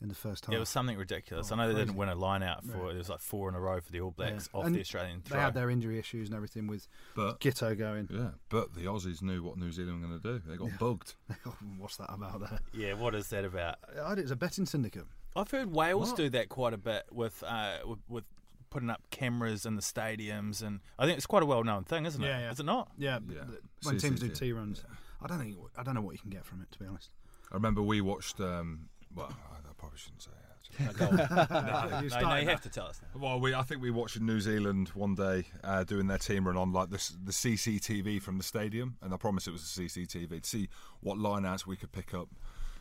in 0.03 0.09
the 0.09 0.15
first 0.15 0.45
half. 0.45 0.53
Yeah, 0.53 0.57
it 0.57 0.61
was 0.61 0.69
something 0.69 0.97
ridiculous. 0.99 1.51
Oh, 1.51 1.55
I 1.55 1.59
know 1.59 1.73
they 1.73 1.79
didn't 1.79 1.97
win 1.97 2.09
a 2.09 2.15
line 2.15 2.43
out 2.43 2.65
for 2.65 2.87
Yeah. 2.89 2.95
it 2.95 2.99
was 2.99 3.09
like 3.09 3.21
four 3.21 3.49
in 3.49 3.55
a 3.55 3.61
row 3.61 3.81
for 3.81 3.91
the 3.93 4.01
All 4.01 4.11
Blacks 4.11 4.49
Yeah. 4.53 4.61
off 4.61 4.67
And 4.67 4.75
the 4.75 4.81
Australian 4.81 5.23
they 5.25 5.31
try. 5.31 5.43
had 5.45 5.55
their 5.55 5.71
injury 5.71 5.99
issues 5.99 6.29
and 6.29 6.37
everything 6.37 6.67
with 6.67 6.87
But 7.15 7.41
Giteau 7.41 7.77
going. 7.79 8.09
Yeah, 8.11 8.31
but 8.49 8.75
the 8.75 8.83
Aussies 8.83 9.23
knew 9.23 9.43
what 9.43 9.57
New 9.57 9.71
Zealand 9.73 10.01
were 10.03 10.09
going 10.09 10.21
to 10.21 10.39
do. 10.41 10.43
They 10.51 10.57
got 10.57 10.79
bugged. 10.79 11.15
What's 11.79 11.97
that 11.99 12.13
about 12.13 12.41
there? 12.41 12.59
yeah, 12.73 12.95
what 12.95 13.15
is 13.15 13.29
that 13.29 13.45
about? 13.45 13.77
I 14.03 14.13
It's 14.15 14.31
a 14.31 14.37
betting 14.37 14.67
syndicate. 14.67 15.07
I've 15.37 15.51
heard 15.51 15.73
Wales 15.73 16.09
What? 16.11 16.17
do 16.17 16.29
that 16.31 16.49
quite 16.49 16.75
a 16.75 16.79
bit 16.79 17.05
with, 17.11 17.43
uh, 17.47 17.79
with 17.87 17.99
with 18.09 18.25
putting 18.71 18.91
up 18.91 19.03
cameras 19.11 19.65
in 19.67 19.77
the 19.77 19.83
stadiums, 19.83 20.61
and 20.63 20.81
I 20.99 21.07
think 21.07 21.17
it's 21.17 21.27
quite 21.27 21.43
a 21.45 21.47
well 21.47 21.63
known 21.63 21.85
thing, 21.85 22.07
isn't 22.07 22.23
it? 22.23 22.27
Yeah, 22.27 22.41
yeah. 22.41 22.51
Is 22.51 22.59
it 22.61 22.67
not? 22.67 22.91
Yeah, 22.99 23.21
Yeah. 23.29 23.45
th- 23.45 23.61
when 23.85 23.99
teams 23.99 24.19
do 24.21 24.29
T 24.29 24.53
runs, 24.53 24.85
I 25.23 25.29
don't 25.29 25.39
think 25.39 25.57
I 25.77 25.83
don't 25.85 25.95
know 25.95 26.01
what 26.01 26.13
you 26.13 26.19
can 26.19 26.31
get 26.31 26.45
from 26.45 26.61
it. 26.61 26.71
To 26.73 26.79
be 26.81 26.87
honest, 26.87 27.11
I 27.53 27.55
remember 27.55 27.83
we 27.83 28.01
watched. 28.01 28.41
Um, 28.41 28.89
well, 29.15 29.33
I 29.53 29.57
I 29.59 29.64
probably 29.95 29.99
shouldn't 29.99 30.23
say 30.23 30.31
that. 30.31 30.41
No, 30.81 30.93
go 30.93 31.11
no, 31.93 32.01
You 32.01 32.09
no, 32.09 32.21
no, 32.21 32.37
you 32.37 32.45
that. 32.47 32.51
have 32.51 32.61
to 32.63 32.69
tell 32.69 32.87
us. 32.87 33.01
Now. 33.15 33.21
Well, 33.21 33.41
we 33.41 33.55
I 33.55 33.63
think 33.63 33.81
we 33.81 33.91
watched 33.91 34.21
New 34.21 34.41
Zealand 34.41 34.89
one 34.89 35.15
day 35.15 35.45
uh, 35.63 35.85
doing 35.85 36.07
their 36.09 36.19
team 36.19 36.47
run 36.47 36.57
on 36.57 36.73
like 36.73 36.91
this 36.91 37.11
the 37.25 37.33
CCTV 37.33 38.21
from 38.21 38.39
the 38.39 38.45
stadium, 38.45 38.97
and 39.03 39.15
I 39.15 39.17
promise 39.17 39.47
it 39.47 39.53
was 39.53 39.75
the 39.75 39.83
CCTV 39.85 40.43
to 40.43 40.49
see 40.49 40.69
what 41.01 41.17
lineouts 41.19 41.67
we 41.67 41.77
could 41.77 41.93
pick 41.93 42.13
up. 42.15 42.29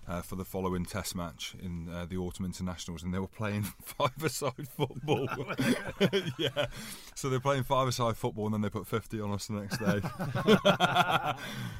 Uh, 0.06 0.22
for 0.22 0.36
the 0.36 0.44
following 0.44 0.84
Test 0.84 1.16
match 1.16 1.56
in 1.64 1.88
uh, 1.88 2.06
the 2.06 2.18
autumn 2.18 2.44
internationals, 2.44 3.04
and 3.04 3.14
they 3.14 3.20
were 3.20 3.26
playing 3.26 3.64
five-a-side 3.84 4.68
football. 4.76 5.30
yeah, 6.38 6.66
so 7.16 7.30
they're 7.30 7.40
playing 7.40 7.64
five-a-side 7.64 8.18
football, 8.18 8.44
and 8.48 8.54
then 8.54 8.60
they 8.60 8.70
put 8.70 8.86
fifty 8.86 9.22
on 9.22 9.32
us 9.32 9.48
the 9.48 9.54
next 9.54 9.78
day. 9.78 10.02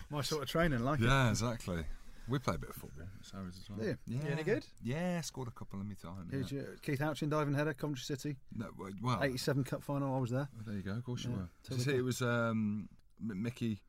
my 0.10 0.22
sort 0.22 0.44
of 0.44 0.48
training, 0.48 0.86
like 0.86 1.02
it. 1.02 1.06
yeah, 1.08 1.30
exactly. 1.30 1.84
We 2.28 2.40
play 2.40 2.56
a 2.56 2.58
bit 2.58 2.70
of 2.70 2.76
football. 2.76 3.06
Sarries 3.22 3.58
as 3.60 3.70
well. 3.70 3.86
You? 3.86 3.98
Yeah. 4.08 4.18
You 4.26 4.32
any 4.32 4.44
good? 4.44 4.66
Yeah, 4.82 5.22
scored 5.22 5.48
a 5.50 5.52
couple 5.52 5.80
of 5.80 5.86
me 5.86 5.96
time. 6.02 6.30
Who's 6.32 6.52
yeah. 6.52 6.62
your, 6.62 6.76
Keith 6.82 7.00
Houchen 7.00 7.30
diving 7.30 7.54
header, 7.54 7.74
Coventry 7.74 8.04
City, 8.04 8.38
No, 8.56 8.68
well, 8.78 8.92
well, 9.02 9.20
'87 9.22 9.64
Cup 9.66 9.84
final. 9.84 10.16
I 10.16 10.20
was 10.20 10.32
there. 10.32 10.48
there 10.66 10.76
you 10.76 10.82
go. 10.82 10.92
Of 10.92 11.04
course 11.04 11.26
you 11.26 11.32
were. 11.32 11.50
tell 11.64 11.78
Did 11.78 11.86
you 11.86 11.92
see 11.92 11.98
it 11.98 12.04
was 12.04 12.22
um, 12.22 12.88
Mickey. 13.20 13.82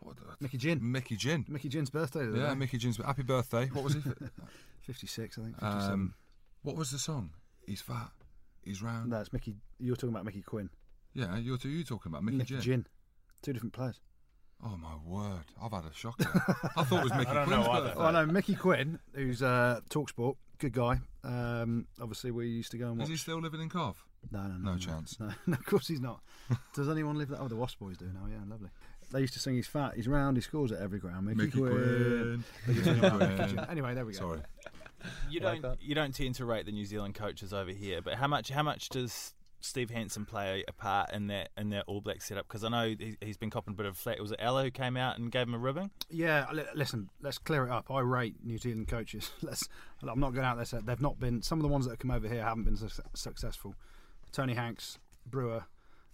What? 0.00 0.16
Mickey 0.40 0.58
Gynn. 0.58 0.78
Mickey 0.82 1.16
Gynn. 1.16 1.44
Mickey 1.48 1.68
Gynn's 1.68 1.90
birthday. 1.90 2.26
Yeah. 2.34 2.54
Mickey 2.54 2.78
Gynn's. 2.78 2.96
Happy 2.98 3.22
birthday. 3.22 3.66
What 3.66 3.84
was 3.84 3.94
he? 3.94 4.00
56, 4.82 5.38
I 5.38 5.42
think. 5.42 5.54
57. 5.60 5.92
um, 5.92 6.14
what 6.62 6.76
was 6.76 6.90
the 6.90 6.98
song? 6.98 7.30
He's 7.66 7.80
fat. 7.80 8.10
He's 8.62 8.82
round. 8.82 9.10
no, 9.10 9.20
it's 9.20 9.32
Mickey. 9.32 9.56
You're 9.78 9.96
talking 9.96 10.10
about 10.10 10.24
Mickey 10.24 10.42
Quinn. 10.42 10.70
Yeah, 11.14 11.36
you're 11.38 11.58
you 11.62 11.84
talking 11.84 12.10
about 12.10 12.24
Mickey, 12.24 12.38
Mickey 12.38 12.54
Gynn. 12.54 12.62
Gynn. 12.62 12.86
Two 13.42 13.52
different 13.52 13.72
players. 13.72 14.00
Oh 14.64 14.76
my 14.76 14.94
word! 15.06 15.44
I've 15.62 15.72
had 15.72 15.84
a 15.90 15.94
shocker. 15.94 16.24
I 16.76 16.84
thought 16.84 17.00
it 17.00 17.04
was 17.04 17.14
Mickey 17.16 17.30
I 17.30 17.34
don't 17.34 17.46
Quinn's 17.46 17.66
know 17.66 17.72
either. 17.72 17.86
birthday. 17.88 18.00
Oh, 18.02 18.06
I 18.06 18.10
know 18.12 18.26
Mickey 18.26 18.54
Quinn, 18.54 18.98
who's 19.14 19.42
uh, 19.42 19.80
Talksport, 19.88 20.36
good 20.58 20.72
guy. 20.72 20.98
Um, 21.24 21.86
obviously, 22.00 22.30
we 22.30 22.46
used 22.48 22.70
to 22.72 22.78
go 22.78 22.88
and 22.88 22.98
watch. 22.98 23.04
Is 23.04 23.10
he 23.10 23.16
still 23.16 23.40
living 23.40 23.60
in 23.60 23.68
Cov? 23.70 24.02
No, 24.30 24.42
no, 24.42 24.56
no, 24.58 24.72
No 24.72 24.78
chance. 24.78 25.18
No, 25.18 25.30
no, 25.46 25.54
of 25.54 25.64
course 25.64 25.88
he's 25.88 26.00
not. 26.00 26.20
Does 26.74 26.88
anyone 26.90 27.16
live 27.16 27.28
that? 27.28 27.38
Oh, 27.40 27.48
the 27.48 27.56
Wasp 27.56 27.78
boys 27.78 27.96
do 27.96 28.06
now. 28.06 28.26
Yeah, 28.28 28.36
lovely. 28.48 28.68
They 29.12 29.20
used 29.20 29.32
to 29.32 29.40
sing. 29.40 29.54
He's 29.54 29.66
fat. 29.66 29.94
He's 29.96 30.06
round. 30.06 30.36
He 30.36 30.40
scores 30.42 30.70
at 30.72 30.80
every 30.80 30.98
ground. 30.98 31.26
Mickey, 31.26 31.38
Mickey 31.46 31.58
Quinn. 31.58 31.72
Quinn. 31.72 32.44
They 32.66 32.72
just 32.74 32.84
sing 32.84 32.98
about 32.98 33.18
Mickey 33.18 33.54
Quinn. 33.54 33.66
Anyway, 33.70 33.94
there 33.94 34.04
we 34.04 34.12
go. 34.12 34.18
Sorry. 34.18 34.40
You 35.30 35.40
don't 35.40 35.62
that. 35.62 35.78
you 35.80 35.94
don't 35.94 36.14
tend 36.14 36.34
to 36.34 36.44
rate 36.44 36.66
the 36.66 36.72
New 36.72 36.84
Zealand 36.84 37.14
coaches 37.14 37.54
over 37.54 37.70
here, 37.70 38.02
but 38.02 38.14
how 38.16 38.26
much 38.26 38.50
how 38.50 38.62
much 38.62 38.90
does 38.90 39.32
Steve 39.60 39.90
Hansen 39.90 40.24
play 40.24 40.64
a 40.66 40.72
part 40.72 41.12
in 41.12 41.26
that 41.28 41.50
in 41.56 41.70
that 41.70 41.84
All 41.86 42.00
Black 42.00 42.22
setup? 42.22 42.48
Because 42.48 42.64
I 42.64 42.68
know 42.68 42.88
he, 42.88 43.16
he's 43.20 43.36
been 43.36 43.50
copping 43.50 43.74
a 43.74 43.76
bit 43.76 43.86
of 43.86 43.96
flack. 43.96 44.18
Was 44.20 44.32
it 44.32 44.38
Ella 44.40 44.64
who 44.64 44.70
came 44.70 44.96
out 44.96 45.18
and 45.18 45.30
gave 45.30 45.42
him 45.46 45.54
a 45.54 45.58
ribbing? 45.58 45.90
Yeah, 46.10 46.46
li- 46.52 46.64
listen, 46.74 47.10
let's 47.20 47.38
clear 47.38 47.66
it 47.66 47.70
up. 47.70 47.90
I 47.90 48.00
rate 48.00 48.36
New 48.42 48.58
Zealand 48.58 48.88
coaches. 48.88 49.30
Let's. 49.42 49.68
I'm 50.02 50.20
not 50.20 50.32
going 50.32 50.46
out 50.46 50.56
there. 50.56 50.80
They've 50.80 51.00
not 51.00 51.18
been. 51.20 51.42
Some 51.42 51.58
of 51.58 51.62
the 51.62 51.68
ones 51.68 51.84
that 51.84 51.92
have 51.92 51.98
come 51.98 52.10
over 52.10 52.26
here 52.28 52.42
haven't 52.42 52.64
been 52.64 52.76
su- 52.76 52.88
successful. 53.14 53.74
Tony 54.32 54.54
Hanks, 54.54 54.98
Brewer. 55.26 55.64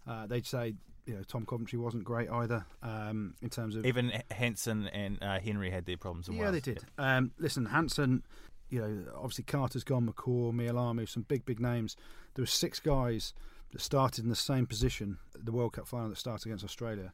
Uh, 0.07 0.27
they'd 0.27 0.47
say 0.47 0.75
you 1.07 1.15
know 1.15 1.23
Tom 1.23 1.47
Coventry 1.47 1.79
wasn't 1.79 2.05
great 2.05 2.29
either 2.31 2.67
um, 2.83 3.35
in 3.43 3.49
terms 3.49 3.77
of. 3.77 3.87
Even 3.87 4.13
H- 4.13 4.23
Hansen 4.33 4.87
and 4.89 5.23
uh, 5.23 5.39
Henry 5.39 5.71
had 5.71 5.87
their 5.87 5.97
problems. 5.97 6.29
Yeah, 6.29 6.41
Wales. 6.43 6.53
they 6.53 6.61
did. 6.61 6.85
Um, 6.99 7.33
listen, 7.39 7.67
Hansen. 7.67 8.23
You 8.71 8.81
know, 8.81 9.13
obviously 9.15 9.45
Carter's 9.45 9.85
gone, 9.85 10.09
McCaw, 10.09 10.53
Mealamu, 10.53 11.09
some 11.09 11.25
big, 11.29 11.45
big 11.45 11.61
names. 11.61 11.97
There 12.35 12.43
were 12.43 12.47
six 12.47 12.81
guys 12.81 13.33
that 13.73 13.81
started 13.81 14.25
in 14.25 14.31
the 14.31 14.37
same 14.37 14.67
position 14.67 15.19
the 15.35 15.53
World 15.53 15.75
Cup 15.75 15.87
final 15.87 16.09
that 16.09 16.19
started 16.19 16.47
against 16.47 16.65
Australia. 16.65 17.13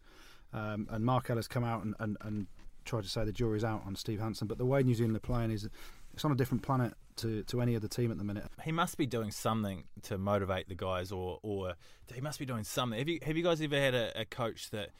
Um, 0.52 0.86
and 0.90 1.04
Mark 1.04 1.30
Ella's 1.30 1.48
come 1.48 1.64
out 1.64 1.84
and, 1.84 1.94
and, 1.98 2.16
and 2.22 2.46
tried 2.84 3.02
to 3.02 3.08
say 3.08 3.24
the 3.24 3.32
jury's 3.32 3.64
out 3.64 3.82
on 3.86 3.96
Steve 3.96 4.20
Hansen. 4.20 4.46
But 4.48 4.58
the 4.58 4.66
way 4.66 4.82
New 4.82 4.94
Zealand 4.94 5.16
are 5.16 5.20
playing 5.20 5.50
is 5.50 5.68
it's 6.12 6.24
on 6.24 6.32
a 6.32 6.34
different 6.34 6.62
planet 6.62 6.94
to, 7.16 7.42
to 7.44 7.60
any 7.60 7.76
other 7.76 7.88
team 7.88 8.10
at 8.10 8.18
the 8.18 8.24
minute. 8.24 8.44
He 8.64 8.72
must 8.72 8.96
be 8.96 9.06
doing 9.06 9.30
something 9.30 9.84
to 10.02 10.18
motivate 10.18 10.68
the 10.68 10.74
guys, 10.74 11.12
or 11.12 11.38
or 11.42 11.74
he 12.12 12.20
must 12.20 12.38
be 12.38 12.46
doing 12.46 12.64
something. 12.64 12.98
Have 12.98 13.08
you 13.08 13.18
have 13.22 13.36
you 13.36 13.42
guys 13.42 13.60
ever 13.60 13.78
had 13.78 13.94
a, 13.94 14.20
a 14.20 14.24
coach 14.24 14.70
that 14.70 14.90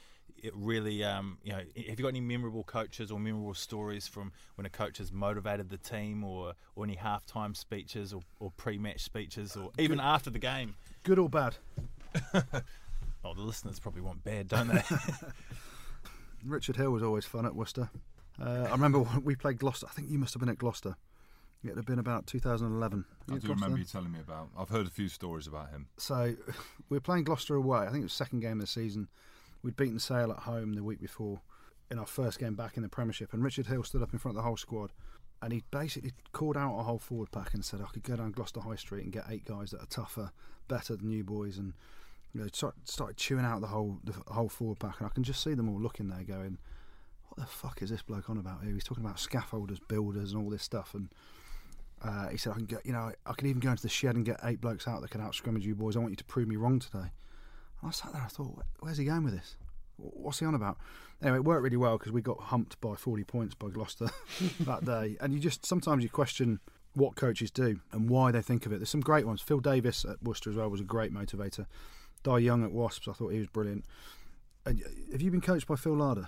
it 0.43 0.53
really, 0.55 1.03
um, 1.03 1.37
you 1.43 1.53
know, 1.53 1.57
have 1.59 1.99
you 1.99 2.03
got 2.03 2.09
any 2.09 2.21
memorable 2.21 2.63
coaches 2.63 3.11
or 3.11 3.19
memorable 3.19 3.55
stories 3.55 4.07
from 4.07 4.31
when 4.55 4.65
a 4.65 4.69
coach 4.69 4.99
has 4.99 5.11
motivated 5.11 5.69
the 5.69 5.77
team, 5.77 6.23
or 6.23 6.53
or 6.75 6.83
any 6.83 6.95
halftime 6.95 7.55
speeches, 7.55 8.13
or, 8.13 8.21
or 8.39 8.51
pre-match 8.57 9.01
speeches, 9.01 9.55
or 9.55 9.71
even 9.79 9.99
after 9.99 10.29
the 10.29 10.39
game? 10.39 10.75
Good 11.03 11.17
or 11.17 11.29
bad? 11.29 11.55
Oh, 13.25 13.33
the 13.33 13.41
listeners 13.41 13.79
probably 13.79 14.01
want 14.01 14.23
bad, 14.23 14.49
don't 14.49 14.67
they? 14.67 14.83
Richard 16.45 16.75
Hill 16.75 16.91
was 16.91 17.01
always 17.03 17.25
fun 17.25 17.45
at 17.45 17.55
Worcester. 17.55 17.89
Uh, 18.41 18.65
I 18.67 18.71
remember 18.71 18.99
when 18.99 19.23
we 19.23 19.35
played 19.35 19.59
Gloucester. 19.59 19.87
I 19.89 19.93
think 19.93 20.09
you 20.09 20.19
must 20.19 20.33
have 20.33 20.41
been 20.41 20.49
at 20.49 20.57
Gloucester. 20.57 20.95
It'd 21.63 21.77
have 21.77 21.85
been 21.85 21.99
about 21.99 22.27
2011. 22.27 23.05
I 23.07 23.33
do 23.35 23.39
Gloucester 23.39 23.53
remember 23.53 23.77
you 23.77 23.85
telling 23.85 24.11
me 24.11 24.19
about. 24.19 24.49
I've 24.57 24.67
heard 24.67 24.85
a 24.85 24.89
few 24.89 25.07
stories 25.07 25.47
about 25.47 25.69
him. 25.69 25.87
So 25.97 26.35
we 26.89 26.97
were 26.97 27.01
playing 27.01 27.23
Gloucester 27.23 27.55
away. 27.55 27.79
I 27.79 27.85
think 27.85 27.99
it 27.99 28.03
was 28.03 28.11
the 28.11 28.17
second 28.17 28.41
game 28.41 28.53
of 28.53 28.61
the 28.61 28.67
season. 28.67 29.07
We'd 29.63 29.75
beaten 29.75 29.99
Sale 29.99 30.31
at 30.31 30.39
home 30.39 30.73
the 30.73 30.83
week 30.83 30.99
before 30.99 31.41
in 31.89 31.97
our 31.97 32.05
first 32.05 32.39
game 32.39 32.55
back 32.55 32.77
in 32.77 32.83
the 32.83 32.89
Premiership, 32.89 33.33
and 33.33 33.43
Richard 33.43 33.67
Hill 33.67 33.83
stood 33.83 34.03
up 34.03 34.13
in 34.13 34.19
front 34.19 34.37
of 34.37 34.43
the 34.43 34.47
whole 34.47 34.57
squad 34.57 34.91
and 35.43 35.51
he 35.51 35.61
basically 35.71 36.13
called 36.31 36.55
out 36.55 36.79
a 36.79 36.83
whole 36.83 36.97
forward 36.97 37.29
pack 37.31 37.53
and 37.53 37.65
said 37.65 37.81
I 37.81 37.91
could 37.91 38.03
go 38.03 38.15
down 38.15 38.31
Gloucester 38.31 38.61
High 38.61 38.77
Street 38.77 39.03
and 39.03 39.11
get 39.11 39.25
eight 39.29 39.43
guys 39.43 39.71
that 39.71 39.81
are 39.81 39.87
tougher, 39.87 40.31
better 40.69 40.95
than 40.95 41.09
you 41.09 41.25
boys, 41.25 41.57
and 41.57 41.73
you 42.33 42.39
know 42.39 42.47
start, 42.53 42.75
started 42.85 43.17
chewing 43.17 43.43
out 43.43 43.59
the 43.59 43.67
whole 43.67 43.99
the 44.05 44.13
whole 44.27 44.47
forward 44.47 44.79
pack, 44.79 44.99
and 44.99 45.07
I 45.07 45.09
can 45.09 45.23
just 45.23 45.43
see 45.43 45.53
them 45.53 45.67
all 45.67 45.79
looking 45.79 46.07
there, 46.07 46.23
going, 46.23 46.57
"What 47.27 47.45
the 47.45 47.45
fuck 47.45 47.81
is 47.81 47.89
this 47.89 48.01
bloke 48.01 48.29
on 48.29 48.37
about 48.37 48.63
here?" 48.63 48.73
He's 48.73 48.85
talking 48.85 49.03
about 49.03 49.17
scaffolders, 49.17 49.79
builders, 49.85 50.31
and 50.31 50.41
all 50.41 50.49
this 50.49 50.63
stuff, 50.63 50.93
and. 50.95 51.09
Uh, 52.01 52.27
he 52.27 52.35
said, 52.35 52.51
"I 52.51 52.55
can 52.55 52.65
get, 52.65 52.85
you 52.85 52.91
know, 52.91 53.13
I 53.25 53.31
can 53.31 53.47
even 53.47 53.61
go 53.61 53.71
into 53.71 53.83
the 53.83 53.87
shed 53.87 54.17
and 54.17 54.25
get 54.25 54.37
eight 54.43 54.59
blokes 54.59 54.89
out 54.89 54.99
that 55.01 55.09
can 55.09 55.21
out 55.21 55.35
scrimmage 55.35 55.65
you 55.65 55.73
boys. 55.73 55.95
I 55.95 55.99
want 55.99 56.11
you 56.11 56.17
to 56.17 56.23
prove 56.25 56.49
me 56.49 56.57
wrong 56.57 56.79
today." 56.79 57.11
I 57.85 57.91
sat 57.91 58.13
there, 58.13 58.21
I 58.21 58.27
thought, 58.27 58.63
"Where's 58.79 58.97
he 58.97 59.05
going 59.05 59.23
with 59.23 59.33
this? 59.33 59.55
What's 59.97 60.39
he 60.39 60.45
on 60.45 60.55
about?" 60.55 60.77
Anyway, 61.21 61.37
it 61.37 61.45
worked 61.45 61.63
really 61.63 61.77
well 61.77 61.97
because 61.97 62.11
we 62.11 62.21
got 62.21 62.39
humped 62.39 62.79
by 62.81 62.95
40 62.95 63.23
points 63.23 63.55
by 63.55 63.69
Gloucester 63.69 64.09
that 64.61 64.83
day. 64.83 65.15
And 65.21 65.33
you 65.33 65.39
just 65.39 65.65
sometimes 65.65 66.03
you 66.03 66.09
question 66.09 66.59
what 66.95 67.15
coaches 67.15 67.49
do 67.49 67.79
and 67.91 68.09
why 68.09 68.31
they 68.31 68.41
think 68.41 68.65
of 68.65 68.71
it. 68.73 68.77
There's 68.79 68.89
some 68.89 69.01
great 69.01 69.25
ones. 69.25 69.41
Phil 69.41 69.59
Davis 69.59 70.05
at 70.05 70.21
Worcester 70.21 70.49
as 70.49 70.55
well 70.57 70.69
was 70.69 70.81
a 70.81 70.83
great 70.85 71.13
motivator. 71.13 71.65
Dai 72.23 72.37
Young 72.39 72.63
at 72.63 72.71
Wasps, 72.71 73.07
I 73.07 73.13
thought 73.13 73.29
he 73.29 73.39
was 73.39 73.47
brilliant. 73.47 73.85
And 74.65 74.83
have 75.11 75.21
you 75.21 75.31
been 75.31 75.41
coached 75.41 75.67
by 75.67 75.75
Phil 75.75 75.95
Larder? 75.95 76.27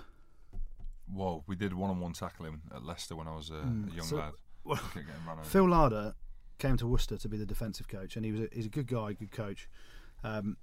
Well, 1.12 1.44
we 1.46 1.54
did 1.56 1.72
one-on-one 1.72 2.12
tackling 2.14 2.60
at 2.74 2.84
Leicester 2.84 3.14
when 3.16 3.28
I 3.28 3.36
was 3.36 3.50
a, 3.50 3.54
Mm, 3.64 3.92
a 3.92 3.96
young 3.96 4.06
so- 4.06 4.16
lad. 4.16 4.32
well, 4.64 4.76
I 4.78 4.80
kept 4.92 4.94
getting 5.06 5.24
run 5.26 5.38
over. 5.38 5.48
Phil 5.48 5.68
Larder 5.68 6.14
came 6.58 6.76
to 6.78 6.86
Worcester 6.86 7.16
to 7.16 7.28
be 7.28 7.36
the 7.36 7.46
defensive 7.46 7.86
coach, 7.88 8.16
and 8.16 8.24
he 8.24 8.32
was 8.32 8.40
a, 8.42 8.48
he's 8.52 8.66
a 8.66 8.70
good 8.70 8.88
guy, 8.88 9.12
good 9.12 9.30
coach. 9.30 9.68
Um, 10.24 10.56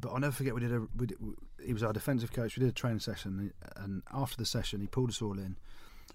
but 0.00 0.10
I'll 0.10 0.20
never 0.20 0.32
forget 0.32 0.54
we 0.54 0.60
did 0.60 0.72
a 0.72 0.86
we 0.96 1.06
did, 1.06 1.18
he 1.64 1.72
was 1.72 1.82
our 1.82 1.92
defensive 1.92 2.32
coach. 2.32 2.56
We 2.56 2.62
did 2.62 2.70
a 2.70 2.72
training 2.72 3.00
session, 3.00 3.52
and 3.76 4.02
after 4.12 4.36
the 4.36 4.46
session, 4.46 4.80
he 4.80 4.86
pulled 4.86 5.10
us 5.10 5.22
all 5.22 5.38
in. 5.38 5.56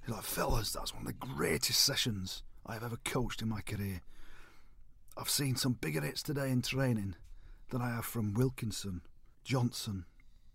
He's 0.06 0.13
like, 0.13 0.24
"Fellas, 0.24 0.72
that's 0.72 0.94
one 0.94 1.04
of 1.04 1.08
the 1.08 1.13
greatest 1.28 1.84
sessions 1.84 2.44
I 2.66 2.74
have 2.74 2.84
ever 2.84 2.98
coached 3.04 3.42
in 3.42 3.50
my 3.50 3.62
career. 3.62 4.02
I've 5.18 5.30
seen 5.30 5.56
some 5.56 5.74
bigger 5.74 6.02
hits 6.02 6.24
today 6.24 6.50
in 6.50 6.62
training 6.62 7.16
than 7.70 7.82
I 7.82 7.90
have 7.90 8.06
from 8.06 8.34
Wilkinson, 8.34 9.02
Johnson, 9.44 10.06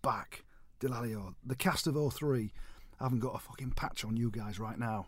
Back, 0.01 0.43
Dallaglio. 0.79 1.35
The 1.45 1.55
cast 1.55 1.87
of 1.87 1.95
all 1.95 2.09
three 2.09 2.51
haven't 2.99 3.19
got 3.19 3.35
a 3.35 3.39
fucking 3.39 3.71
patch 3.71 4.03
on 4.03 4.17
you 4.17 4.31
guys 4.31 4.59
right 4.59 4.79
now." 4.79 5.07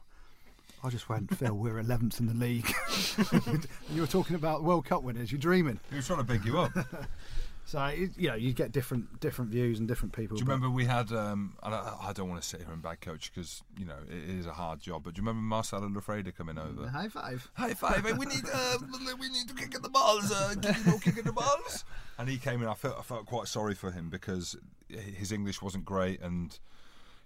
I 0.83 0.89
just 0.89 1.09
went, 1.09 1.35
Phil, 1.37 1.53
we're 1.53 1.81
11th 1.81 2.19
in 2.19 2.27
the 2.27 2.33
league. 2.33 2.73
you 3.93 4.01
were 4.01 4.07
talking 4.07 4.35
about 4.35 4.63
World 4.63 4.85
Cup 4.85 5.03
winners. 5.03 5.31
You're 5.31 5.39
dreaming. 5.39 5.79
He 5.89 5.97
was 5.97 6.07
trying 6.07 6.19
to 6.19 6.23
big 6.23 6.43
you 6.45 6.59
up. 6.59 6.71
Do 7.65 7.71
So 7.71 7.85
it- 7.85 8.17
you 8.17 8.27
know, 8.27 8.35
you 8.35 8.53
get 8.53 8.71
different 8.71 9.19
different 9.19 9.51
views 9.51 9.79
and 9.79 9.87
different 9.87 10.13
people. 10.13 10.35
Do 10.35 10.41
you 10.41 10.45
but- 10.45 10.53
remember 10.53 10.69
we 10.75 10.85
had? 10.85 11.11
Um, 11.11 11.53
and 11.63 11.73
I, 11.73 11.95
I 12.01 12.13
don't 12.13 12.29
want 12.29 12.41
to 12.41 12.47
sit 12.47 12.61
here 12.61 12.71
and 12.71 12.81
bad 12.81 13.01
coach 13.01 13.31
because 13.33 13.61
you 13.77 13.85
know 13.85 13.97
it 14.09 14.29
is 14.29 14.45
a 14.45 14.53
hard 14.53 14.79
job. 14.81 15.03
But 15.03 15.13
do 15.13 15.21
you 15.21 15.27
remember 15.27 15.41
Marcelo 15.45 15.87
Loffreda 15.87 16.35
coming 16.35 16.57
over? 16.57 16.87
High 16.87 17.07
five. 17.09 17.49
High 17.53 17.73
five! 17.73 18.05
hey, 18.05 18.13
we 18.13 18.25
need 18.25 18.43
uh, 18.53 18.77
we 19.19 19.29
need 19.29 19.47
to 19.47 19.53
kick 19.55 19.75
at 19.75 19.83
the 19.83 19.89
balls. 19.89 20.31
Uh, 20.31 20.55
kick, 20.61 20.85
no 20.85 20.97
kicking 20.97 21.23
the 21.23 21.33
balls. 21.33 21.85
And 22.17 22.29
he 22.29 22.37
came 22.37 22.61
in. 22.61 22.67
I 22.67 22.75
felt 22.75 22.99
I 22.99 23.01
felt 23.01 23.25
quite 23.25 23.47
sorry 23.47 23.73
for 23.73 23.89
him 23.89 24.09
because 24.09 24.55
his 24.89 25.31
English 25.31 25.59
wasn't 25.61 25.85
great, 25.85 26.21
and 26.21 26.59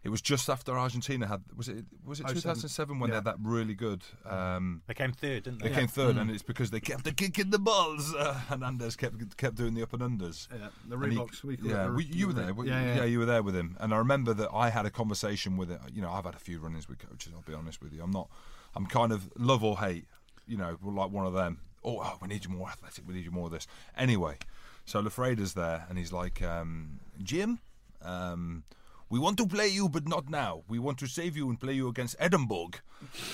it 0.06 0.10
was 0.10 0.22
just 0.22 0.50
after 0.50 0.78
Argentina 0.78 1.26
had 1.28 1.42
was 1.58 1.68
it 1.68 1.84
was 2.06 2.20
it 2.20 2.28
2007 2.28 3.00
when 3.00 3.10
they 3.10 3.14
Yeah. 3.14 3.18
had 3.18 3.24
that 3.26 3.38
really 3.42 3.74
good. 3.74 4.04
Um, 4.24 4.82
They 4.88 4.94
came 4.94 5.12
third, 5.12 5.44
didn't 5.44 5.62
they 5.62 5.70
they? 5.70 5.76
came 5.76 5.88
third, 5.88 6.16
and 6.18 6.30
it's 6.32 6.44
because 6.44 6.70
they 6.72 6.80
kept 6.80 7.04
the 7.04 7.12
kicking 7.12 7.50
the 7.50 7.60
balls. 7.60 8.14
Uh, 8.14 8.34
Hernandez 8.50 8.96
kept 8.96 9.36
kept 9.38 9.56
doing 9.56 9.74
the 9.74 9.84
up 9.84 9.94
and 9.94 10.02
unders. 10.04 10.48
Yeah, 10.52 10.70
the 10.88 10.96
And 10.98 11.12
he- 11.12 11.18
Reeboks. 11.18 11.44
we 11.44 11.58
yeah, 11.62 11.88
the- 11.88 11.94
we, 11.94 12.04
you 12.06 12.28
were 12.28 12.34
there. 12.34 12.54
we- 12.54 12.68
Yeah, 12.70 12.96
yeah. 12.98 13.04
you 13.06 13.20
were 13.20 13.26
there 13.26 13.44
with 13.44 13.56
him. 13.56 13.76
And 13.80 13.94
I 13.94 13.98
remember 13.98 14.34
that 14.36 14.50
I 14.54 14.70
had 14.70 14.86
a 14.86 14.92
conversation 14.92 15.58
with 15.58 15.70
it. 15.72 15.82
You 15.92 16.02
know, 16.04 16.12
I've 16.12 16.26
had 16.26 16.36
a 16.36 16.40
few 16.40 16.60
run-ins 16.60 16.88
with 16.88 17.00
coaches. 17.00 17.34
I'll 17.36 17.42
be 17.42 17.54
honest 17.56 17.82
with 17.82 17.92
you. 17.94 18.04
I'm 18.04 18.12
not. 18.12 18.30
I'm 18.76 18.86
kind 18.86 19.12
of 19.12 19.30
love 19.38 19.64
or 19.64 19.80
hate. 19.80 20.06
You 20.48 20.58
know, 20.58 20.78
like 20.84 21.10
one 21.12 21.26
of 21.26 21.34
them. 21.34 21.60
Oh, 21.84 22.00
oh, 22.04 22.18
we 22.22 22.28
need 22.28 22.44
you 22.46 22.52
more 22.52 22.70
athletic. 22.70 23.08
We 23.08 23.14
need 23.16 23.26
you 23.26 23.32
more 23.32 23.48
of 23.48 23.52
this. 23.52 23.66
Anyway, 23.98 24.38
so 24.86 25.02
Loffreda's 25.02 25.54
there, 25.56 25.86
and 25.90 25.98
he's 25.98 26.12
like, 26.14 26.42
um, 26.44 27.00
Jim. 27.24 27.60
Um, 28.04 28.64
we 29.10 29.20
want 29.20 29.38
to 29.38 29.48
play 29.48 29.68
you, 29.68 29.88
but 29.90 30.08
not 30.08 30.30
now. 30.30 30.64
We 30.68 30.80
want 30.80 30.98
to 31.00 31.08
save 31.08 31.38
you 31.38 31.50
and 31.50 31.60
play 31.60 31.74
you 31.74 31.88
against 31.88 32.16
Edinburgh 32.20 32.72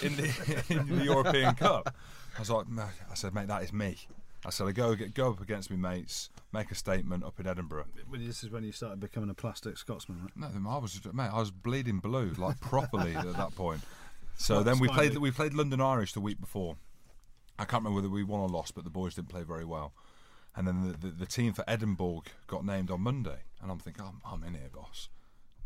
in 0.04 0.16
the 0.18 0.64
in 0.70 0.88
the 0.88 1.06
European 1.06 1.56
Cup. 1.56 1.96
I 2.36 2.40
was 2.40 2.50
like, 2.50 2.66
I 3.10 3.14
said, 3.14 3.34
mate, 3.34 3.48
that 3.48 3.64
is 3.64 3.74
me. 3.74 3.98
I 4.46 4.50
said, 4.50 4.68
I 4.68 4.72
go 4.72 4.96
go 4.96 5.32
up 5.32 5.42
against 5.42 5.70
me 5.70 5.78
mates, 5.78 6.30
make 6.52 6.72
a 6.72 6.76
statement 6.76 7.24
up 7.24 7.40
in 7.40 7.48
Edinburgh. 7.48 7.86
This 8.12 8.44
is 8.44 8.50
when 8.50 8.64
you 8.64 8.72
started 8.72 9.00
becoming 9.00 9.30
a 9.30 9.34
plastic 9.34 9.78
Scotsman, 9.78 10.22
right? 10.24 10.54
No, 10.56 10.70
I 10.70 10.78
was 10.78 11.00
mate, 11.14 11.30
I 11.32 11.40
was 11.40 11.52
bleeding 11.52 12.00
blue 12.00 12.34
like 12.38 12.60
properly 12.60 13.16
at 13.16 13.38
that 13.38 13.56
point. 13.56 13.82
So 14.36 14.64
then 14.64 14.80
we 14.80 14.88
played 14.88 15.18
we 15.18 15.32
played 15.32 15.54
London 15.54 15.80
Irish 15.80 16.14
the 16.14 16.22
week 16.22 16.42
before. 16.42 16.78
I 17.60 17.66
can't 17.66 17.84
remember 17.84 17.98
whether 17.98 18.10
we 18.10 18.24
won 18.24 18.40
or 18.40 18.50
lost, 18.50 18.74
but 18.74 18.84
the 18.84 18.90
boys 18.90 19.16
didn't 19.16 19.30
play 19.30 19.44
very 19.44 19.66
well. 19.66 19.94
And 20.56 20.68
then 20.68 20.92
the, 20.92 20.98
the, 20.98 21.14
the 21.14 21.26
team 21.26 21.54
for 21.54 21.64
Edinburgh 21.68 22.24
got 22.48 22.66
named 22.66 22.90
on 22.90 23.02
Monday, 23.02 23.44
and 23.62 23.72
I'm 23.72 23.78
thinking, 23.78 24.04
I'm, 24.04 24.20
I'm 24.26 24.44
in 24.44 24.56
here, 24.56 24.70
boss. 24.74 25.10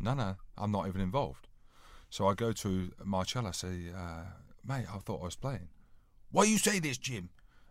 No, 0.00 0.14
no, 0.14 0.36
I'm 0.56 0.70
not 0.70 0.86
even 0.88 1.00
involved. 1.00 1.48
So 2.10 2.28
I 2.28 2.34
go 2.34 2.52
to 2.52 2.92
Marcella, 3.04 3.52
say, 3.52 3.90
uh, 3.94 4.24
mate, 4.66 4.86
I 4.92 4.98
thought 4.98 5.20
I 5.22 5.24
was 5.24 5.36
playing. 5.36 5.68
Why 6.30 6.44
you 6.44 6.58
say 6.58 6.78
this, 6.78 6.98
Jim? 6.98 7.30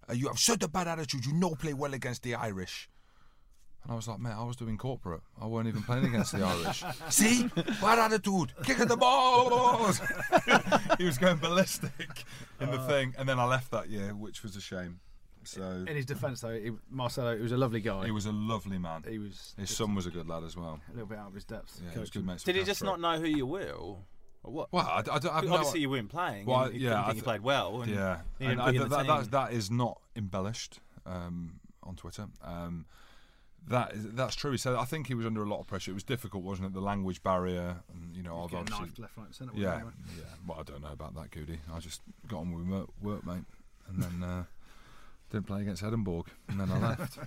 Uh, 0.10 0.14
you 0.14 0.28
have 0.28 0.40
such 0.40 0.64
a 0.64 0.68
bad 0.68 0.88
attitude. 0.88 1.26
You 1.26 1.34
know 1.34 1.56
play 1.56 1.74
well 1.74 1.94
against 1.94 2.24
the 2.24 2.36
Irish. 2.36 2.90
And 3.84 3.92
I 3.92 3.96
was 3.96 4.08
like, 4.08 4.20
mate, 4.20 4.34
I 4.36 4.44
was 4.44 4.56
doing 4.56 4.78
corporate. 4.78 5.22
I 5.40 5.46
weren't 5.46 5.68
even 5.68 5.84
playing 5.84 6.06
against 6.06 6.32
the 6.32 6.44
Irish. 6.44 6.84
See? 7.10 7.48
Bad 7.80 8.00
attitude. 8.00 8.52
Kicking 8.64 8.88
the 8.88 8.98
balls. 8.98 10.02
he 10.98 11.06
was 11.06 11.20
going 11.20 11.38
ballistic 11.38 12.24
in 12.60 12.72
the 12.72 12.80
thing. 12.88 13.14
And 13.18 13.30
then 13.30 13.40
I 13.40 13.46
left 13.46 13.70
that 13.72 13.90
year, 13.90 14.16
which 14.16 14.42
was 14.42 14.56
a 14.56 14.62
shame. 14.62 15.02
So 15.48 15.62
In 15.88 15.96
his 15.96 16.06
defence, 16.06 16.42
though, 16.42 16.54
he, 16.60 16.72
Marcelo, 16.90 17.36
he 17.36 17.42
was 17.44 17.52
a 17.52 17.58
lovely 17.58 17.82
guy. 17.82 18.06
he 18.06 18.12
was 18.12 18.26
a 18.26 18.32
lovely 18.32 18.78
man. 18.78 19.04
He 19.08 19.20
was 19.20 19.54
His 19.58 19.70
son 19.76 19.96
was 19.96 20.06
a 20.06 20.10
good 20.12 20.28
lad 20.28 20.44
as 20.44 20.56
well. 20.58 20.80
a 20.90 20.92
little 20.94 21.08
bit 21.08 21.18
out 21.18 21.28
of 21.28 21.34
his 21.34 21.46
depth. 21.46 21.80
Yeah, 21.84 21.94
he 21.94 22.00
was 22.00 22.10
good 22.10 22.26
mates. 22.26 22.44
Did 22.44 22.56
he 22.56 22.64
just 22.64 22.84
not 22.84 23.00
know 23.00 23.20
who 23.20 23.28
you 23.28 23.46
were, 23.46 23.72
or, 23.72 23.98
or 24.44 24.52
what? 24.54 24.74
Well, 24.74 24.86
I, 24.88 25.00
I, 25.00 25.02
don't- 25.02 25.26
I've 25.36 25.44
no- 25.46 25.54
Obviously, 25.54 25.82
you 25.82 25.90
weren't 25.90 26.10
playing. 26.10 26.46
Well, 26.46 26.64
and 26.64 26.74
he 26.74 26.80
yeah, 26.82 26.90
couldn't 26.90 27.00
I 27.04 27.06
think 27.08 27.18
you 27.18 27.24
played 27.24 27.42
well. 27.42 27.82
And 27.82 27.92
Yeah, 27.92 28.18
and 28.40 28.62
I, 28.62 28.70
you 28.72 28.88
that, 28.88 29.08
that, 29.08 29.32
that 29.32 29.54
is 29.54 29.70
not 29.72 30.00
embellished 30.16 30.80
um, 31.06 31.60
on 31.84 31.96
Twitter. 31.96 32.28
Um, 32.44 32.86
that 33.68 33.94
is, 33.94 34.06
that's 34.12 34.36
true. 34.36 34.52
He 34.52 34.58
said 34.58 34.76
I 34.76 34.86
think 34.86 35.08
he 35.08 35.16
was 35.16 35.26
under 35.26 35.42
a 35.42 35.48
lot 35.50 35.60
of 35.60 35.66
pressure. 35.68 35.90
It 35.90 35.96
was 35.96 36.04
difficult, 36.04 36.44
wasn't 36.44 36.68
it? 36.68 36.74
The 36.74 36.82
language 36.82 37.24
barrier, 37.24 37.78
and 37.92 38.16
you 38.16 38.22
know, 38.22 38.44
I've 38.44 38.54
obviously, 38.54 38.86
knifed 38.86 39.00
left, 39.00 39.18
right, 39.18 39.34
centre. 39.34 39.54
yeah, 39.56 39.82
yeah. 40.18 40.24
Well, 40.48 40.60
I 40.60 40.64
don't 40.64 40.82
know 40.84 40.92
about 40.92 41.16
that, 41.16 41.32
Goody. 41.32 41.60
I 41.74 41.80
just 41.80 42.02
got 42.28 42.42
on 42.42 42.52
with 42.54 42.68
work, 42.68 42.90
work 43.02 43.26
mate, 43.26 43.44
and 43.90 44.04
then 44.04 44.24
uh, 44.24 44.44
didn't 45.36 45.48
play 45.48 45.62
against 45.62 45.84
Edinburgh, 45.84 46.24
and 46.48 46.62
then 46.62 46.72
I 46.72 46.80
left 46.98 47.20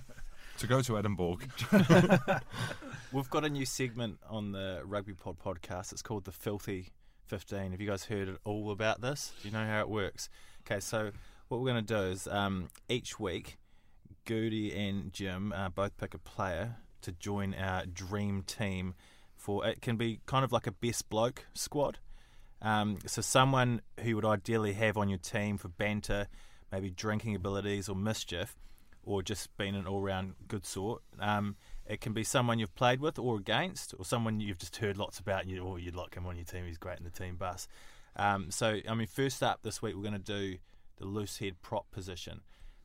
to 0.57 0.67
go 0.67 0.81
to 0.81 0.97
Edinburgh. 0.97 1.37
We've 3.11 3.29
got 3.29 3.45
a 3.45 3.49
new 3.49 3.65
segment 3.65 4.17
on 4.27 4.51
the 4.51 4.81
Rugby 4.83 5.13
Pod 5.13 5.37
podcast. 5.37 5.91
It's 5.91 6.01
called 6.01 6.25
the 6.25 6.31
Filthy 6.31 6.87
15. 7.27 7.69
Have 7.69 7.79
you 7.79 7.87
guys 7.87 8.05
heard 8.05 8.27
at 8.29 8.37
all 8.45 8.71
about 8.71 9.01
this? 9.01 9.31
Do 9.43 9.47
you 9.47 9.53
know 9.53 9.63
how 9.63 9.81
it 9.81 9.89
works? 9.89 10.27
Okay, 10.65 10.79
so 10.79 11.11
what 11.49 11.61
we're 11.61 11.71
going 11.71 11.85
to 11.85 11.93
do 11.93 12.01
is 12.09 12.27
um, 12.27 12.69
each 12.89 13.19
week, 13.19 13.59
Goody 14.25 14.73
and 14.73 15.13
Jim 15.13 15.53
uh, 15.53 15.69
both 15.69 15.95
pick 15.97 16.15
a 16.15 16.19
player 16.19 16.77
to 17.01 17.11
join 17.11 17.53
our 17.53 17.85
dream 17.85 18.41
team 18.41 18.95
for 19.35 19.67
it 19.67 19.81
can 19.81 19.97
be 19.97 20.19
kind 20.25 20.43
of 20.43 20.51
like 20.51 20.65
a 20.65 20.71
best 20.71 21.09
bloke 21.09 21.45
squad. 21.53 21.99
Um, 22.59 22.97
so 23.05 23.21
someone 23.21 23.81
who 23.99 24.15
would 24.15 24.25
ideally 24.25 24.73
have 24.73 24.97
on 24.97 25.09
your 25.09 25.19
team 25.19 25.59
for 25.59 25.67
banter, 25.67 26.27
maybe 26.71 26.89
drinking 26.89 27.35
abilities 27.35 27.89
or 27.89 27.95
mischief, 27.95 28.55
or 29.03 29.21
just 29.23 29.55
being 29.57 29.75
an 29.75 29.87
all-round 29.87 30.35
good 30.47 30.65
sort. 30.65 31.01
Um, 31.19 31.55
it 31.85 31.99
can 32.01 32.13
be 32.13 32.23
someone 32.23 32.59
you've 32.59 32.75
played 32.75 32.99
with 32.99 33.17
or 33.17 33.37
against, 33.37 33.93
or 33.97 34.05
someone 34.05 34.39
you've 34.39 34.59
just 34.59 34.75
heard 34.77 34.97
lots 34.97 35.19
about. 35.19 35.41
And 35.43 35.51
you, 35.51 35.63
or 35.63 35.79
you'd 35.79 35.95
like 35.95 36.15
him 36.15 36.25
on 36.25 36.35
your 36.35 36.45
team. 36.45 36.65
He's 36.67 36.77
great 36.77 36.97
in 36.99 37.03
the 37.05 37.09
team 37.09 37.35
bus. 37.35 37.67
Um, 38.15 38.51
so, 38.51 38.79
I 38.87 38.93
mean, 38.93 39.07
first 39.07 39.41
up 39.41 39.59
this 39.63 39.81
week, 39.81 39.95
we're 39.95 40.01
going 40.03 40.13
to 40.13 40.19
do 40.19 40.57
the 40.97 41.05
loose 41.05 41.37
head 41.37 41.61
prop 41.61 41.89
position. 41.91 42.41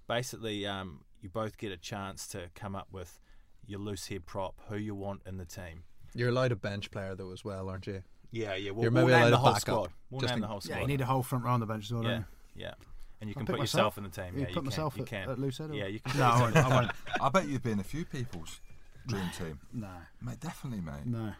Basically, 0.07 0.67
um, 0.67 1.01
you 1.21 1.29
both 1.29 1.59
get 1.59 1.73
a 1.73 1.77
chance 1.77 2.27
to 2.29 2.49
come 2.55 2.77
up 2.77 2.89
with 2.93 3.19
your 3.67 3.81
loose 3.81 4.07
head 4.07 4.27
prop, 4.27 4.55
who 4.69 4.77
you 4.77 4.95
want 4.95 5.23
in 5.27 5.39
the 5.39 5.45
team. 5.47 5.85
You're 6.15 6.29
allowed 6.29 6.53
a 6.53 6.57
bench 6.57 6.91
player 6.91 7.15
though 7.15 7.33
as 7.33 7.45
well, 7.45 7.69
aren't 7.69 7.87
you? 7.87 8.03
Yeah, 8.31 8.55
yeah. 8.55 8.71
We'll, 8.71 8.85
You're 8.85 8.93
we'll 8.93 9.05
maybe 9.07 9.13
name 9.13 9.23
allowed 9.23 9.31
the 9.31 9.31
to 9.31 9.37
whole 9.39 9.47
back 9.53 9.57
up, 9.57 9.61
squad. 9.61 9.91
We'll 10.11 10.21
just 10.21 10.31
name 10.31 10.37
in- 10.37 10.41
the 10.43 10.47
whole 10.49 10.61
Yeah, 10.65 10.81
you 10.81 10.87
need 10.87 11.01
a 11.01 11.07
whole 11.07 11.23
front 11.23 11.45
row 11.45 11.53
on 11.53 11.61
the 11.61 11.67
bench 11.67 11.85
as 11.87 11.93
well. 11.93 12.03
yeah, 12.05 12.09
don't 12.11 12.19
you? 12.55 12.63
yeah. 12.63 12.75
And 13.21 13.29
you 13.31 13.35
can 13.35 13.47
pick 13.47 13.55
put 13.57 13.61
yourself 13.63 13.97
myself. 13.97 13.99
in 13.99 14.05
the 14.05 14.11
team. 14.11 14.25
you? 14.25 14.33
Yeah, 14.33 14.41
You 14.41 14.41
you 14.41 14.55
put 14.55 14.61
can. 14.61 14.65
myself 14.65 14.97
you 14.97 15.03
at, 15.03 15.09
can. 15.09 15.31
at 15.31 15.39
loose 15.39 15.59
head. 15.59 15.71
Yeah, 15.75 15.87
you 15.87 16.01
can. 16.01 16.19
No, 16.19 16.25
I 16.27 16.41
won't. 16.41 16.57
I 16.57 16.69
won't. 16.69 16.91
I 17.23 17.29
bet 17.31 17.49
you've 17.49 17.63
been 17.63 17.81
a 17.81 17.85
few 17.85 18.05
people's 18.05 18.61
dream 19.07 19.31
team, 19.39 19.59
No, 19.73 19.89
mate. 20.23 20.41
Definitely, 20.41 20.81
mate. 20.81 21.07
no. 21.07 21.33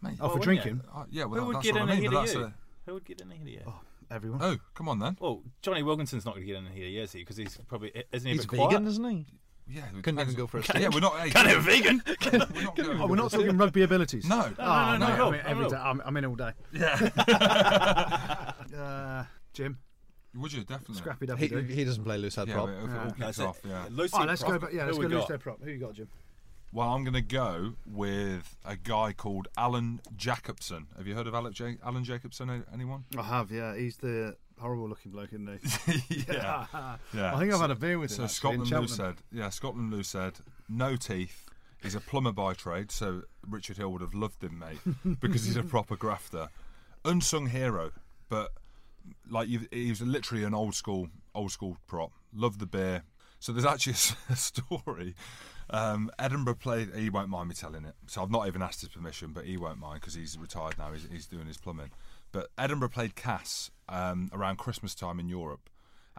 Mate, 0.00 0.14
Oh, 0.20 0.28
for 0.28 0.38
wouldn't 0.38 0.42
drinking? 0.44 0.80
uh, 0.94 1.04
yeah, 1.10 1.24
well, 1.24 1.40
Who 1.40 1.46
would 1.48 1.56
that's 1.56 1.64
get 1.66 1.74
what 1.74 1.82
in 1.82 1.88
I 1.88 1.94
mean. 1.96 2.04
ahead 2.04 2.10
But 2.12 2.16
of 2.18 2.22
that's 2.24 2.34
you? 2.34 2.42
a, 2.44 2.54
Who 2.86 2.94
would 2.94 3.04
get 3.04 3.20
in 3.20 3.32
ahead 3.32 3.42
of 3.42 3.48
you? 3.52 3.62
Oh, 3.66 3.80
everyone. 4.12 4.40
oh, 4.42 4.56
come 4.74 4.88
on 4.88 4.98
then. 5.00 5.16
Well, 5.20 5.42
Jonny 5.60 5.82
Wilkinson's 5.82 6.24
not 6.24 6.34
going 6.36 6.46
to 6.46 6.52
get 6.52 6.56
in 6.62 6.66
here, 6.66 7.02
is 7.02 7.10
he? 7.12 7.18
Because 7.20 7.36
he's 7.36 7.58
probably 7.66 7.92
isn't 8.12 8.26
he 8.28 8.34
He's 8.36 8.44
a 8.44 8.48
bit 8.48 8.56
quiet? 8.58 8.70
vegan, 8.70 8.86
isn't 8.86 9.04
he? 9.10 9.26
Yeah, 9.70 9.82
it 9.86 10.02
Couldn't 10.02 10.16
depends 10.16 10.32
even 10.32 10.34
go 10.36 10.42
on- 10.44 10.48
for 10.48 10.58
a 10.76 10.80
Yeah, 10.80 10.88
we're 10.94 11.00
not. 11.00 11.18
Hey, 11.18 11.30
Kind 11.30 11.50
of 11.50 11.62
vegan. 11.64 12.02
we're 12.32 12.62
not 12.62 12.76
going. 12.76 13.00
Oh, 13.02 13.06
we're 13.08 13.16
not 13.16 13.30
talking 13.32 13.56
rugby 13.58 13.82
abilities. 13.82 14.24
No. 14.24 14.50
No, 14.56 14.96
no, 14.96 14.96
no, 14.98 15.16
no, 15.16 15.28
I 15.28 15.30
mean, 15.32 15.40
every 15.44 15.64
no. 15.64 15.70
day. 15.70 15.76
I'm, 15.76 16.00
I'm 16.06 16.16
in 16.16 16.24
all 16.26 16.36
day. 16.36 16.52
Yeah. 16.72 18.52
Uh, 18.78 19.24
Jim, 19.52 19.78
Would 20.38 20.52
you 20.52 20.64
definitely? 20.64 20.96
Scrappy 20.96 21.26
He, 21.36 21.74
he 21.74 21.84
doesn't 21.84 22.04
play 22.04 22.18
loose 22.18 22.36
head 22.36 22.48
Yeah, 22.48 22.54
prop. 22.54 22.66
but 22.66 22.72
if 22.74 22.84
it 22.84 22.86
Yeah. 22.92 22.98
all 22.98 23.06
kicks 23.10 23.18
That's 23.20 23.38
it. 23.38 23.44
off, 23.44 23.60
yeah. 23.64 23.86
Lucy 23.90 24.16
Oh, 24.18 24.24
let's 24.24 24.42
Prop. 24.42 24.52
go 24.52 24.58
back. 24.58 24.72
Yeah, 24.72 24.80
Who 24.80 24.86
let's 24.86 24.98
we 24.98 25.04
go 25.04 25.08
loose 25.10 25.20
got? 25.22 25.28
their 25.28 25.38
prop. 25.38 25.62
Who 25.62 25.70
you 25.70 25.78
got, 25.78 25.94
Jim? 25.94 26.08
Well, 26.72 26.88
I'm 26.90 27.02
going 27.02 27.14
to 27.14 27.22
go 27.22 27.72
with 27.86 28.56
a 28.64 28.76
guy 28.76 29.14
called 29.14 29.48
Allan 29.56 30.00
Jacobsen. 30.16 30.86
Have 30.98 31.06
you 31.06 31.14
heard 31.14 31.26
of 31.26 31.34
Alan, 31.34 31.54
ja- 31.56 31.76
Allan 31.82 32.04
Jacobsen? 32.04 32.62
Anyone? 32.72 33.04
I 33.16 33.22
have. 33.22 33.50
Yeah, 33.50 33.74
he's 33.74 33.96
the 33.96 34.36
horrible 34.60 34.86
looking 34.88 35.10
bloke, 35.12 35.32
isn't 35.32 35.60
he? 35.86 36.24
yeah, 36.28 36.66
yeah. 37.14 37.34
I 37.34 37.38
think 37.38 37.52
I've 37.54 37.60
had 37.60 37.70
a 37.70 37.74
beer 37.74 37.98
with 37.98 38.10
him. 38.10 38.16
So 38.16 38.26
Scotland 38.26 38.70
Lou 38.70 38.86
said, 38.86 39.14
yeah, 39.32 39.48
Scotland 39.48 39.90
Lou 39.92 40.02
said, 40.02 40.34
no 40.68 40.94
teeth. 40.96 41.46
He's 41.82 41.94
a 41.94 42.00
plumber 42.00 42.32
by 42.32 42.52
trade, 42.54 42.90
so 42.90 43.22
Richard 43.48 43.76
Hill 43.78 43.90
would 43.92 44.00
have 44.02 44.12
loved 44.12 44.42
him, 44.42 44.58
mate, 44.58 44.80
because 45.20 45.44
he's 45.44 45.56
a 45.56 45.62
proper 45.62 45.96
grafter. 45.96 46.48
Unsung 47.04 47.46
hero, 47.46 47.92
but 48.28 48.50
like 49.28 49.48
you, 49.48 49.66
he 49.70 49.90
was 49.90 50.00
literally 50.00 50.44
an 50.44 50.54
old 50.54 50.74
school, 50.74 51.08
old 51.34 51.52
school 51.52 51.76
prop. 51.86 52.12
Loved 52.34 52.60
the 52.60 52.66
beer. 52.66 53.04
So 53.40 53.52
there's 53.52 53.64
actually 53.64 53.94
a 54.30 54.36
story. 54.36 55.14
Um, 55.70 56.10
Edinburgh 56.18 56.56
played. 56.56 56.94
He 56.94 57.10
won't 57.10 57.28
mind 57.28 57.48
me 57.48 57.54
telling 57.54 57.84
it. 57.84 57.94
So 58.06 58.22
I've 58.22 58.30
not 58.30 58.46
even 58.46 58.62
asked 58.62 58.80
his 58.80 58.90
permission, 58.90 59.32
but 59.32 59.44
he 59.44 59.56
won't 59.56 59.78
mind 59.78 60.00
because 60.00 60.14
he's 60.14 60.38
retired 60.38 60.78
now. 60.78 60.92
He's, 60.92 61.06
he's 61.10 61.26
doing 61.26 61.46
his 61.46 61.58
plumbing. 61.58 61.90
But 62.32 62.48
Edinburgh 62.58 62.90
played 62.90 63.14
Castres 63.14 63.70
um, 63.88 64.30
around 64.32 64.56
Christmas 64.58 64.94
time 64.94 65.18
in 65.18 65.28
Europe, 65.28 65.70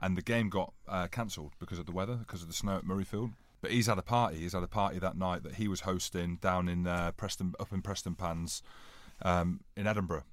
and 0.01 0.17
the 0.17 0.21
game 0.21 0.49
got 0.49 0.73
uh, 0.87 1.07
cancelled 1.07 1.53
because 1.59 1.79
of 1.79 1.85
the 1.85 1.91
weather, 1.91 2.15
because 2.15 2.41
of 2.41 2.47
the 2.47 2.53
snow 2.53 2.77
at 2.77 2.85
Murrayfield. 2.85 3.33
But 3.61 3.71
he's 3.71 3.87
had 3.87 3.97
a 3.97 4.03
party. 4.03 4.37
He's 4.37 4.53
had 4.53 4.63
a 4.63 4.67
party 4.67 4.99
that 4.99 5.17
night 5.17 5.43
that 5.43 5.55
he 5.55 5.67
was 5.67 5.81
hosting 5.81 6.37
down 6.41 6.69
in 6.69 6.87
uh, 6.87 7.11
Preston, 7.11 7.53
up 7.59 7.73
in 7.73 7.81
Prestonpans, 7.81 8.61
um, 9.21 9.61
in 9.75 9.85
Edinburgh. 9.85 10.23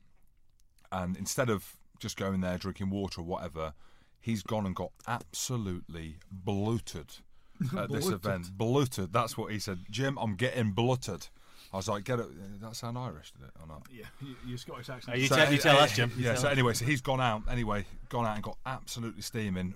And 0.93 1.17
instead 1.17 1.51
of 1.51 1.77
just 1.99 2.17
going 2.17 2.41
there 2.41 2.59
drinking 2.59 2.91
water 2.91 3.21
or 3.21 3.25
whatever, 3.25 3.75
he's 4.21 4.43
gone 4.43 4.67
and 4.67 4.75
got 4.75 4.91
absolutely 5.07 6.17
bloated 6.31 7.17
at 7.77 7.91
this 7.91 8.05
Bloated. 8.07 8.13
event. 8.13 8.51
Bloated. 8.59 9.13
That's 9.13 9.37
what 9.39 9.53
he 9.53 9.59
said. 9.59 9.81
Jim, 9.91 10.19
I'm 10.21 10.35
getting 10.37 10.73
bloated. 10.73 11.29
I 11.73 11.77
was 11.77 11.89
like, 11.89 12.05
get 12.05 12.21
it. 12.21 12.29
Did 12.53 12.61
that 12.61 12.77
sound 12.77 12.97
Irish, 12.97 13.33
did 13.33 13.47
it, 13.47 13.51
or 13.61 13.67
not? 13.67 13.83
Yeah, 13.91 14.05
you, 14.21 14.35
your 14.47 14.59
Scottish 14.59 14.89
accent. 14.89 15.17
Oh, 15.17 15.19
you, 15.21 15.27
So, 15.27 15.37
tell, 15.37 15.51
you 15.53 15.59
uh, 15.59 15.63
tell 15.63 15.77
uh, 15.79 15.81
us, 15.85 15.97
Jim. 15.97 16.13
You 16.17 16.25
Yeah. 16.27 16.35
So 16.37 16.47
us. 16.47 16.53
anyway, 16.53 16.75
so 16.75 16.85
he's 16.85 17.01
gone 17.01 17.21
out. 17.21 17.43
Anyway, 17.51 17.85
gone 18.09 18.25
out 18.25 18.35
and 18.35 18.43
got 18.45 18.57
absolutely 18.67 19.23
steaming. 19.23 19.75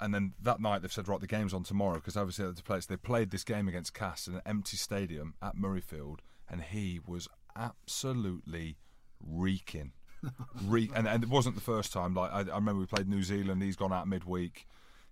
And 0.00 0.14
then 0.14 0.32
that 0.42 0.60
night 0.60 0.82
they've 0.82 0.92
said, 0.92 1.08
right, 1.08 1.20
the 1.20 1.26
game's 1.26 1.52
on 1.54 1.62
tomorrow 1.64 1.94
because 1.96 2.16
obviously 2.16 2.44
they 2.44 2.48
had 2.50 2.56
to 2.56 2.62
play. 2.62 2.80
So 2.80 2.86
they 2.90 2.96
played 2.96 3.30
this 3.30 3.44
game 3.44 3.68
against 3.68 3.94
Castres 3.94 4.28
in 4.34 4.34
an 4.36 4.42
empty 4.46 4.76
stadium 4.76 5.34
at 5.42 5.56
Murrayfield, 5.56 6.18
and 6.48 6.62
he 6.62 7.00
was 7.06 7.28
absolutely 7.56 8.76
reeking. 9.24 9.92
Re- 10.66 10.90
and, 10.94 11.06
and 11.06 11.22
it 11.22 11.28
wasn't 11.28 11.54
the 11.54 11.60
first 11.60 11.92
time. 11.92 12.14
Like 12.14 12.32
I, 12.32 12.40
I 12.40 12.56
remember 12.56 12.80
we 12.80 12.86
played 12.86 13.08
New 13.08 13.22
Zealand. 13.22 13.62
He's 13.62 13.76
gone 13.76 13.92
out 13.92 14.08
midweek. 14.08 14.66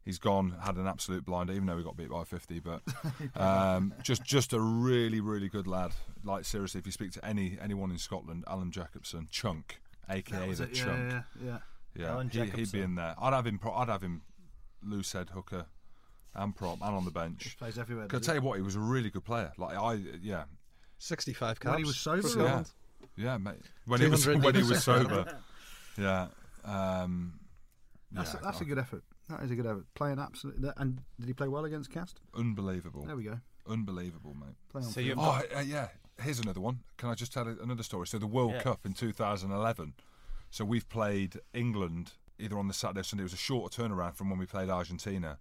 He's 0.04 0.18
gone, 0.18 0.54
had 0.62 0.76
an 0.76 0.86
absolute 0.86 1.24
blinder, 1.24 1.52
even 1.52 1.66
though 1.66 1.76
we 1.76 1.82
got 1.82 1.96
beat 1.96 2.10
by 2.10 2.22
50. 2.22 2.60
But 2.60 2.82
um, 3.40 3.92
just 4.02 4.22
just 4.22 4.52
a 4.52 4.60
really, 4.60 5.20
really 5.20 5.48
good 5.48 5.66
lad. 5.66 5.92
Like 6.22 6.44
seriously, 6.44 6.78
if 6.78 6.86
you 6.86 6.92
speak 6.92 7.10
to 7.12 7.24
any 7.24 7.58
anyone 7.60 7.90
in 7.90 7.98
Scotland, 7.98 8.44
Allan 8.46 8.70
Jacobsen, 8.70 9.28
Chunk, 9.30 9.80
aka 10.08 10.52
the 10.52 10.62
it, 10.64 10.74
Chunk, 10.74 11.12
yeah, 11.12 11.22
yeah. 11.44 11.58
yeah, 11.96 12.12
Alan 12.12 12.28
he, 12.28 12.38
would 12.38 12.72
be 12.72 12.80
in 12.80 12.94
there. 12.94 13.16
I'd 13.20 13.32
have 13.32 13.46
him. 13.46 13.58
Pro- 13.58 13.74
I'd 13.74 13.88
have 13.88 14.02
him 14.02 14.22
loose 14.82 15.12
head 15.12 15.30
hooker 15.30 15.66
and 16.36 16.54
prop 16.54 16.78
and 16.82 16.94
on 16.94 17.04
the 17.04 17.10
bench. 17.10 17.42
He 17.42 17.48
bench. 17.48 17.58
plays 17.58 17.78
everywhere. 17.78 18.06
Can 18.06 18.18
I 18.18 18.22
tell 18.22 18.34
you 18.36 18.42
what? 18.42 18.56
He 18.56 18.62
was 18.62 18.76
a 18.76 18.80
really 18.80 19.10
good 19.10 19.24
player. 19.24 19.52
Like 19.58 19.76
I, 19.76 19.98
yeah, 20.22 20.44
65 20.98 21.58
caps. 21.58 21.70
When 21.70 21.78
he 21.78 21.84
was 21.84 21.96
sober, 21.96 22.22
for 22.22 22.28
or- 22.28 22.30
Scotland. 22.30 22.70
Yeah, 23.16 23.38
mate. 23.38 23.56
When 23.86 24.00
he 24.00 24.08
was 24.08 24.26
when 24.26 24.54
he 24.54 24.62
was 24.62 24.84
sober, 24.84 25.40
yeah. 25.98 26.28
Um, 26.64 27.40
That's, 28.12 28.34
yeah, 28.34 28.40
that's 28.42 28.60
a 28.60 28.64
I- 28.64 28.68
good 28.68 28.78
effort. 28.78 29.02
That 29.28 29.42
is 29.42 29.50
a 29.50 29.56
good 29.56 29.66
effort. 29.66 29.86
Playing 29.94 30.18
absolutely. 30.20 30.70
And 30.76 31.00
did 31.18 31.26
he 31.26 31.32
play 31.32 31.48
well 31.48 31.64
against 31.64 31.90
Castres? 31.90 32.22
unbelievable, 32.34 33.04
There 33.04 33.16
we 33.16 33.24
go. 33.24 33.40
unbelievable, 33.68 34.34
mate. 34.34 34.54
Play 34.70 34.82
on 34.82 34.88
So 34.88 34.94
field. 34.94 35.06
you've 35.08 35.18
Oh, 35.18 35.42
uh, 35.56 35.60
yeah. 35.60 35.88
Here's 36.22 36.38
another 36.38 36.60
one. 36.60 36.80
Can 36.96 37.08
I 37.08 37.14
just 37.14 37.32
tell 37.32 37.46
another 37.48 37.82
story? 37.82 38.06
So 38.06 38.18
the 38.18 38.26
World 38.26 38.52
Yeah. 38.52 38.62
Cup 38.62 38.86
in 38.86 38.92
2011. 38.94 39.94
So 40.50 40.64
we've 40.64 40.88
played 40.88 41.40
England 41.52 42.12
either 42.38 42.56
on 42.58 42.68
the 42.68 42.74
Saturday 42.74 43.00
or 43.00 43.02
Sunday. 43.02 43.22
It 43.22 43.24
was 43.24 43.32
a 43.32 43.36
shorter 43.36 43.82
turnaround 43.82 44.14
from 44.14 44.30
when 44.30 44.38
we 44.38 44.46
played 44.46 44.70
Argentina, 44.70 45.38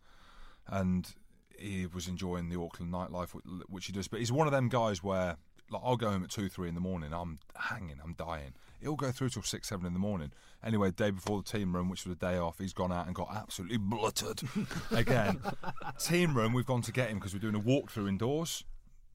and 0.68 1.14
he 1.60 1.86
was 1.86 2.08
enjoying 2.08 2.50
the 2.50 2.60
Auckland 2.60 2.92
nightlife, 2.92 3.30
which 3.70 3.86
he 3.86 3.94
does. 3.94 4.08
But 4.08 4.20
he's 4.20 4.32
one 4.32 4.48
of 4.48 4.52
them 4.52 4.68
guys 4.68 5.04
where, 5.04 5.38
like, 5.70 5.82
I'll 5.84 5.98
go 5.98 6.12
home 6.12 6.24
at 6.24 6.30
two, 6.30 6.50
three 6.50 6.70
in 6.70 6.76
the 6.76 6.82
morning. 6.82 7.14
I'm 7.14 7.40
hanging. 7.56 8.00
I'm 8.04 8.14
dying. 8.14 8.54
He'll 8.82 8.96
go 8.96 9.12
through 9.12 9.30
till 9.30 9.42
six, 9.42 9.70
seven 9.70 9.86
in 9.86 9.94
the 9.94 10.00
morning. 10.00 10.32
Anyway, 10.64 10.92
day 10.92 11.12
before 11.12 11.42
the 11.42 11.50
team 11.50 11.76
run, 11.76 11.90
which 11.90 12.06
was 12.06 12.14
a 12.14 12.20
day 12.20 12.38
off, 12.38 12.60
he's 12.60 12.74
gone 12.74 12.92
out 12.92 13.08
and 13.08 13.16
got 13.16 13.36
absolutely 13.36 13.78
bluttered 13.78 14.44
again. 14.98 15.40
team 16.00 16.38
run, 16.38 16.54
we've 16.54 16.66
gone 16.66 16.82
to 16.84 16.92
get 16.92 17.10
him 17.10 17.18
because 17.18 17.34
we're 17.34 17.40
doing 17.40 17.56
a 17.56 17.60
walkthrough 17.60 18.08
indoors 18.08 18.64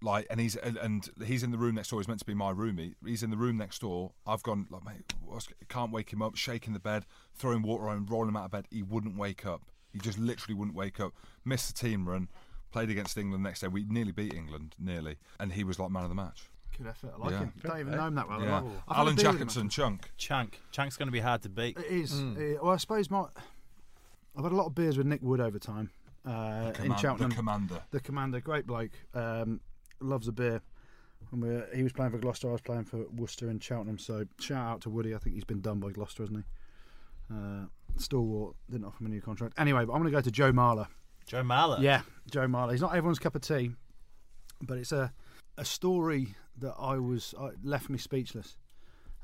like 0.02 0.26
and 0.30 0.40
he's 0.40 0.56
and, 0.56 0.76
and 0.78 1.10
he's 1.24 1.42
in 1.42 1.50
the 1.50 1.58
room 1.58 1.74
next 1.74 1.90
door 1.90 2.00
he's 2.00 2.08
meant 2.08 2.20
to 2.20 2.26
be 2.26 2.34
my 2.34 2.52
roomie 2.52 2.94
he's 3.04 3.22
in 3.22 3.30
the 3.30 3.36
room 3.36 3.56
next 3.56 3.80
door 3.80 4.12
i've 4.26 4.42
gone 4.42 4.66
like 4.70 4.84
mate 4.84 5.12
what's, 5.22 5.48
can't 5.68 5.92
wake 5.92 6.12
him 6.12 6.22
up 6.22 6.36
shaking 6.36 6.72
the 6.72 6.80
bed 6.80 7.04
throwing 7.34 7.62
water 7.62 7.88
on 7.88 7.98
him 7.98 8.06
rolling 8.06 8.28
him 8.28 8.36
out 8.36 8.46
of 8.46 8.50
bed 8.50 8.66
he 8.70 8.82
wouldn't 8.82 9.16
wake 9.16 9.44
up 9.44 9.62
he 9.92 9.98
just 9.98 10.18
literally 10.18 10.54
wouldn't 10.54 10.76
wake 10.76 11.00
up 11.00 11.12
missed 11.44 11.74
the 11.74 11.88
team 11.88 12.08
run 12.08 12.28
played 12.72 12.90
against 12.90 13.16
england 13.18 13.42
next 13.42 13.60
day 13.60 13.68
we 13.68 13.84
nearly 13.88 14.12
beat 14.12 14.32
england 14.34 14.74
nearly 14.78 15.16
and 15.38 15.52
he 15.52 15.64
was 15.64 15.78
like 15.78 15.90
man 15.90 16.02
of 16.04 16.08
the 16.08 16.14
match 16.14 16.48
Good 16.78 16.86
effort. 16.86 17.12
I 17.14 17.18
like 17.18 17.30
Yeah. 17.32 17.38
him. 17.40 17.52
Don't 17.62 17.80
even 17.80 17.92
know 17.96 18.06
him 18.06 18.14
that 18.14 18.28
well. 18.28 18.42
Yeah 18.42 18.60
like- 18.60 18.64
I've 18.64 18.96
had 18.96 18.96
a 18.96 19.00
alan 19.00 19.16
beer 19.16 19.24
with 19.24 19.32
him, 19.34 19.38
jacobsen 19.38 19.68
chunk 19.68 20.10
Chunk. 20.16 20.60
Chunk's 20.70 20.96
going 20.96 21.08
to 21.08 21.12
be 21.12 21.20
hard 21.20 21.42
to 21.42 21.48
beat. 21.50 21.76
It 21.76 21.84
is. 21.86 22.12
Uh, 22.18 22.54
well, 22.62 22.72
I 22.72 22.76
suppose 22.78 23.10
my. 23.10 23.26
I've 24.36 24.44
had 24.44 24.52
a 24.52 24.56
lot 24.56 24.66
of 24.66 24.74
beers 24.74 24.96
with 24.96 25.06
Nick 25.06 25.20
Wood 25.20 25.40
over 25.40 25.58
time 25.58 25.90
uh, 26.24 26.72
in 26.82 26.96
Cheltenham. 26.96 27.30
the 27.30 27.36
commander 27.36 27.82
the 27.90 28.00
commander, 28.00 28.40
great 28.40 28.66
bloke, 28.66 28.92
um, 29.14 29.60
loves 30.00 30.26
a 30.28 30.32
beer. 30.32 30.62
And 31.32 31.42
we're, 31.42 31.68
he 31.74 31.82
was 31.82 31.92
playing 31.92 32.12
for 32.12 32.18
Gloucester, 32.18 32.48
I 32.48 32.52
was 32.52 32.60
playing 32.62 32.84
for 32.84 33.04
Worcester 33.14 33.50
and 33.50 33.62
Cheltenham. 33.62 33.98
So 33.98 34.24
shout 34.38 34.66
out 34.66 34.80
to 34.82 34.90
Woody. 34.90 35.14
I 35.14 35.18
think 35.18 35.34
he's 35.34 35.44
been 35.44 35.60
done 35.60 35.80
by 35.80 35.90
Gloucester, 35.90 36.22
hasn't 36.22 36.44
he? 37.28 37.34
Uh, 37.36 37.66
Stalwart 37.98 38.56
didn't 38.70 38.86
offer 38.86 39.02
him 39.04 39.06
a 39.06 39.10
new 39.10 39.20
contract. 39.20 39.54
Anyway, 39.58 39.84
but 39.84 39.92
I'm 39.92 40.00
going 40.00 40.10
to 40.10 40.16
go 40.16 40.22
to 40.22 40.30
Joe 40.30 40.52
Marler. 40.52 40.86
Joe 41.30 41.44
Marler. 41.44 41.80
Yeah, 41.80 42.02
Joe 42.28 42.48
Marler. 42.48 42.72
He's 42.72 42.80
not 42.80 42.92
everyone's 42.92 43.20
cup 43.20 43.36
of 43.36 43.42
tea, 43.42 43.70
but 44.60 44.78
it's 44.78 44.90
a 44.90 45.12
a 45.56 45.64
story 45.64 46.34
that 46.58 46.74
I 46.76 46.98
was 46.98 47.36
uh, 47.38 47.50
left 47.62 47.88
me 47.88 47.98
speechless. 47.98 48.56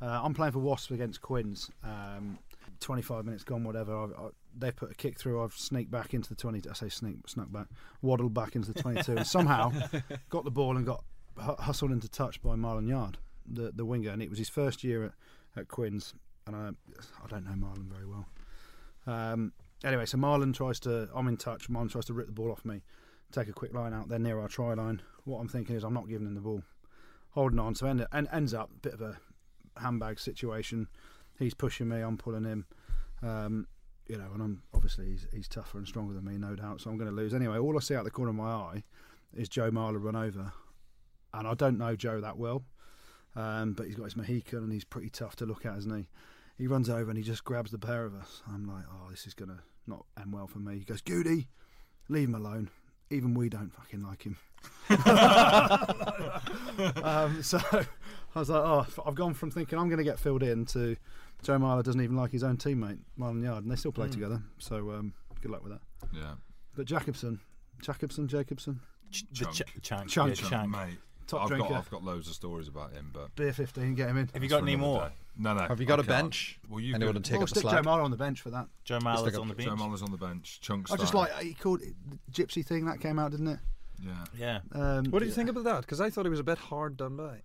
Uh, 0.00 0.20
I'm 0.22 0.32
playing 0.32 0.52
for 0.52 0.60
Wasps 0.60 0.92
against 0.92 1.20
Quins. 1.20 1.68
Um, 1.82 2.38
25 2.78 3.24
minutes 3.24 3.42
gone, 3.42 3.64
whatever. 3.64 3.92
I, 3.92 4.04
I, 4.04 4.28
they 4.56 4.70
put 4.70 4.92
a 4.92 4.94
kick 4.94 5.18
through. 5.18 5.42
I've 5.42 5.54
sneaked 5.54 5.90
back 5.90 6.14
into 6.14 6.28
the 6.28 6.36
20. 6.36 6.70
I 6.70 6.74
say 6.74 6.88
sneak, 6.88 7.16
snuck 7.26 7.50
back, 7.50 7.66
waddled 8.02 8.34
back 8.34 8.54
into 8.54 8.72
the 8.72 8.80
22, 8.80 9.16
and 9.16 9.26
somehow 9.26 9.72
got 10.30 10.44
the 10.44 10.50
ball 10.52 10.76
and 10.76 10.86
got 10.86 11.02
hustled 11.36 11.90
into 11.90 12.08
touch 12.08 12.40
by 12.40 12.54
Marlon 12.54 12.88
Yarde, 12.88 13.18
the 13.50 13.72
the 13.74 13.84
winger, 13.84 14.10
and 14.10 14.22
it 14.22 14.30
was 14.30 14.38
his 14.38 14.48
first 14.48 14.84
year 14.84 15.06
at, 15.06 15.12
at 15.56 15.66
Quins. 15.66 16.14
And 16.46 16.54
I 16.54 16.68
I 17.24 17.26
don't 17.26 17.44
know 17.44 17.66
Marlon 17.66 17.90
very 17.90 18.06
well. 18.06 18.28
Um, 19.08 19.52
anyway, 19.84 20.06
so 20.06 20.18
Marlon 20.18 20.54
tries 20.54 20.80
to. 20.80 21.08
I'm 21.14 21.28
in 21.28 21.36
touch. 21.36 21.68
Marlon 21.68 21.90
tries 21.90 22.06
to 22.06 22.14
rip 22.14 22.26
the 22.26 22.32
ball 22.32 22.50
off 22.50 22.64
me, 22.64 22.82
take 23.32 23.48
a 23.48 23.52
quick 23.52 23.74
line 23.74 23.92
out. 23.92 24.08
They're 24.08 24.18
near 24.18 24.40
our 24.40 24.48
try 24.48 24.74
line. 24.74 25.02
What 25.24 25.40
I'm 25.40 25.48
thinking 25.48 25.76
is 25.76 25.84
I'm 25.84 25.94
not 25.94 26.08
giving 26.08 26.26
him 26.26 26.34
the 26.34 26.40
ball, 26.40 26.62
holding 27.30 27.58
on. 27.58 27.74
So 27.74 27.86
end, 27.86 28.06
and 28.12 28.28
ends 28.32 28.54
up 28.54 28.70
a 28.70 28.78
bit 28.78 28.94
of 28.94 29.00
a 29.00 29.18
handbag 29.80 30.18
situation. 30.20 30.88
He's 31.38 31.54
pushing 31.54 31.88
me. 31.88 32.00
I'm 32.00 32.16
pulling 32.16 32.44
him. 32.44 32.66
Um, 33.22 33.66
you 34.08 34.16
know, 34.16 34.30
and 34.32 34.42
I'm 34.42 34.62
obviously 34.72 35.06
he's, 35.06 35.26
he's 35.32 35.48
tougher 35.48 35.78
and 35.78 35.86
stronger 35.86 36.14
than 36.14 36.24
me, 36.24 36.38
no 36.38 36.54
doubt. 36.54 36.80
So 36.80 36.90
I'm 36.90 36.96
going 36.96 37.10
to 37.10 37.16
lose 37.16 37.34
anyway. 37.34 37.58
All 37.58 37.76
I 37.76 37.80
see 37.80 37.94
out 37.94 38.04
the 38.04 38.10
corner 38.10 38.30
of 38.30 38.36
my 38.36 38.50
eye 38.50 38.84
is 39.34 39.48
Joe 39.48 39.70
Marler 39.70 40.02
run 40.02 40.16
over, 40.16 40.52
and 41.34 41.46
I 41.46 41.54
don't 41.54 41.78
know 41.78 41.96
Joe 41.96 42.20
that 42.20 42.38
well, 42.38 42.62
um, 43.34 43.72
but 43.72 43.86
he's 43.86 43.96
got 43.96 44.04
his 44.04 44.16
Mohican 44.16 44.60
and 44.60 44.72
he's 44.72 44.84
pretty 44.84 45.10
tough 45.10 45.36
to 45.36 45.46
look 45.46 45.66
at, 45.66 45.76
isn't 45.78 45.96
he? 45.96 46.08
He 46.58 46.66
runs 46.66 46.88
over 46.88 47.10
and 47.10 47.18
he 47.18 47.22
just 47.24 47.44
grabs 47.44 47.70
the 47.70 47.78
pair 47.78 48.04
of 48.04 48.14
us. 48.14 48.42
I'm 48.48 48.66
like, 48.66 48.84
oh, 48.90 49.10
this 49.10 49.26
is 49.26 49.34
going 49.34 49.50
to 49.50 49.58
not 49.86 50.04
end 50.20 50.32
well 50.32 50.46
for 50.46 50.58
me. 50.58 50.78
He 50.78 50.84
goes, 50.84 51.00
Goody, 51.02 51.48
leave 52.08 52.28
him 52.28 52.34
alone. 52.34 52.70
Even 53.10 53.34
we 53.34 53.48
don't 53.48 53.72
fucking 53.72 54.02
like 54.02 54.22
him. 54.24 54.36
um, 57.04 57.42
so 57.42 57.58
I 58.34 58.38
was 58.38 58.48
like, 58.50 58.62
oh, 58.62 58.86
I've 59.04 59.14
gone 59.14 59.34
from 59.34 59.50
thinking 59.50 59.78
I'm 59.78 59.88
going 59.88 59.98
to 59.98 60.04
get 60.04 60.18
filled 60.18 60.42
in 60.42 60.64
to 60.66 60.96
Joe 61.42 61.58
Marler 61.58 61.82
doesn't 61.84 62.00
even 62.00 62.16
like 62.16 62.32
his 62.32 62.42
own 62.42 62.56
teammate, 62.56 62.98
Marlon 63.18 63.44
Yarde, 63.44 63.62
and 63.64 63.70
they 63.70 63.76
still 63.76 63.92
play 63.92 64.08
Mm. 64.08 64.12
together. 64.12 64.42
So 64.58 64.90
um, 64.92 65.12
good 65.40 65.50
luck 65.50 65.62
with 65.62 65.72
that. 65.72 65.80
yeah 66.12 66.34
But 66.74 66.86
Jacobsen, 66.86 67.40
Jacobsen, 67.82 68.26
Jacobsen, 68.28 68.80
Ch- 69.10 69.24
the 69.30 69.34
Chunk. 69.44 69.54
ch- 69.54 69.64
chunk. 69.82 70.08
Chunk. 70.08 70.28
Yeah, 70.30 70.34
Chunk, 70.34 70.50
chunk. 70.50 70.70
mate 70.70 70.98
top 71.26 71.42
I've 71.42 71.48
drinker, 71.48 71.68
got 71.70 71.78
I've 71.78 71.90
got 71.90 72.04
loads 72.04 72.28
of 72.28 72.34
stories 72.34 72.68
about 72.68 72.92
him 72.92 73.10
but 73.12 73.34
beer 73.34 73.52
15, 73.52 73.94
get 73.94 74.08
him 74.08 74.16
in. 74.16 74.30
Have 74.32 74.42
you 74.44 74.48
got 74.48 74.62
any 74.62 74.76
more? 74.76 75.00
day. 75.08 75.12
No 75.38 75.54
no 75.54 75.60
Have 75.68 75.80
you 75.80 75.86
got 75.86 75.98
I 76.00 76.02
a 76.02 76.06
can't. 76.06 76.22
bench? 76.24 76.58
well 76.68 76.80
you 76.80 76.94
Anyone 76.94 77.14
go. 77.14 77.20
to 77.20 77.28
take 77.30 77.32
We'll 77.38 77.42
up 77.44 77.48
the 77.50 77.54
stick 77.60 77.70
slack? 77.70 77.84
Joe 77.84 77.90
Marler 77.90 78.04
on 78.04 78.10
the 78.10 78.16
bench 78.16 78.40
for 78.40 78.50
that. 78.50 78.66
Joe 78.84 78.98
stick 79.00 79.38
on 79.38 79.48
the 79.48 79.54
the- 79.54 79.62
Joe 79.62 79.70
bench. 79.70 79.80
Muller's 79.80 80.02
on 80.02 80.10
the 80.10 80.16
bench 80.16 80.60
Chunk 80.60 80.90
I 80.92 80.96
just 80.96 81.14
like 81.14 81.32
he 81.38 81.54
called 81.54 81.82
it 81.82 81.94
the 82.08 82.18
gypsy 82.32 82.64
thing 82.64 82.86
that 82.86 83.00
came 83.00 83.18
out, 83.18 83.30
didn't 83.32 83.48
it? 83.48 83.58
yeah 84.02 84.24
Yeah. 84.38 84.58
Um, 84.72 85.06
What 85.06 85.20
do 85.20 85.26
you 85.26 85.32
think 85.32 85.48
about 85.48 85.64
that? 85.64 85.80
Because 85.82 86.00
I 86.00 86.10
thought 86.10 86.26
it 86.26 86.30
was 86.30 86.40
a 86.40 86.44
bit 86.44 86.58
hard 86.58 86.96
done 86.96 87.16
by. 87.16 87.42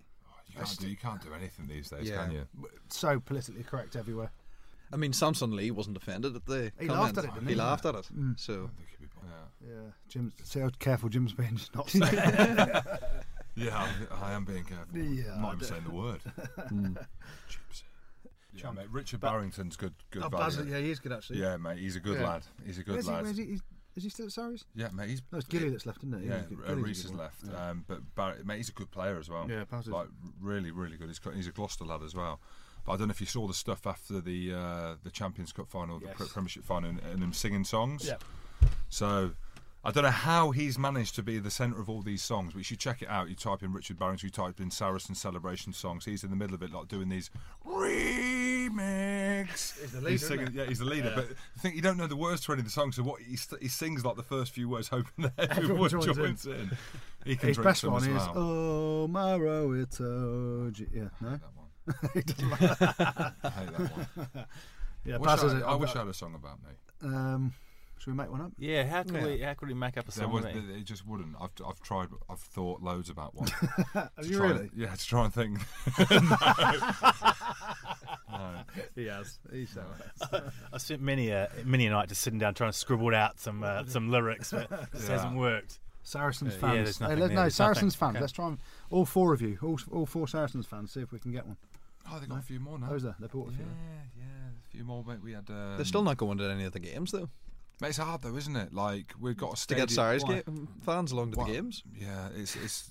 You 0.48 0.58
can't, 0.58 0.78
do, 0.80 0.88
you 0.90 0.96
can't 0.96 1.22
do 1.22 1.32
anything 1.32 1.66
these 1.66 1.88
days, 1.88 2.08
Yeah. 2.10 2.24
can 2.24 2.32
you? 2.32 2.46
So 2.90 3.18
politically 3.20 3.62
correct 3.62 3.96
everywhere. 3.96 4.30
I 4.92 4.96
mean, 4.96 5.14
Samson 5.14 5.56
Lee 5.56 5.70
wasn't 5.70 5.96
offended 5.96 6.36
at 6.36 6.44
the 6.44 6.70
He 6.78 6.86
comment. 6.86 7.00
laughed 7.04 7.16
at 7.18 7.24
it, 7.24 7.32
didn't 7.32 7.46
he 7.48 7.54
he? 7.54 7.58
laughed 7.58 7.86
at 7.86 7.94
it. 7.94 8.06
Mm. 8.14 8.38
So 8.38 8.52
I 8.52 8.76
think 8.76 8.88
he'd 8.98 9.00
be- 9.00 9.06
yeah. 9.24 9.68
Yeah, 9.70 9.90
Jim's. 10.08 10.34
See 10.42 10.60
how 10.60 10.68
careful 10.78 11.08
Jim's 11.08 11.32
being, 11.32 11.56
just 11.56 11.74
not 11.74 11.88
saying. 11.90 12.02
Yeah, 13.54 13.88
I, 14.10 14.30
I 14.30 14.32
am 14.32 14.44
being 14.44 14.64
careful. 14.64 14.96
Yeah, 14.98 15.34
I'm 15.34 15.42
not 15.42 15.48
I 15.48 15.52
even 15.54 15.58
do. 15.58 15.64
saying 15.66 15.84
the 15.84 15.90
word. 15.94 16.20
mm. 16.70 17.06
Chips. 17.48 17.84
Yeah, 18.54 18.70
mate. 18.70 18.86
Richard 18.90 19.20
But- 19.20 19.30
Barrington's 19.30 19.76
good. 19.76 19.94
Good 20.10 20.22
oh, 20.24 20.28
value. 20.28 20.44
Basil, 20.44 20.66
yeah, 20.68 20.78
he 20.78 20.90
is 20.90 20.98
good 20.98 21.12
actually. 21.12 21.40
Yeah, 21.40 21.56
mate. 21.56 21.78
He's 21.78 21.96
a 21.96 22.00
good 22.00 22.18
Yeah. 22.20 22.28
lad. 22.28 22.42
He's 22.64 22.78
a 22.78 22.82
good 22.82 22.94
Where's 22.94 23.06
he, 23.06 23.12
lad. 23.12 23.24
where's 23.24 23.36
he, 23.36 23.44
he's- 23.44 23.60
is 23.94 24.04
he 24.04 24.08
still 24.08 24.24
at 24.24 24.32
Sarries? 24.32 24.64
Yeah, 24.74 24.88
mate. 24.94 25.10
He's 25.10 25.20
No, 25.30 25.36
it's 25.38 25.46
Gilly 25.46 25.68
that's 25.68 25.84
left, 25.84 25.98
isn't 25.98 26.14
it? 26.14 26.26
yeah. 26.26 26.40
He's 26.48 26.58
uh, 26.66 26.72
a 26.72 26.76
Reese 26.76 27.02
good 27.02 27.10
has 27.10 27.18
left, 27.18 27.36
Yeah. 27.46 27.68
um, 27.70 27.84
but 27.86 27.98
Barry, 28.14 28.42
mate, 28.42 28.56
he's 28.56 28.70
a 28.70 28.72
good 28.72 28.90
player 28.90 29.18
as 29.18 29.28
well. 29.28 29.46
Yeah, 29.50 29.64
Basil's 29.64 29.88
like 29.88 30.08
really, 30.40 30.70
really 30.70 30.96
good. 30.96 31.08
He's 31.08 31.20
he's 31.34 31.46
a 31.46 31.52
Gloucester 31.52 31.84
lad 31.84 32.02
as 32.02 32.14
well. 32.14 32.40
But 32.86 32.92
I 32.92 32.96
don't 32.96 33.08
know 33.08 33.12
if 33.12 33.20
you 33.20 33.26
saw 33.26 33.46
the 33.46 33.52
stuff 33.52 33.86
after 33.86 34.22
the 34.22 34.54
uh, 34.54 34.94
the 35.02 35.10
Champions 35.10 35.52
Cup 35.52 35.68
final, 35.68 35.98
the 35.98 36.06
Yes. 36.06 36.16
Pre- 36.16 36.26
Premiership 36.28 36.64
final, 36.64 36.88
and, 36.88 37.00
and 37.00 37.22
him 37.22 37.34
singing 37.34 37.64
songs. 37.64 38.06
Yeah. 38.06 38.16
So 38.88 39.32
I 39.84 39.90
don't 39.90 40.04
know 40.04 40.10
how 40.10 40.52
he's 40.52 40.78
managed 40.78 41.16
to 41.16 41.24
be 41.24 41.40
the 41.40 41.50
centre 41.50 41.80
of 41.80 41.90
all 41.90 42.02
these 42.02 42.22
songs, 42.22 42.52
but 42.52 42.58
you 42.58 42.62
should 42.64 42.78
check 42.78 43.02
it 43.02 43.08
out. 43.08 43.28
You 43.28 43.34
type 43.34 43.64
in 43.64 43.72
Richard 43.72 43.98
Barrington, 43.98 44.28
you 44.28 44.30
type 44.30 44.60
in 44.60 44.70
Saracen 44.70 45.16
celebration 45.16 45.72
songs. 45.72 46.04
He's 46.04 46.22
in 46.22 46.30
the 46.30 46.36
middle 46.36 46.54
of 46.54 46.62
it, 46.62 46.72
like 46.72 46.86
doing 46.86 47.08
these 47.08 47.30
remix. 47.66 49.80
He's 49.80 49.92
the 49.92 49.98
leader, 49.98 50.10
He's 50.10 50.26
singing, 50.26 50.50
yeah, 50.54 50.64
he's 50.66 50.78
the 50.78 50.84
leader. 50.84 51.12
But 51.14 51.26
I 51.56 51.60
think 51.60 51.74
you 51.74 51.82
don't 51.82 51.96
know 51.96 52.06
the 52.06 52.16
words 52.16 52.42
to 52.42 52.52
any 52.52 52.60
of 52.60 52.64
the 52.64 52.70
songs. 52.70 52.96
So 52.96 53.02
what 53.02 53.20
he, 53.22 53.36
he 53.60 53.68
sings 53.68 54.04
like 54.04 54.16
the 54.16 54.22
first 54.22 54.52
few 54.52 54.68
words, 54.68 54.88
hoping 54.88 55.30
that 55.36 55.38
everyone, 55.50 55.86
Everyone 55.86 55.90
joins 55.90 56.16
joins, 56.16 56.46
in. 56.46 56.52
in. 56.52 56.70
He 57.24 57.36
can 57.36 57.48
His 57.48 57.56
drink 57.56 57.66
best 57.68 57.84
one 57.84 58.02
is 58.02 58.08
well. 58.08 58.32
"Oh 58.36 59.08
Maro, 59.08 59.72
it's 59.72 59.98
G-" 59.98 60.86
yeah, 60.94 61.08
I 61.20 61.24
no, 61.24 61.30
hate 61.30 61.40
that 61.40 61.56
one. 61.56 62.10
he 62.14 62.22
doesn't 62.22 62.50
like 62.50 62.60
that. 62.60 63.34
I 63.42 63.50
hate 63.50 63.76
that 63.78 63.96
one. 63.96 64.06
Yeah, 65.04 65.16
I 65.16 65.18
wish, 65.18 65.28
I, 65.28 65.34
is 65.34 65.42
had, 65.52 65.62
a- 65.62 65.66
I 65.66 65.74
wish 65.74 65.96
I 65.96 65.98
had 65.98 66.08
a 66.08 66.14
song 66.14 66.34
about 66.36 66.58
me. 66.62 66.70
Um, 67.02 67.52
should 68.02 68.10
we 68.10 68.16
make 68.16 68.30
one 68.30 68.40
up? 68.40 68.50
Yeah, 68.58 68.84
how 68.84 69.04
could 69.04 69.14
Yeah. 69.14 69.24
we 69.26 69.38
how 69.40 69.54
could 69.54 69.68
we 69.68 69.74
make 69.74 69.96
up 69.96 70.08
a 70.08 70.10
There 70.10 70.24
song? 70.24 70.32
was, 70.32 70.44
with 70.44 70.56
it? 70.56 70.76
it 70.78 70.84
just 70.84 71.06
wouldn't. 71.06 71.36
I've, 71.40 71.50
I've 71.66 71.80
tried. 71.82 72.08
I've 72.28 72.40
thought 72.40 72.82
loads 72.82 73.08
about 73.10 73.34
one. 73.34 73.48
Have 73.94 74.10
To 74.20 74.26
you 74.26 74.36
try- 74.38 74.48
really? 74.48 74.70
Yeah, 74.74 74.94
to 74.94 75.06
try 75.06 75.24
and 75.24 75.32
think. 75.32 75.58
no. 76.10 76.36
He 78.94 79.06
has. 79.06 79.38
He's 79.52 79.76
I 80.72 80.78
spent 80.78 81.00
many 81.02 81.28
a 81.30 81.50
many 81.64 81.86
a 81.86 81.90
night 81.90 82.08
just 82.08 82.22
sitting 82.22 82.38
down 82.38 82.54
trying 82.54 82.72
to 82.72 82.76
scribble 82.78 83.14
out 83.14 83.38
some 83.38 83.62
uh, 83.62 83.84
some 83.86 84.10
lyrics, 84.10 84.50
but 84.50 84.62
it 84.62 84.70
just 84.94 85.08
Yeah. 85.08 85.14
hasn't 85.16 85.36
worked. 85.36 85.78
Saracens 86.02 86.54
Yeah, 86.54 86.60
fans. 86.60 86.74
there's 86.74 86.98
Hey, 86.98 87.04
nothing 87.04 87.18
let- 87.20 87.26
there, 87.28 87.34
no, 87.36 87.40
there's 87.42 87.54
Saracens 87.54 87.94
nothing. 87.94 87.98
fans. 87.98 88.16
Okay. 88.16 88.20
Let's 88.22 88.32
try 88.32 88.46
and 88.48 88.58
all 88.90 89.04
four 89.04 89.32
of 89.34 89.42
you, 89.42 89.58
all 89.62 89.78
all 89.92 90.06
four 90.06 90.26
Saracens 90.26 90.66
fans, 90.66 90.92
see 90.92 91.00
if 91.00 91.12
we 91.12 91.18
can 91.18 91.30
get 91.32 91.46
one. 91.46 91.56
Oh, 92.10 92.18
they 92.18 92.26
got 92.26 92.38
a 92.38 92.42
few 92.42 92.58
more 92.58 92.78
now. 92.78 92.88
Oh, 92.90 92.94
is 92.94 93.02
there? 93.04 93.14
They 93.20 93.26
bought 93.28 93.48
a 93.48 93.52
Yeah, 93.52 93.56
few. 93.58 93.66
yeah, 94.18 94.24
a 94.64 94.68
few 94.70 94.84
more. 94.84 95.04
Mate, 95.06 95.22
we 95.22 95.32
had. 95.32 95.48
Um, 95.50 95.76
They're 95.76 95.84
still 95.84 96.02
not 96.02 96.16
going 96.16 96.38
to 96.38 96.50
any 96.50 96.64
of 96.64 96.72
the 96.72 96.80
games 96.80 97.12
though. 97.12 97.28
Mate, 97.82 97.88
it's 97.88 97.98
hard 97.98 98.22
though, 98.22 98.36
isn't 98.36 98.54
it? 98.54 98.72
Like 98.72 99.12
we've 99.20 99.36
got 99.36 99.48
a 99.48 99.54
To 99.54 99.60
stadium. 99.60 99.88
get 99.88 99.94
Sarries 99.94 100.22
why? 100.22 100.42
fans 100.82 101.10
along 101.10 101.32
to 101.32 101.40
Why- 101.40 101.48
the 101.48 101.52
games. 101.54 101.82
Yeah, 101.92 102.28
it's 102.32 102.54
it's 102.54 102.90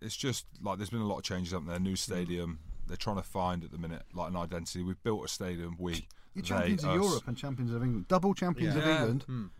it's 0.00 0.16
just 0.16 0.46
like 0.62 0.78
there's 0.78 0.88
been 0.88 1.02
a 1.02 1.06
lot 1.06 1.18
of 1.18 1.22
changes 1.22 1.52
up 1.52 1.66
there. 1.66 1.78
New 1.78 1.92
mm. 1.92 1.98
stadium. 1.98 2.60
They're 2.86 2.96
trying 2.96 3.16
to 3.16 3.22
find 3.22 3.62
at 3.62 3.72
the 3.72 3.78
minute 3.78 4.04
like 4.14 4.30
an 4.30 4.36
identity. 4.36 4.82
We've 4.82 5.02
built 5.02 5.26
a 5.26 5.28
stadium. 5.28 5.76
We. 5.78 6.06
You're 6.34 6.42
they, 6.42 6.48
champions 6.48 6.84
of 6.84 6.90
us. 6.90 6.96
Europe 6.96 7.22
and 7.28 7.36
champions 7.36 7.74
of 7.74 7.82
England. 7.82 8.08
Double 8.08 8.32
champions 8.32 8.74
Yeah. 8.74 8.80
of 8.80 8.86
Yeah. 8.86 9.00
England. 9.00 9.24
Mm. 9.28 9.50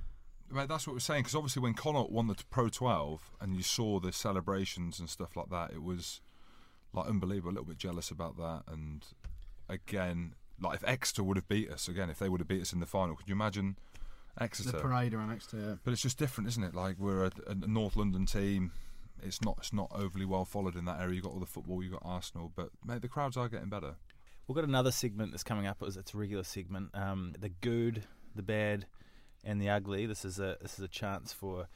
Mate, 0.57 0.69
that's 0.69 0.87
what 0.87 0.95
we're 0.95 1.01
saying 1.01 1.21
because 1.25 1.35
obviously 1.35 1.61
when 1.61 1.75
Connacht 1.75 2.11
won 2.11 2.27
the 2.29 2.37
Pro 2.49 2.71
12 2.71 3.33
and 3.43 3.57
you 3.57 3.63
saw 3.63 4.01
the 4.01 4.13
celebrations 4.13 4.99
and 4.99 5.11
stuff 5.11 5.37
like 5.37 5.51
that, 5.51 5.73
it 5.73 5.83
was 5.83 6.23
like 6.95 7.09
unbelievable. 7.09 7.51
A 7.51 7.53
little 7.53 7.67
bit 7.67 7.79
jealous 7.79 8.11
about 8.11 8.39
that. 8.39 8.63
And 8.73 9.05
again, 9.69 10.35
like 10.59 10.77
if 10.77 10.85
Exeter 10.89 11.23
would 11.25 11.37
have 11.37 11.49
beat 11.49 11.71
us 11.71 11.89
again, 11.89 12.09
if 12.09 12.19
they 12.19 12.31
would 12.31 12.41
have 12.41 12.49
beat 12.49 12.63
us 12.63 12.73
in 12.73 12.81
the 12.81 12.87
final, 12.87 13.17
could 13.17 13.29
you 13.29 13.35
imagine 13.35 13.77
The 14.37 14.45
Exeter? 14.45 14.79
parade 14.79 15.15
around 15.15 15.31
next 15.31 15.51
to. 15.51 15.73
Uh, 15.73 15.77
But 15.85 15.93
it's 15.93 16.03
just 16.03 16.19
different, 16.19 16.49
isn't 16.49 16.63
it? 16.63 16.75
Like 16.75 16.97
we're 16.99 17.25
a, 17.25 17.31
a 17.47 17.55
North 17.55 17.97
London 17.97 18.27
team. 18.27 18.73
It's 19.23 19.43
not 19.43 19.57
it's 19.59 19.73
not 19.73 19.91
overly 19.95 20.27
well 20.27 20.45
followed 20.45 20.77
in 20.77 20.85
that 20.85 21.01
area. 21.01 21.15
You've 21.15 21.25
got 21.25 21.33
all 21.33 21.41
the 21.41 21.47
football, 21.47 21.83
you've 21.83 21.93
got 21.93 22.03
Arsenal, 22.05 22.53
but 22.55 22.69
mate, 22.85 23.01
the 23.03 23.09
crowds 23.09 23.37
are 23.37 23.49
getting 23.49 23.71
better. 23.71 23.95
We've 24.47 24.55
got 24.55 24.65
another 24.65 24.93
segment 24.93 25.33
that's 25.33 25.43
coming 25.43 25.67
up. 25.67 25.79
It's 25.83 25.97
it's 25.97 26.13
a 26.15 26.17
regular 26.17 26.45
segment. 26.45 26.91
Um, 26.95 27.33
the 27.39 27.49
good, 27.49 28.05
the 28.35 28.43
bad, 28.43 28.87
and 29.43 29.61
the 29.61 29.71
ugly. 29.71 30.07
This 30.07 30.25
is 30.25 30.39
a 30.39 30.57
this 30.61 30.79
is 30.79 30.85
a 30.85 30.89
chance 30.89 31.33
for 31.33 31.67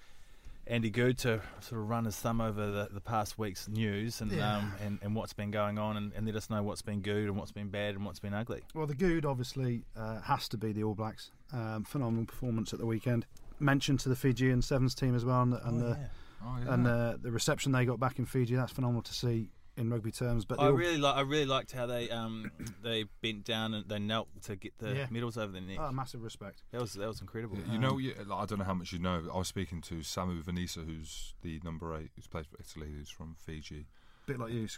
Andy 0.70 0.88
Goode 0.88 1.18
to 1.18 1.40
sort 1.60 1.80
of 1.80 1.88
run 1.88 2.04
his 2.04 2.16
thumb 2.16 2.40
over 2.40 2.70
the, 2.70 2.88
the 2.92 3.00
past 3.00 3.38
week's 3.38 3.68
news 3.68 4.20
and 4.20 4.30
Yeah. 4.30 4.58
um, 4.58 4.72
and, 4.80 4.98
and 5.02 5.14
what's 5.16 5.32
been 5.32 5.50
going 5.50 5.78
on 5.78 5.96
and, 5.96 6.12
and 6.14 6.24
let 6.26 6.36
us 6.36 6.48
know 6.48 6.62
what's 6.62 6.80
been 6.82 7.00
good 7.00 7.24
and 7.24 7.36
what's 7.36 7.50
been 7.52 7.68
bad 7.70 7.96
and 7.96 8.04
what's 8.04 8.20
been 8.20 8.34
ugly. 8.34 8.62
well, 8.74 8.86
the 8.86 8.94
good 8.94 9.26
obviously 9.26 9.82
uh, 9.96 10.20
has 10.20 10.48
to 10.50 10.56
be 10.56 10.72
the 10.72 10.84
All 10.84 10.94
Blacks. 10.94 11.32
Um, 11.52 11.82
phenomenal 11.84 12.24
performance 12.24 12.72
at 12.72 12.78
the 12.78 12.86
weekend. 12.86 13.26
Mention 13.58 13.96
to 13.98 14.08
the 14.08 14.16
Fijian 14.16 14.62
sevens 14.62 14.94
team 14.94 15.14
as 15.16 15.24
well, 15.24 15.42
and 15.42 15.52
the, 15.52 15.66
and, 15.66 15.80
the, 15.80 15.98
Oh 16.42 16.56
yeah. 16.64 16.72
and 16.74 16.86
uh, 16.86 17.16
the 17.20 17.30
reception 17.30 17.72
they 17.72 17.84
got 17.84 18.00
back 18.00 18.18
in 18.18 18.24
Fiji. 18.24 18.54
That's 18.54 18.72
phenomenal 18.72 19.02
to 19.02 19.12
see 19.12 19.50
in 19.80 19.90
rugby 19.90 20.10
terms. 20.12 20.44
But 20.44 20.58
the 20.58 20.64
I 20.64 20.66
All- 20.66 20.72
really 20.72 20.98
like. 20.98 21.16
I 21.16 21.20
really 21.22 21.46
liked 21.46 21.72
how 21.72 21.86
they 21.86 22.08
um 22.10 22.50
they 22.82 23.04
bent 23.22 23.44
down 23.44 23.74
and 23.74 23.88
they 23.88 23.98
knelt 23.98 24.28
to 24.42 24.56
get 24.56 24.78
the 24.78 24.94
Yeah. 24.94 25.06
medals 25.10 25.36
over 25.36 25.52
their 25.52 25.60
neck. 25.62 25.78
oh, 25.80 25.90
massive 25.92 26.22
respect. 26.22 26.62
that 26.72 26.80
was 26.80 26.92
that 26.94 27.08
was 27.08 27.20
incredible. 27.20 27.56
Yeah, 27.66 27.72
you 27.72 27.78
know, 27.78 27.98
you, 27.98 28.14
like, 28.26 28.42
I 28.42 28.46
don't 28.46 28.58
know 28.58 28.64
how 28.64 28.74
much 28.74 28.92
you 28.92 28.98
know. 28.98 29.22
I 29.32 29.38
was 29.38 29.48
speaking 29.48 29.80
to 29.82 29.96
Samu 29.96 30.42
Vunisa, 30.42 30.84
who's 30.86 31.34
the 31.42 31.60
number 31.64 31.96
eight, 31.96 32.10
who's 32.16 32.26
played 32.26 32.46
for 32.46 32.56
Italy, 32.60 32.92
who's 32.96 33.10
from 33.10 33.34
Fiji. 33.38 33.86
bit 34.26 34.38
like 34.38 34.52
you, 34.52 34.68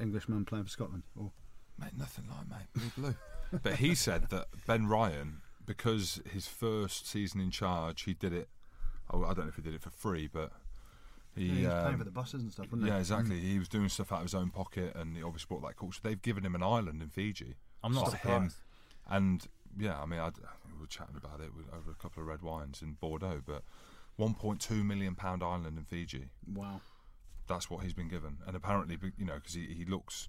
Englishman 0.00 0.44
playing 0.44 0.64
for 0.64 0.70
Scotland. 0.70 1.02
Or 1.16 1.32
Mate, 1.78 1.96
nothing 1.96 2.24
like 2.28 2.48
mate, 2.48 2.68
blue 2.94 3.02
blue. 3.04 3.14
but 3.62 3.74
he 3.76 3.94
said 3.94 4.28
that 4.30 4.46
Ben 4.66 4.86
Ryan, 4.86 5.40
because 5.66 6.20
his 6.30 6.46
first 6.46 7.08
season 7.08 7.40
in 7.40 7.50
charge, 7.50 8.02
he 8.02 8.14
did 8.14 8.32
it. 8.32 8.48
Oh, 9.10 9.24
I 9.24 9.28
don't 9.34 9.44
know 9.44 9.48
if 9.48 9.56
he 9.56 9.62
did 9.62 9.74
it 9.74 9.82
for 9.82 9.90
free, 9.90 10.28
but 10.32 10.52
he. 11.34 11.44
yeah, 11.46 11.54
he 11.54 11.64
was 11.66 11.74
paying 11.74 11.86
um, 11.94 11.98
for 11.98 12.04
the 12.04 12.10
buses 12.10 12.42
and 12.42 12.52
stuff, 12.52 12.66
wasn't 12.72 12.88
yeah, 12.88 12.94
he? 12.94 13.00
exactly. 13.00 13.40
He 13.40 13.58
was 13.58 13.68
doing 13.68 13.88
stuff 13.88 14.12
out 14.12 14.18
of 14.18 14.24
his 14.24 14.34
own 14.34 14.50
pocket, 14.50 14.94
and 14.96 15.16
he 15.16 15.22
obviously 15.22 15.46
brought 15.48 15.62
that 15.68 15.76
culture. 15.76 16.00
They've 16.02 16.20
given 16.20 16.44
him 16.44 16.54
an 16.54 16.62
island 16.62 17.02
in 17.02 17.08
Fiji, 17.08 17.54
I'm 17.82 17.94
not 17.94 18.10
for 18.10 18.16
him. 18.16 18.50
surprised. 18.50 18.56
and 19.08 19.46
yeah, 19.78 19.98
I 20.00 20.06
mean, 20.06 20.20
I, 20.20 20.26
we 20.72 20.78
were 20.80 20.86
chatting 20.86 21.16
about 21.16 21.40
it 21.40 21.50
over 21.76 21.90
a 21.90 21.94
couple 21.94 22.22
of 22.22 22.28
red 22.28 22.42
wines 22.42 22.82
in 22.82 22.92
Bordeaux, 23.00 23.40
but 23.46 23.62
1.2 24.18 24.84
million 24.84 25.14
pound 25.14 25.42
island 25.42 25.78
in 25.78 25.84
Fiji. 25.84 26.26
Wow. 26.52 26.80
That's 27.48 27.68
what 27.70 27.82
he's 27.82 27.94
been 27.94 28.08
given, 28.08 28.38
and 28.46 28.54
apparently, 28.54 28.98
you 29.16 29.24
know, 29.24 29.34
because 29.36 29.54
he, 29.54 29.66
he 29.66 29.84
looks 29.84 30.28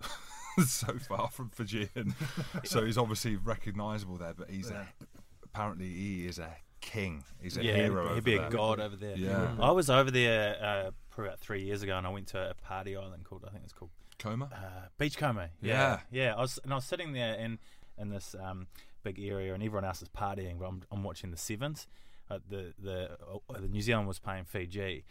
so 0.66 0.98
far 1.08 1.28
from 1.28 1.48
Fijian, 1.50 2.14
so 2.64 2.84
he's 2.84 2.98
obviously 2.98 3.36
recognisable 3.36 4.16
there. 4.18 4.34
But 4.34 4.50
he's 4.50 4.70
Yeah. 4.70 4.82
a, 5.00 5.04
apparently 5.44 5.88
he 5.88 6.26
is 6.26 6.38
a 6.38 6.56
king. 6.80 7.24
He's 7.40 7.56
a 7.56 7.64
yeah, 7.64 7.74
hero. 7.74 8.14
he'd 8.14 8.24
be 8.24 8.36
a 8.36 8.40
there. 8.40 8.50
god 8.50 8.80
over 8.80 8.96
there. 8.96 9.16
Yeah. 9.16 9.54
I 9.60 9.70
was 9.70 9.90
over 9.90 10.10
there 10.10 10.56
uh, 10.62 10.90
probably 11.10 11.28
about 11.28 11.40
three 11.40 11.62
years 11.62 11.82
ago, 11.82 11.96
and 11.96 12.06
I 12.06 12.10
went 12.10 12.28
to 12.28 12.50
a 12.50 12.54
party 12.54 12.96
island 12.96 13.24
called 13.24 13.44
I 13.46 13.50
think 13.50 13.64
it's 13.64 13.72
called 13.72 13.90
Coma. 14.18 14.50
uh, 14.52 14.88
Beachcombe. 14.98 15.48
Yeah. 15.62 16.00
yeah. 16.10 16.34
I 16.36 16.40
was 16.40 16.58
and 16.62 16.72
I 16.72 16.76
was 16.76 16.84
sitting 16.84 17.12
there 17.12 17.34
in 17.34 17.58
in 17.98 18.08
this 18.08 18.34
um, 18.42 18.66
big 19.02 19.18
area, 19.20 19.54
and 19.54 19.62
everyone 19.62 19.84
else 19.84 20.02
is 20.02 20.08
partying, 20.08 20.58
but 20.58 20.66
I'm, 20.66 20.82
I'm 20.90 21.02
watching 21.02 21.30
the 21.30 21.36
sevens. 21.36 21.86
Uh, 22.30 22.38
the 22.48 22.72
the 22.78 23.10
uh, 23.12 23.60
the 23.60 23.68
New 23.68 23.82
Zealand 23.82 24.08
was 24.08 24.18
playing 24.18 24.44
Fiji, 24.44 25.04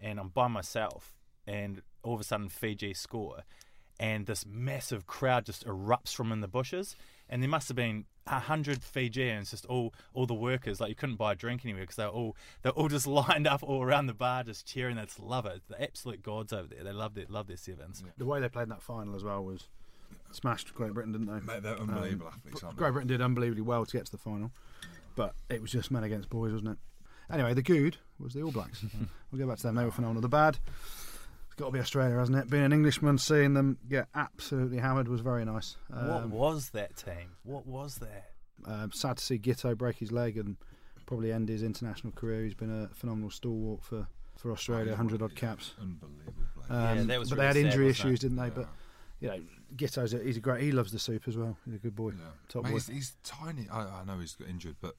and 0.00 0.18
I'm 0.20 0.28
by 0.28 0.48
myself, 0.48 1.14
and 1.46 1.82
all 2.02 2.14
of 2.14 2.20
a 2.20 2.24
sudden 2.24 2.48
Fiji 2.48 2.94
score, 2.94 3.42
and 3.98 4.26
this 4.26 4.44
massive 4.46 5.06
crowd 5.06 5.46
just 5.46 5.66
erupts 5.66 6.14
from 6.14 6.32
in 6.32 6.40
the 6.40 6.48
bushes, 6.48 6.96
and 7.28 7.42
there 7.42 7.48
must 7.50 7.68
have 7.68 7.76
been 7.76 8.04
a 8.26 8.40
hundred 8.40 8.82
Fijians, 8.82 9.50
just 9.50 9.66
all 9.66 9.94
all 10.14 10.26
the 10.26 10.34
workers. 10.34 10.80
Like 10.80 10.88
you 10.88 10.94
couldn't 10.94 11.16
buy 11.16 11.32
a 11.32 11.34
drink 11.36 11.62
anywhere 11.64 11.82
because 11.82 11.96
they're 11.96 12.08
all 12.08 12.36
they're 12.62 12.72
all 12.72 12.88
just 12.88 13.06
lined 13.06 13.46
up 13.46 13.62
all 13.62 13.82
around 13.82 14.06
the 14.06 14.14
bar, 14.14 14.42
just 14.44 14.66
cheering. 14.66 14.96
They 14.96 15.04
just 15.04 15.20
love 15.20 15.46
it. 15.46 15.62
The 15.68 15.80
absolute 15.82 16.22
gods 16.22 16.52
over 16.52 16.68
there. 16.68 16.84
They 16.84 16.92
love 16.92 17.14
their 17.14 17.26
love 17.28 17.46
their 17.46 17.56
sevens. 17.56 18.02
The 18.16 18.24
way 18.26 18.40
they 18.40 18.48
played 18.48 18.64
in 18.64 18.68
that 18.70 18.82
final 18.82 19.14
as 19.14 19.22
well 19.24 19.44
was 19.44 19.68
smashed 20.32 20.74
Great 20.74 20.92
Britain, 20.92 21.12
didn't 21.12 21.26
they? 21.28 21.40
Mate, 21.52 21.62
they're 21.62 21.78
unbelievable 21.78 22.26
Um, 22.26 22.32
athletes, 22.36 22.62
aren't 22.62 22.76
they? 22.76 22.80
Great 22.80 22.92
Britain 22.92 23.08
did 23.08 23.22
unbelievably 23.22 23.62
well 23.62 23.86
to 23.86 23.96
get 23.96 24.06
to 24.06 24.12
the 24.12 24.18
final, 24.18 24.50
but 25.14 25.34
it 25.48 25.62
was 25.62 25.70
just 25.70 25.90
men 25.90 26.04
against 26.04 26.28
boys, 26.28 26.52
wasn't 26.52 26.70
it? 26.70 26.78
Anyway, 27.32 27.54
the 27.54 27.62
good 27.62 27.96
was 28.20 28.34
the 28.34 28.42
All 28.42 28.52
Blacks. 28.52 28.84
we'll 29.32 29.40
go 29.40 29.48
back 29.48 29.56
to 29.58 29.64
them. 29.64 29.74
They 29.76 29.84
were 29.84 29.90
phenomenal. 29.90 30.22
The 30.22 30.28
bad, 30.28 30.58
it's 30.68 31.05
got 31.56 31.66
to 31.66 31.72
be 31.72 31.78
Australia, 31.80 32.16
hasn't 32.18 32.36
it? 32.38 32.50
Being 32.50 32.64
an 32.64 32.72
Englishman, 32.72 33.18
seeing 33.18 33.54
them 33.54 33.78
get 33.88 34.08
absolutely 34.14 34.78
hammered 34.78 35.08
was 35.08 35.20
very 35.20 35.44
nice. 35.44 35.76
what 35.88 36.00
Um, 36.24 36.30
was 36.30 36.70
that 36.70 36.96
team? 36.96 37.36
What 37.44 37.66
was 37.66 37.96
that? 37.96 38.30
um, 38.64 38.90
sad 38.90 39.16
to 39.18 39.22
see 39.24 39.38
Giteau 39.38 39.76
break 39.76 39.96
his 39.96 40.10
leg 40.10 40.36
and 40.38 40.56
probably 41.06 41.30
end 41.32 41.48
his 41.48 41.62
international 41.62 42.12
career. 42.12 42.42
He's 42.44 42.54
been 42.54 42.70
a 42.84 42.88
phenomenal 42.94 43.30
stalwart 43.30 43.82
for, 43.84 44.08
for 44.36 44.50
Australia, 44.50 44.88
100 44.88 45.22
odd 45.22 45.34
caps. 45.36 45.74
Unbelievable. 45.80 46.32
Um, 46.68 46.98
Yeah, 46.98 47.02
that 47.04 47.18
was 47.20 47.30
but 47.30 47.38
really 47.38 47.52
they 47.52 47.58
had 47.60 47.66
injury 47.66 47.86
wasn't 47.86 48.06
issues, 48.06 48.20
didn't 48.20 48.36
they? 48.38 48.44
Yeah. 48.44 48.50
But 48.54 48.68
you 49.20 49.28
know, 49.28 49.40
Giteau's 49.76 50.14
a, 50.14 50.18
he's 50.18 50.36
a 50.36 50.40
great. 50.40 50.62
He 50.62 50.72
loves 50.72 50.90
the 50.92 50.98
soup 50.98 51.28
as 51.28 51.36
well. 51.36 51.56
He's 51.64 51.74
a 51.74 51.78
good 51.78 51.94
boy. 51.94 52.10
Yeah. 52.10 52.24
Top 52.48 52.64
Mate, 52.64 52.70
boy. 52.70 52.74
he's, 52.76 52.86
he's 52.88 53.16
tiny. 53.22 53.68
I, 53.70 54.00
I 54.00 54.04
know 54.04 54.18
he's 54.18 54.34
got 54.34 54.48
injured, 54.48 54.76
but 54.80 54.96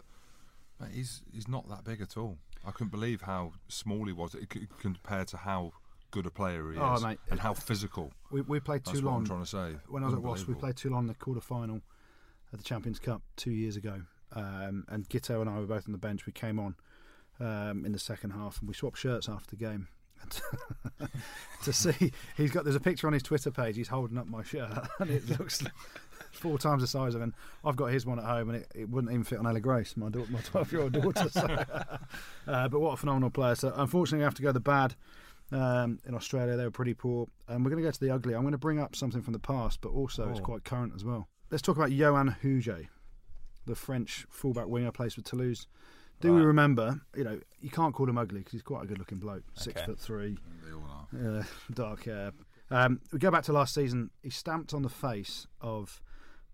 mate, 0.80 0.92
he's 0.94 1.22
he's 1.34 1.48
not 1.48 1.68
that 1.70 1.84
big 1.84 2.00
at 2.02 2.16
all. 2.18 2.38
I 2.66 2.72
couldn't 2.72 2.92
believe 2.92 3.22
how 3.24 3.54
small 3.68 4.06
he 4.06 4.14
was 4.14 4.34
it 4.34 4.50
compared 4.80 5.28
to 5.30 5.38
how 5.38 5.74
good 6.18 6.26
a 6.26 6.32
player 6.32 6.72
he 6.72 6.80
Oh, 6.80 6.96
is, 6.96 7.04
mate. 7.04 7.20
and 7.30 7.40
how 7.40 7.54
physical. 7.54 8.12
We, 8.32 8.42
we 8.42 8.60
played 8.60 8.84
That's 8.84 9.00
too 9.00 9.06
what 9.06 9.12
long. 9.12 9.22
I'm 9.22 9.26
trying 9.28 9.42
to 9.42 9.46
say. 9.46 9.76
when 9.88 10.04
I 10.04 10.08
was 10.08 10.16
at 10.16 10.22
Wasp, 10.22 10.48
we 10.48 10.56
played 10.56 10.76
Toulon 10.76 11.02
in 11.02 11.08
the 11.08 11.14
quarter 11.14 11.42
final, 11.42 11.82
at 12.52 12.60
the 12.60 12.64
Champions 12.66 12.98
Cup 13.00 13.22
two 13.36 13.52
years 13.52 13.76
ago, 13.76 14.02
um, 14.34 14.86
and 14.90 15.08
Giteau 15.10 15.42
and 15.42 15.50
I 15.50 15.60
were 15.60 15.66
both 15.68 15.86
on 15.88 15.92
the 15.92 15.98
bench. 15.98 16.26
We 16.26 16.32
came 16.34 16.60
on 16.60 16.76
um, 17.40 17.86
in 17.86 17.92
the 17.92 18.00
second 18.00 18.32
half, 18.32 18.60
and 18.60 18.68
we 18.68 18.74
swapped 18.74 18.98
shirts 18.98 19.30
after 19.30 19.50
the 19.56 19.58
game. 19.58 19.88
To 21.64 21.74
see, 21.74 22.12
he's 22.38 22.52
got 22.52 22.64
there's 22.64 22.76
a 22.76 22.80
picture 22.80 23.08
on 23.08 23.14
his 23.14 23.24
Twitter 23.24 23.52
page. 23.52 23.76
He's 23.76 23.88
holding 23.90 24.18
up 24.18 24.28
my 24.28 24.44
shirt, 24.44 24.70
and 25.00 25.10
it 25.10 25.28
looks 25.40 25.62
four 26.32 26.58
times 26.58 26.82
the 26.82 26.88
size 26.88 27.14
of 27.16 27.22
him. 27.22 27.34
I've 27.66 27.76
got 27.76 27.88
his 27.88 28.06
one 28.06 28.20
at 28.20 28.26
home, 28.26 28.50
and 28.50 28.60
it, 28.60 28.72
it 28.76 28.90
wouldn't 28.90 29.12
even 29.12 29.24
fit 29.24 29.40
on 29.40 29.48
Ella 29.48 29.60
Grace, 29.60 29.98
my 29.98 30.10
daughter, 30.10 30.32
my 30.32 30.40
12 30.42 30.72
year 30.72 30.82
old 30.84 30.94
daughter. 30.94 31.30
So, 31.30 31.42
uh, 32.48 32.68
but 32.70 32.80
what 32.80 32.92
a 32.94 32.98
phenomenal 32.98 33.32
player! 33.32 33.56
So 33.56 33.74
unfortunately, 33.76 34.20
we 34.20 34.24
have 34.24 34.36
to 34.36 34.42
go 34.44 34.52
the 34.52 34.60
bad. 34.60 34.96
Um, 35.52 36.00
in 36.06 36.14
Australia, 36.14 36.58
they 36.58 36.66
were 36.66 36.72
pretty 36.72 36.94
poor, 36.94 37.28
and 37.48 37.64
we're 37.64 37.72
going 37.72 37.82
to 37.82 37.88
go 37.88 37.92
to 37.92 38.00
the 38.00 38.10
ugly. 38.12 38.36
I'm 38.36 38.42
going 38.42 38.52
to 38.52 38.58
bring 38.58 38.80
up 38.80 38.96
something 38.96 39.22
from 39.22 39.34
the 39.34 39.40
past, 39.40 39.80
but 39.82 39.90
also 39.90 40.30
it's 40.30 40.40
Oh. 40.40 40.44
quite 40.44 40.64
current 40.66 40.94
as 40.96 41.06
well. 41.06 41.30
Let's 41.50 41.62
talk 41.62 41.78
about 41.78 41.90
Yoann 41.92 42.38
Huget, 42.42 42.88
the 43.66 43.76
French 43.76 44.26
fullback 44.30 44.68
winger, 44.68 44.92
plays 44.92 45.14
for 45.14 45.22
Toulouse. 45.22 45.68
Do 46.20 46.34
we 46.34 46.42
remember? 46.42 47.00
You 47.16 47.24
know, 47.24 47.40
you 47.62 47.70
can't 47.70 47.94
call 47.94 48.10
him 48.10 48.18
ugly 48.18 48.40
because 48.40 48.52
he's 48.54 48.62
quite 48.64 48.84
a 48.84 48.88
good-looking 48.88 49.20
bloke, 49.20 49.44
six 49.54 49.78
Okay. 49.80 49.86
foot 49.86 50.00
three, 50.00 50.38
They 50.66 50.74
all 50.74 50.84
are. 51.24 51.40
uh, 51.40 51.44
dark 51.74 52.04
hair. 52.04 52.32
Um, 52.72 53.00
we 53.14 53.20
go 53.20 53.32
back 53.32 53.44
to 53.44 53.54
last 53.54 53.74
season. 53.74 54.10
He 54.24 54.30
stamped 54.32 54.74
on 54.74 54.82
the 54.82 54.90
face 54.90 55.48
of 55.62 56.02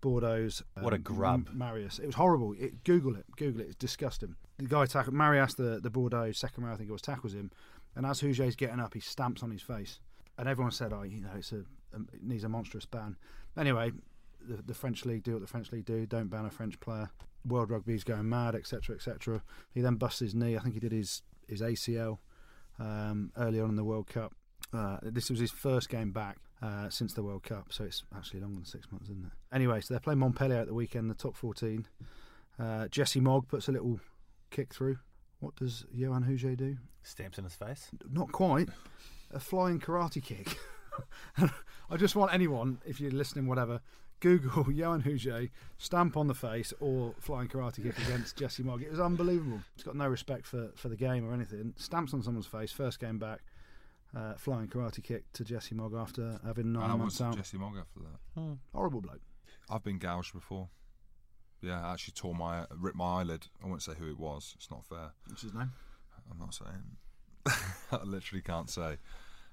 Bordeaux's. 0.02 0.62
What 0.80 0.92
a 0.92 0.96
um, 0.96 1.02
grub. 1.02 1.48
Marius. 1.52 1.98
It 1.98 2.06
was 2.06 2.14
horrible. 2.14 2.54
It, 2.58 2.84
Google 2.84 3.16
it. 3.16 3.24
Google 3.36 3.62
it. 3.62 3.68
It's 3.68 3.74
disgusting. 3.76 4.36
The 4.58 4.66
guy 4.66 4.86
tackled 4.86 5.14
Marius, 5.16 5.54
the 5.54 5.80
the 5.82 5.90
Bordeaux 5.90 6.30
second 6.32 6.62
row, 6.64 6.72
I 6.72 6.76
think 6.76 6.88
it 6.88 6.92
was, 6.92 7.02
tackles 7.02 7.34
him, 7.34 7.50
and 7.96 8.06
as 8.06 8.20
Huget's 8.20 8.56
getting 8.56 8.80
up, 8.80 8.94
he 8.94 9.00
stamps 9.00 9.42
on 9.42 9.50
his 9.50 9.62
face, 9.62 10.00
and 10.38 10.48
everyone 10.48 10.72
said, 10.72 10.92
"Oh, 10.92 11.02
you 11.02 11.20
know, 11.20 11.30
it's 11.36 11.52
a, 11.52 11.64
um 11.94 12.08
it 12.12 12.22
needs 12.22 12.44
a 12.44 12.48
monstrous 12.48 12.86
ban." 12.86 13.16
Anyway, 13.56 13.92
the, 14.40 14.62
the 14.62 14.74
French 14.74 15.04
league 15.04 15.22
do 15.22 15.32
what 15.32 15.40
the 15.40 15.46
French 15.46 15.72
league 15.72 15.84
do. 15.84 16.06
Don't 16.06 16.28
ban 16.28 16.44
a 16.44 16.50
French 16.50 16.78
player. 16.80 17.10
World 17.46 17.70
Rugby's 17.70 18.04
going 18.04 18.28
mad, 18.28 18.54
etc., 18.54 18.96
etc. 18.96 19.42
He 19.72 19.80
then 19.80 19.96
busts 19.96 20.20
his 20.20 20.34
knee. 20.34 20.56
I 20.56 20.60
think 20.60 20.74
he 20.74 20.80
did 20.80 20.92
his 20.92 21.22
his 21.48 21.60
ACL 21.60 22.18
um, 22.78 23.32
early 23.36 23.60
on 23.60 23.70
in 23.70 23.76
the 23.76 23.84
World 23.84 24.06
Cup. 24.06 24.34
Uh, 24.72 24.98
this 25.02 25.30
was 25.30 25.38
his 25.38 25.50
first 25.50 25.88
game 25.88 26.10
back 26.10 26.38
uh, 26.62 26.88
since 26.88 27.12
the 27.12 27.22
World 27.22 27.42
Cup, 27.42 27.66
so 27.70 27.84
it's 27.84 28.02
actually 28.16 28.40
longer 28.40 28.56
than 28.56 28.64
six 28.64 28.90
months, 28.90 29.08
isn't 29.08 29.26
it? 29.26 29.32
Anyway, 29.54 29.80
so 29.80 29.94
they're 29.94 30.00
playing 30.00 30.18
Montpellier 30.18 30.58
at 30.58 30.66
the 30.66 30.74
weekend, 30.74 31.10
the 31.10 31.14
top 31.14 31.36
14. 31.36 31.86
Uh, 32.58 32.88
Jesse 32.88 33.20
Mogg 33.20 33.48
puts 33.48 33.68
a 33.68 33.72
little 33.72 34.00
kick 34.50 34.72
through. 34.72 34.98
What 35.44 35.56
does 35.56 35.84
Yoann 35.94 36.26
Huget 36.26 36.56
do? 36.56 36.78
Stamps 37.02 37.36
in 37.36 37.44
his 37.44 37.54
face. 37.54 37.90
Not 38.10 38.32
quite. 38.32 38.70
A 39.30 39.38
flying 39.38 39.78
karate 39.78 40.22
kick. 40.22 40.56
I 41.90 41.96
just 41.98 42.16
want 42.16 42.32
anyone, 42.32 42.78
if 42.86 42.98
you're 42.98 43.10
listening, 43.10 43.46
whatever, 43.46 43.82
Google 44.20 44.64
Yoann 44.64 45.02
Huget, 45.02 45.50
stamp 45.76 46.16
on 46.16 46.28
the 46.28 46.34
face, 46.34 46.72
or 46.80 47.14
flying 47.20 47.48
karate 47.48 47.82
kick 47.82 47.98
against 47.98 48.36
Jesse 48.38 48.62
Mogg. 48.62 48.80
It 48.80 48.90
was 48.90 49.00
unbelievable. 49.00 49.60
He's 49.76 49.84
got 49.84 49.96
no 49.96 50.08
respect 50.08 50.46
for, 50.46 50.70
for 50.76 50.88
the 50.88 50.96
game 50.96 51.28
or 51.28 51.34
anything. 51.34 51.74
Stamps 51.76 52.14
on 52.14 52.22
someone's 52.22 52.46
face, 52.46 52.72
first 52.72 52.98
game 52.98 53.18
back, 53.18 53.40
uh, 54.16 54.34
flying 54.38 54.68
karate 54.68 55.02
kick 55.02 55.30
to 55.34 55.44
Jesse 55.44 55.74
Mogg 55.74 55.92
after 55.94 56.40
having 56.46 56.72
nine 56.72 56.84
And 56.84 56.92
I 56.92 56.96
months 56.96 57.20
out. 57.20 57.36
Jesse 57.36 57.58
Mogg 57.58 57.74
after 57.78 58.00
that. 58.00 58.56
Horrible 58.74 59.02
bloke. 59.02 59.20
I've 59.68 59.84
been 59.84 59.98
gouged 59.98 60.32
before. 60.32 60.70
Yeah, 61.64 61.84
I 61.86 61.92
actually 61.92 62.12
tore 62.12 62.34
my 62.34 62.66
ripped 62.76 62.96
my 62.96 63.20
eyelid. 63.20 63.46
I 63.64 63.68
won't 63.68 63.82
say 63.82 63.92
who 63.98 64.08
it 64.08 64.18
was. 64.18 64.54
It's 64.56 64.70
not 64.70 64.84
fair. 64.84 65.12
What's 65.28 65.42
his 65.42 65.54
name? 65.54 65.72
I'm 66.30 66.38
not 66.38 66.54
saying. 66.54 66.96
I 67.92 68.02
literally 68.04 68.42
can't 68.42 68.68
say. 68.70 68.98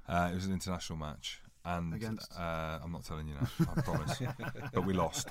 Uh, 0.07 0.29
it 0.31 0.35
was 0.35 0.45
an 0.45 0.53
international 0.53 0.97
match, 0.97 1.41
and 1.63 1.93
Against? 1.93 2.31
Uh, 2.37 2.79
I'm 2.83 2.91
not 2.91 3.05
telling 3.05 3.27
you 3.27 3.35
now. 3.35 3.47
I 3.77 3.81
promise. 3.81 4.21
but 4.73 4.85
we 4.85 4.93
lost. 4.93 5.29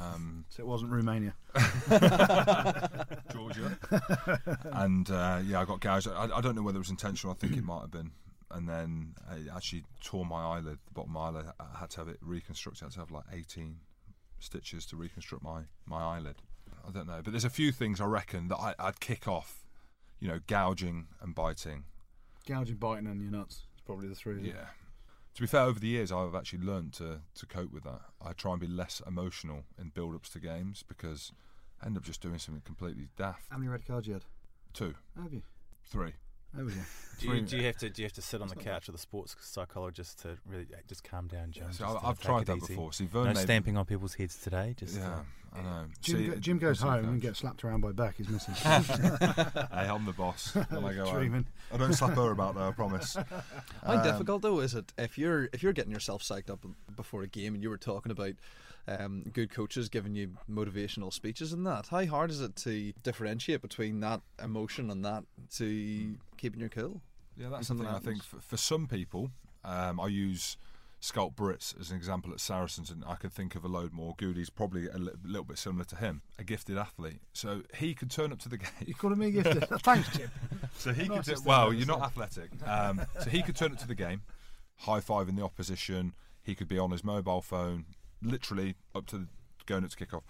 Um, 0.00 0.44
So 0.48 0.62
it 0.62 0.66
wasn't 0.66 0.92
Romania. 0.92 1.34
Georgia. 3.32 3.78
and 4.72 5.10
uh, 5.10 5.40
yeah, 5.44 5.60
I 5.60 5.64
got 5.64 5.80
gouged. 5.80 6.08
I, 6.08 6.28
I 6.34 6.40
don't 6.40 6.54
know 6.54 6.62
whether 6.62 6.76
it 6.76 6.80
was 6.80 6.90
intentional. 6.90 7.34
I 7.34 7.36
think 7.36 7.56
it 7.56 7.64
might 7.64 7.80
have 7.80 7.90
been. 7.90 8.12
And 8.52 8.68
then 8.68 9.14
I 9.30 9.54
actually 9.56 9.84
tore 10.02 10.24
my 10.24 10.42
eyelid, 10.42 10.78
the 10.86 10.92
bottom 10.92 11.14
of 11.16 11.22
my 11.34 11.38
eyelid. 11.38 11.52
I 11.60 11.78
had 11.78 11.90
to 11.90 11.98
have 11.98 12.08
it 12.08 12.18
reconstructed. 12.20 12.82
I 12.82 12.86
had 12.86 12.92
to 12.94 12.98
have 13.00 13.10
like 13.10 13.24
18 13.32 13.76
stitches 14.40 14.86
to 14.86 14.96
reconstruct 14.96 15.44
my, 15.44 15.62
my 15.86 16.02
eyelid. 16.02 16.36
I 16.86 16.90
don't 16.90 17.06
know. 17.06 17.20
But 17.22 17.32
there's 17.32 17.44
a 17.44 17.50
few 17.50 17.72
things 17.72 18.00
I 18.00 18.06
reckon 18.06 18.48
that 18.48 18.56
I, 18.56 18.74
I'd 18.78 19.00
kick 19.00 19.28
off. 19.28 19.66
You 20.18 20.28
know, 20.28 20.40
gouging 20.46 21.06
and 21.22 21.34
biting. 21.34 21.84
Gouging, 22.46 22.76
biting, 22.76 23.06
and 23.06 23.20
your 23.22 23.30
nuts. 23.30 23.62
It's 23.72 23.80
probably 23.82 24.08
the 24.08 24.14
three. 24.14 24.40
Yeah. 24.42 24.66
To 25.34 25.40
be 25.40 25.46
fair, 25.46 25.62
over 25.62 25.78
the 25.78 25.86
years, 25.86 26.10
I've 26.12 26.34
actually 26.34 26.64
learned 26.64 26.92
to, 26.94 27.20
to 27.36 27.46
cope 27.46 27.72
with 27.72 27.84
that. 27.84 28.00
I 28.20 28.32
try 28.32 28.52
and 28.52 28.60
be 28.60 28.66
less 28.66 29.00
emotional 29.06 29.64
in 29.78 29.90
build 29.90 30.14
ups 30.14 30.30
to 30.30 30.40
games 30.40 30.82
because 30.86 31.32
I 31.82 31.86
end 31.86 31.96
up 31.96 32.02
just 32.02 32.20
doing 32.20 32.38
something 32.38 32.62
completely 32.64 33.08
daft. 33.16 33.44
How 33.50 33.56
many 33.58 33.68
red 33.68 33.86
cards 33.86 34.06
you 34.08 34.14
had? 34.14 34.24
Two, 34.74 34.94
Have 35.22 35.32
you? 35.32 35.42
three. 35.84 36.12
There 36.54 36.64
we 36.64 36.72
go. 36.72 36.80
Do 37.20 37.26
you, 37.34 37.40
do 37.42 37.56
you 37.58 37.64
have 37.66 37.76
to 37.78 37.90
do 37.90 38.02
you 38.02 38.06
have 38.06 38.12
to 38.14 38.22
sit 38.22 38.40
on 38.40 38.48
the 38.48 38.56
couch 38.56 38.86
with 38.86 38.96
a 38.96 38.98
sports 38.98 39.36
psychologist 39.40 40.20
to 40.22 40.38
really 40.46 40.66
just 40.88 41.04
calm 41.04 41.28
down, 41.28 41.52
Jim? 41.52 41.70
So 41.72 41.84
I- 41.84 42.00
to 42.00 42.06
I've 42.06 42.20
tried 42.20 42.46
that 42.46 42.56
easy? 42.56 42.66
before. 42.68 42.92
See, 42.92 43.04
Vern 43.06 43.24
No 43.26 43.32
made- 43.34 43.42
stamping 43.42 43.76
on 43.76 43.84
people's 43.84 44.14
heads 44.14 44.36
today. 44.40 44.74
Just 44.76 44.96
Yeah, 44.96 45.20
uh, 45.49 45.49
I 45.52 45.62
know. 45.62 45.84
Jim, 46.00 46.16
See, 46.16 46.26
go- 46.28 46.36
Jim 46.36 46.58
goes 46.58 46.80
home 46.80 47.04
and 47.04 47.20
gets 47.20 47.40
slapped 47.40 47.64
around 47.64 47.80
by 47.80 47.90
Beck, 47.92 48.16
his 48.16 48.28
missus. 48.28 48.58
hey, 48.62 48.78
I'm 49.72 50.04
the 50.06 50.12
boss 50.16 50.54
when 50.70 50.84
I 50.84 50.94
go. 50.94 51.10
Dreaming. 51.12 51.46
I 51.72 51.76
don't 51.76 51.92
slap 51.92 52.14
her 52.14 52.30
about 52.30 52.54
though. 52.54 52.68
I 52.68 52.72
promise. 52.72 53.14
How 53.84 53.94
Um, 53.94 54.02
difficult 54.04 54.42
though 54.42 54.60
is 54.60 54.74
it 54.74 54.92
if 54.96 55.18
you're 55.18 55.48
if 55.52 55.62
you're 55.62 55.72
getting 55.72 55.92
yourself 55.92 56.22
psyched 56.22 56.50
up 56.50 56.64
before 56.94 57.22
a 57.22 57.26
game 57.26 57.54
and 57.54 57.62
you 57.62 57.70
were 57.70 57.78
talking 57.78 58.12
about 58.12 58.34
um, 58.88 59.24
good 59.32 59.50
coaches 59.50 59.88
giving 59.88 60.14
you 60.14 60.36
motivational 60.50 61.12
speeches 61.12 61.52
and 61.52 61.66
that? 61.66 61.88
How 61.88 62.06
hard 62.06 62.30
is 62.30 62.40
it 62.40 62.54
to 62.56 62.92
differentiate 63.02 63.60
between 63.62 64.00
that 64.00 64.20
emotion 64.42 64.90
and 64.90 65.04
that 65.04 65.24
to 65.56 66.16
keeping 66.36 66.60
your 66.60 66.68
cool? 66.68 67.00
Yeah, 67.36 67.48
that's 67.48 67.66
Something 67.66 67.86
something 67.86 68.08
I 68.08 68.12
think 68.12 68.22
for, 68.22 68.40
for 68.40 68.56
some 68.56 68.86
people, 68.86 69.30
um, 69.64 69.98
I 69.98 70.06
use 70.08 70.56
Schalk 71.00 71.34
Brits 71.34 71.78
as 71.80 71.90
an 71.90 71.96
example 71.96 72.30
at 72.30 72.40
Saracens, 72.40 72.90
and 72.90 73.02
I 73.06 73.14
could 73.14 73.32
think 73.32 73.54
of 73.54 73.64
a 73.64 73.68
load 73.68 73.92
more. 73.92 74.14
Goody's 74.18 74.50
probably 74.50 74.86
a 74.86 74.98
li- 74.98 75.12
little 75.24 75.44
bit 75.44 75.56
similar 75.56 75.84
to 75.86 75.96
him, 75.96 76.20
a 76.38 76.44
gifted 76.44 76.76
athlete. 76.76 77.20
So 77.32 77.62
he 77.74 77.94
could 77.94 78.10
turn 78.10 78.32
up 78.32 78.38
to 78.40 78.50
the 78.50 78.58
game. 78.58 78.70
You 78.84 78.94
calling 78.94 79.18
me 79.18 79.30
gifted? 79.30 79.64
Thanks, 79.80 80.14
Jim. 80.16 80.30
So 80.76 80.92
he 80.92 81.08
could. 81.08 81.22
Do, 81.22 81.36
well, 81.44 81.72
you're 81.72 81.86
not 81.86 82.02
athletic. 82.02 82.50
Um, 82.66 83.00
so 83.18 83.30
he 83.30 83.42
could 83.42 83.56
turn 83.56 83.72
up 83.72 83.78
to 83.78 83.88
the 83.88 83.94
game, 83.94 84.22
high 84.80 85.00
five 85.00 85.28
in 85.28 85.36
the 85.36 85.42
opposition. 85.42 86.12
He 86.42 86.54
could 86.54 86.68
be 86.68 86.78
on 86.78 86.90
his 86.90 87.02
mobile 87.02 87.40
phone, 87.40 87.86
literally 88.22 88.76
up 88.94 89.06
to 89.06 89.18
the, 89.18 89.26
going 89.64 89.84
up 89.84 89.90
to 89.90 89.96
kick 89.96 90.12
off, 90.12 90.24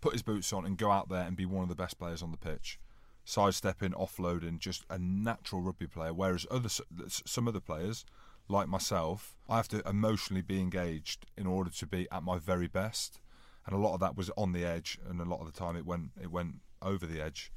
put 0.00 0.12
his 0.12 0.22
boots 0.22 0.52
on 0.52 0.64
and 0.64 0.78
go 0.78 0.92
out 0.92 1.08
there 1.08 1.22
and 1.22 1.36
be 1.36 1.46
one 1.46 1.64
of 1.64 1.68
the 1.68 1.74
best 1.74 1.98
players 1.98 2.22
on 2.22 2.30
the 2.30 2.36
pitch. 2.36 2.78
Sidestepping, 3.24 3.92
offloading, 3.92 4.58
just 4.60 4.84
a 4.90 4.98
natural 4.98 5.60
rugby 5.62 5.86
player. 5.88 6.12
Whereas 6.12 6.46
other 6.50 6.68
some 7.08 7.48
other 7.48 7.60
players, 7.60 8.04
like 8.48 8.68
myself, 8.68 9.34
I 9.48 9.56
have 9.56 9.68
to 9.68 9.86
emotionally 9.88 10.42
be 10.42 10.60
engaged 10.60 11.26
in 11.36 11.46
order 11.46 11.70
to 11.70 11.86
be 11.86 12.06
at 12.10 12.22
my 12.22 12.38
very 12.38 12.68
best. 12.68 13.20
And 13.66 13.74
a 13.74 13.78
lot 13.78 13.94
of 13.94 14.00
that 14.00 14.16
was 14.16 14.30
on 14.36 14.52
the 14.52 14.64
edge, 14.64 14.98
and 15.08 15.20
a 15.20 15.24
lot 15.24 15.40
of 15.40 15.46
the 15.46 15.58
time 15.58 15.76
it 15.76 15.86
went 15.86 16.10
it 16.20 16.30
went 16.30 16.56
over 16.82 17.06
the 17.06 17.22
edge 17.22 17.50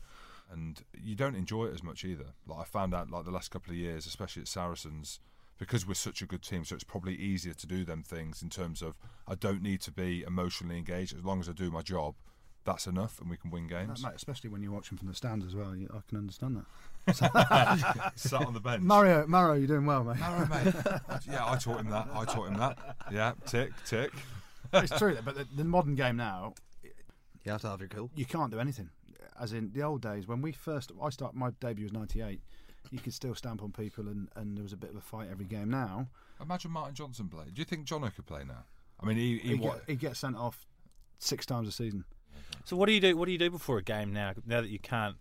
and 0.52 0.82
you 1.02 1.16
don't 1.16 1.36
enjoy 1.36 1.66
it 1.66 1.74
as 1.74 1.84
much 1.84 2.06
either. 2.06 2.28
Like 2.46 2.60
I 2.60 2.64
found 2.64 2.94
out, 2.94 3.10
like 3.10 3.26
the 3.26 3.32
last 3.32 3.52
couple 3.52 3.72
of 3.72 3.78
years, 3.78 4.06
especially 4.06 4.42
at 4.42 4.48
Saracens, 4.48 5.20
because 5.58 5.88
we're 5.88 5.96
such 5.96 6.22
a 6.22 6.26
good 6.26 6.44
team, 6.44 6.64
so 6.64 6.76
it's 6.76 6.84
probably 6.84 7.16
easier 7.16 7.54
to 7.54 7.68
do 7.68 7.84
them 7.84 8.04
things 8.04 8.42
in 8.42 8.50
terms 8.50 8.82
of 8.82 8.96
I 9.28 9.36
don't 9.36 9.62
need 9.62 9.82
to 9.82 9.92
be 9.92 10.24
emotionally 10.26 10.78
engaged 10.78 11.16
as 11.18 11.24
long 11.24 11.40
as 11.40 11.50
I 11.50 11.54
do 11.54 11.72
my 11.72 11.82
job. 11.82 12.16
That's 12.64 12.88
enough, 12.88 13.20
and 13.22 13.30
we 13.30 13.38
can 13.38 13.50
win 13.50 13.68
games. 13.68 14.04
Mate, 14.04 14.14
especially 14.16 14.50
when 14.50 14.62
you're 14.62 14.74
watching 14.74 14.98
from 14.98 15.08
the 15.08 15.16
stands 15.16 15.46
as 15.46 15.56
well. 15.56 15.72
I 15.72 16.00
can 16.08 16.18
understand 16.18 16.58
that. 16.58 16.66
Sat 18.16 18.46
on 18.46 18.54
the 18.54 18.60
bench. 18.60 18.84
Mario, 18.84 19.26
Mario, 19.28 19.54
you're 19.56 19.68
doing 19.68 19.86
well, 19.86 20.04
mate. 20.04 20.20
Mario, 20.20 20.48
mate. 20.48 20.74
yeah, 21.30 21.46
I 21.46 21.58
taught 21.58 21.80
him 21.80 21.90
that. 21.90 22.08
I 22.14 22.26
taught 22.26 22.48
him 22.50 22.58
that. 22.58 22.78
Yeah, 23.12 23.34
tick, 23.46 23.72
tick. 23.86 24.12
it's 24.74 24.98
true, 24.98 25.18
but 25.24 25.36
the, 25.36 25.48
the 25.56 25.64
modern 25.64 25.96
game 25.96 26.18
now, 26.18 26.54
You 27.46 27.52
have 27.52 27.62
to 27.62 27.70
have 27.70 27.80
your 27.80 27.90
cool. 27.90 28.10
you 28.16 28.26
can't 28.26 28.52
do 28.52 28.60
anything. 28.60 28.90
As 29.40 29.54
in 29.54 29.72
the 29.74 29.84
old 29.84 30.02
days 30.02 30.28
when 30.28 30.42
we 30.42 30.52
first, 30.52 30.92
I 31.02 31.10
start 31.10 31.36
my 31.36 31.52
debut 31.60 31.86
was 31.86 31.94
'98. 31.94 32.42
You 32.90 33.00
could 33.00 33.14
still 33.14 33.36
stamp 33.36 33.62
on 33.62 33.72
people, 33.72 34.08
and, 34.08 34.30
and 34.36 34.56
there 34.58 34.64
was 34.64 34.74
a 34.74 34.78
bit 34.78 34.90
of 34.90 34.96
a 34.96 35.02
fight 35.02 35.28
every 35.32 35.46
game. 35.46 35.70
Now 35.70 36.08
Imagine 36.42 36.72
Martin 36.72 36.96
Johnson 36.96 37.28
play. 37.28 37.46
Do 37.54 37.60
you 37.60 37.66
think 37.66 37.86
Jono 37.88 38.14
could 38.16 38.26
play 38.26 38.44
now? 38.48 38.64
I 39.02 39.06
mean, 39.06 39.18
he, 39.18 39.38
he, 39.40 39.50
he, 39.50 39.56
wa- 39.56 39.74
get, 39.76 39.84
he 39.88 39.96
gets 39.96 40.20
sent 40.20 40.36
off 40.36 40.66
six 41.20 41.46
times 41.46 41.68
a 41.68 41.72
season. 41.72 42.04
So 42.66 42.76
what 42.76 42.88
do 42.88 42.94
you 42.94 43.00
do? 43.02 43.16
What 43.18 43.26
do 43.26 43.32
you 43.32 43.38
do 43.38 43.50
before 43.50 43.78
a 43.78 43.84
game 43.84 44.14
now? 44.14 44.34
Now 44.46 44.62
that 44.62 44.70
you 44.70 44.80
can't 44.80 45.16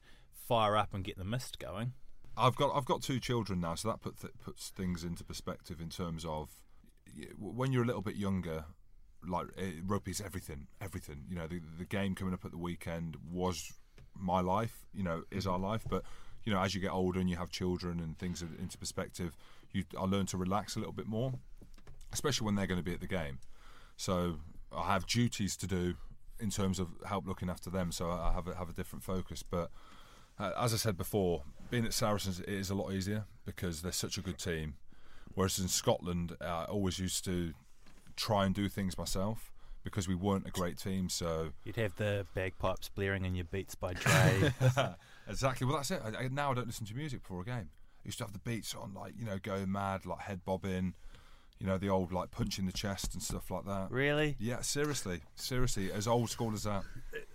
fire 0.46 0.76
up 0.76 0.94
and 0.94 1.04
get 1.04 1.18
the 1.18 1.24
mist 1.24 1.58
going. 1.58 1.92
I've 2.36 2.56
got 2.56 2.76
I've 2.76 2.84
got 2.84 3.02
two 3.02 3.18
children 3.18 3.60
now, 3.60 3.74
so 3.74 3.88
that 3.88 4.00
put 4.00 4.20
th- 4.20 4.34
puts 4.44 4.68
things 4.68 5.04
into 5.04 5.24
perspective 5.24 5.80
in 5.80 5.88
terms 5.88 6.24
of 6.24 6.50
when 7.38 7.72
you're 7.72 7.82
a 7.82 7.86
little 7.86 8.02
bit 8.02 8.16
younger. 8.16 8.64
Like 9.26 9.46
uh, 9.58 9.82
rugby's 9.84 10.20
everything, 10.20 10.68
everything. 10.80 11.24
You 11.28 11.36
know, 11.36 11.46
the 11.46 11.60
the 11.78 11.84
game 11.84 12.14
coming 12.14 12.34
up 12.34 12.44
at 12.44 12.50
the 12.50 12.58
weekend 12.58 13.16
was 13.30 13.72
my 14.14 14.40
life. 14.40 14.86
You 14.92 15.02
know, 15.02 15.22
is 15.30 15.46
our 15.46 15.58
life. 15.58 15.84
But 15.88 16.04
you 16.44 16.52
know, 16.52 16.60
as 16.60 16.74
you 16.74 16.80
get 16.80 16.92
older 16.92 17.18
and 17.18 17.28
you 17.28 17.36
have 17.36 17.50
children 17.50 17.98
and 17.98 18.18
things 18.18 18.42
are 18.42 18.48
into 18.60 18.78
perspective, 18.78 19.36
you 19.72 19.84
I 19.98 20.04
learn 20.04 20.26
to 20.26 20.36
relax 20.36 20.76
a 20.76 20.78
little 20.78 20.92
bit 20.92 21.06
more, 21.06 21.32
especially 22.12 22.44
when 22.44 22.54
they're 22.54 22.68
going 22.68 22.78
to 22.78 22.84
be 22.84 22.92
at 22.92 23.00
the 23.00 23.06
game. 23.06 23.38
So 23.96 24.36
I 24.70 24.92
have 24.92 25.06
duties 25.06 25.56
to 25.56 25.66
do 25.66 25.94
in 26.38 26.50
terms 26.50 26.78
of 26.78 26.88
help 27.06 27.26
looking 27.26 27.48
after 27.48 27.70
them. 27.70 27.90
So 27.90 28.10
I 28.10 28.32
have 28.32 28.46
a, 28.46 28.54
have 28.54 28.68
a 28.68 28.72
different 28.72 29.02
focus. 29.02 29.42
But 29.42 29.70
uh, 30.38 30.52
as 30.58 30.74
I 30.74 30.76
said 30.76 30.96
before, 30.96 31.42
being 31.70 31.84
at 31.84 31.92
Saracens 31.92 32.40
it 32.40 32.48
is 32.48 32.70
a 32.70 32.74
lot 32.74 32.92
easier 32.92 33.24
because 33.44 33.82
they're 33.82 33.92
such 33.92 34.18
a 34.18 34.20
good 34.20 34.38
team. 34.38 34.74
Whereas 35.34 35.58
in 35.58 35.68
Scotland, 35.68 36.36
I 36.40 36.64
always 36.64 36.98
used 36.98 37.24
to 37.26 37.52
try 38.16 38.46
and 38.46 38.54
do 38.54 38.68
things 38.68 38.96
myself 38.96 39.52
because 39.84 40.08
we 40.08 40.14
weren't 40.14 40.46
a 40.46 40.50
great 40.50 40.78
team. 40.78 41.08
So 41.08 41.50
You'd 41.64 41.76
have 41.76 41.94
the 41.96 42.26
bagpipes 42.34 42.88
blaring 42.88 43.24
in 43.24 43.34
your 43.34 43.44
beats 43.44 43.74
by 43.74 43.92
Dre. 43.94 44.52
exactly. 45.28 45.66
Well, 45.66 45.76
that's 45.76 45.90
it. 45.90 46.02
I, 46.04 46.28
now 46.28 46.50
I 46.50 46.54
don't 46.54 46.66
listen 46.66 46.86
to 46.86 46.94
music 46.94 47.22
before 47.22 47.42
a 47.42 47.44
game. 47.44 47.68
I 47.70 48.06
used 48.06 48.18
to 48.18 48.24
have 48.24 48.32
the 48.32 48.38
beats 48.40 48.74
on, 48.74 48.94
like 48.94 49.14
you 49.18 49.24
know, 49.24 49.38
going 49.42 49.70
mad, 49.70 50.06
like 50.06 50.20
head 50.20 50.44
bobbing, 50.44 50.94
you 51.58 51.66
know, 51.66 51.78
the 51.78 51.88
old 51.88 52.12
like 52.12 52.30
punching 52.30 52.66
the 52.66 52.72
chest 52.72 53.14
and 53.14 53.22
stuff 53.22 53.50
like 53.50 53.64
that. 53.64 53.88
really? 53.90 54.36
Yeah, 54.38 54.60
seriously, 54.60 55.20
seriously, 55.34 55.90
as 55.92 56.06
old 56.06 56.30
school 56.30 56.52
as 56.52 56.64
that. 56.64 56.82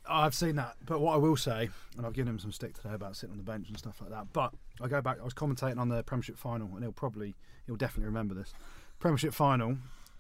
I've 0.07 0.35
seen 0.35 0.55
that, 0.57 0.75
but 0.85 0.99
what 0.99 1.13
I 1.13 1.17
will 1.17 1.37
say, 1.37 1.69
and 1.97 2.05
I've 2.05 2.13
given 2.13 2.33
him 2.33 2.39
some 2.39 2.51
stick 2.51 2.73
today 2.75 2.93
about 2.93 3.15
sitting 3.15 3.31
on 3.31 3.37
the 3.37 3.43
bench 3.43 3.67
and 3.69 3.77
stuff 3.77 3.99
like 4.01 4.09
that. 4.11 4.27
But 4.33 4.53
I 4.81 4.87
go 4.87 5.01
back. 5.01 5.19
I 5.19 5.23
was 5.23 5.33
commentating 5.33 5.77
on 5.77 5.89
the 5.89 6.03
Premiership 6.03 6.37
final, 6.37 6.67
and 6.73 6.83
he'll 6.83 6.91
probably, 6.91 7.35
he'll 7.65 7.75
definitely 7.77 8.05
remember 8.07 8.33
this. 8.35 8.53
Premiership 8.99 9.33
final. 9.33 9.77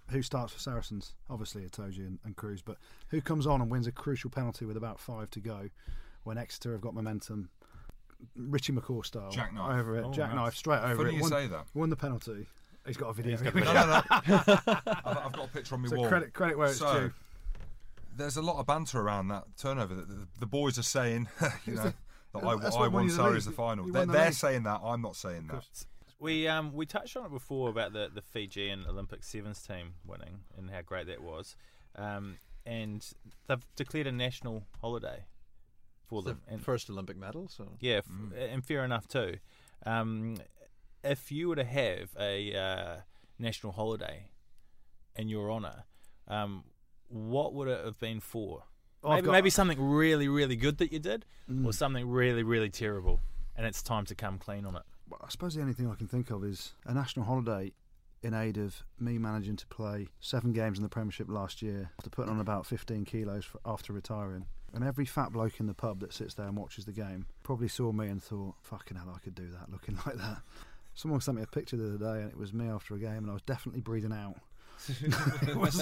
Who 0.09 0.21
starts 0.21 0.51
for 0.51 0.59
Saracens? 0.59 1.13
Obviously, 1.29 1.63
Itoje 1.63 1.99
and, 1.99 2.19
and 2.25 2.35
Kruis. 2.35 2.61
But 2.65 2.77
who 3.09 3.21
comes 3.21 3.47
on 3.47 3.61
and 3.61 3.71
wins 3.71 3.87
a 3.87 3.93
crucial 3.93 4.29
penalty 4.29 4.65
with 4.65 4.75
about 4.75 4.99
five 4.99 5.29
to 5.31 5.39
go, 5.39 5.69
when 6.23 6.37
Exeter 6.37 6.73
have 6.73 6.81
got 6.81 6.93
momentum? 6.93 7.49
Richie 8.35 8.73
McCaw 8.73 9.05
style, 9.05 9.31
Jackknife. 9.31 9.79
over 9.79 9.97
it, 9.97 10.05
Oh, 10.05 10.11
jackknife 10.11 10.35
nice. 10.45 10.57
straight 10.57 10.81
over 10.83 10.97
Funny 11.05 11.15
it. 11.15 11.21
you 11.21 11.27
say 11.27 11.47
that. 11.47 11.65
won 11.73 11.89
the 11.89 11.95
penalty. 11.95 12.45
He's 12.85 12.97
got 12.97 13.09
a 13.09 13.13
video. 13.13 13.31
He's 13.31 13.41
got 13.41 13.53
No, 13.55 13.61
video. 13.61 13.73
no, 13.73 13.85
no. 13.87 14.03
I've, 15.05 15.17
I've 15.17 15.33
got 15.33 15.45
a 15.45 15.49
picture 15.53 15.75
on 15.75 15.81
my 15.81 15.87
So 15.87 15.97
wall. 15.97 16.07
credit, 16.07 16.33
credit 16.33 16.57
where 16.57 16.67
it's 16.67 16.77
So, 16.79 16.99
due. 16.99 17.13
There's 18.17 18.37
a 18.37 18.41
lot 18.41 18.57
of 18.59 18.65
banter 18.65 18.99
around 18.99 19.29
that 19.29 19.45
turnover. 19.57 19.93
The, 19.95 20.01
the, 20.01 20.27
the 20.41 20.45
boys 20.45 20.77
are 20.77 20.83
saying, 20.83 21.27
you 21.65 21.75
know, 21.75 21.93
that 22.33 22.43
I, 22.43 22.55
That's 22.57 22.75
I 22.75 22.79
what 22.79 22.91
won 22.91 22.93
won 22.93 23.05
you 23.05 23.11
the 23.15 23.39
the 23.45 23.51
final. 23.51 23.85
They're, 23.87 24.05
the 24.05 24.11
they're 24.11 24.31
saying 24.31 24.63
that. 24.63 24.81
I'm 24.83 25.01
not 25.01 25.15
saying 25.15 25.47
that. 25.47 25.65
We 26.19 26.47
um 26.47 26.73
we 26.73 26.85
touched 26.85 27.17
on 27.17 27.25
it 27.25 27.31
before 27.31 27.69
about 27.69 27.93
the 27.93 28.09
the 28.13 28.21
Fijian 28.21 28.85
Olympic 28.87 29.23
sevens 29.23 29.61
team 29.61 29.93
winning 30.05 30.41
and 30.57 30.69
how 30.69 30.81
great 30.81 31.07
that 31.07 31.21
was, 31.23 31.55
um, 31.95 32.37
and 32.65 33.03
they've 33.47 33.65
declared 33.75 34.05
a 34.07 34.11
national 34.11 34.63
holiday 34.81 35.23
for 36.07 36.21
The 36.21 36.31
them. 36.31 36.41
And 36.47 36.61
first 36.63 36.89
Olympic 36.91 37.17
medal. 37.17 37.47
So 37.47 37.69
yeah, 37.79 37.97
f- 37.97 38.05
Mm. 38.07 38.53
and 38.53 38.63
fair 38.65 38.83
enough 38.85 39.07
too. 39.07 39.37
Um, 39.85 40.35
if 41.03 41.31
you 41.31 41.49
were 41.49 41.55
to 41.55 41.63
have 41.63 42.09
a 42.19 42.55
uh, 42.55 42.95
national 43.39 43.73
holiday 43.73 44.29
in 45.15 45.27
your 45.29 45.51
honour, 45.51 45.83
um, 46.27 46.63
what 47.07 47.53
would 47.53 47.67
it 47.67 47.83
have 47.85 47.99
been 47.99 48.19
for? 48.19 48.63
I've 49.03 49.09
maybe, 49.17 49.25
got- 49.25 49.31
maybe 49.31 49.49
something 49.49 49.81
really, 49.81 50.27
really 50.27 50.55
good 50.55 50.77
that 50.77 50.91
you 50.91 50.99
did, 50.99 51.25
Mm. 51.49 51.65
or 51.65 51.73
something 51.73 52.07
really, 52.07 52.43
really 52.43 52.69
terrible, 52.69 53.19
and 53.57 53.65
it's 53.65 53.81
time 53.81 54.05
to 54.05 54.15
come 54.15 54.37
clean 54.37 54.65
on 54.65 54.75
it. 54.75 54.83
Well, 55.09 55.19
I 55.23 55.29
suppose 55.29 55.53
the 55.55 55.61
only 55.61 55.73
thing 55.73 55.89
I 55.89 55.95
can 55.95 56.07
think 56.07 56.29
of 56.29 56.43
is 56.45 56.73
a 56.85 56.93
national 56.93 57.25
holiday 57.25 57.73
in 58.23 58.33
aid 58.35 58.57
of 58.57 58.83
me 58.99 59.17
managing 59.17 59.55
to 59.57 59.67
play 59.67 60.07
seven 60.21 60.53
games 60.53 60.77
in 60.77 60.83
the 60.83 60.89
Premiership 60.89 61.27
last 61.27 61.61
year 61.61 61.89
after 61.97 62.09
putting 62.11 62.31
on 62.31 62.39
about 62.39 62.65
15 62.67 63.03
kilos 63.03 63.43
for, 63.43 63.59
after 63.65 63.91
retiring. 63.91 64.45
And 64.73 64.83
every 64.85 65.03
fat 65.05 65.33
bloke 65.33 65.59
in 65.59 65.65
the 65.65 65.73
pub 65.73 65.99
that 65.99 66.13
sits 66.13 66.35
there 66.35 66.45
and 66.45 66.55
watches 66.55 66.85
the 66.85 66.93
game 66.93 67.25
probably 67.43 67.67
saw 67.67 67.91
me 67.91 68.07
and 68.07 68.23
thought, 68.23 68.53
fucking 68.61 68.95
hell, 68.95 69.11
I 69.13 69.19
could 69.19 69.35
do 69.35 69.49
that 69.49 69.69
looking 69.69 69.95
like 70.05 70.15
that. 70.17 70.37
Someone 70.93 71.21
sent 71.21 71.37
me 71.37 71.43
a 71.43 71.47
picture 71.47 71.77
the 71.77 71.95
other 71.95 71.97
day 71.97 72.21
and 72.21 72.31
it 72.31 72.37
was 72.37 72.53
me 72.53 72.67
after 72.67 72.95
a 72.95 72.99
game 72.99 73.17
and 73.17 73.29
I 73.29 73.33
was 73.33 73.41
definitely 73.43 73.81
breathing 73.81 74.11
out. 74.11 74.35
it 75.47 75.55
was, 75.55 75.79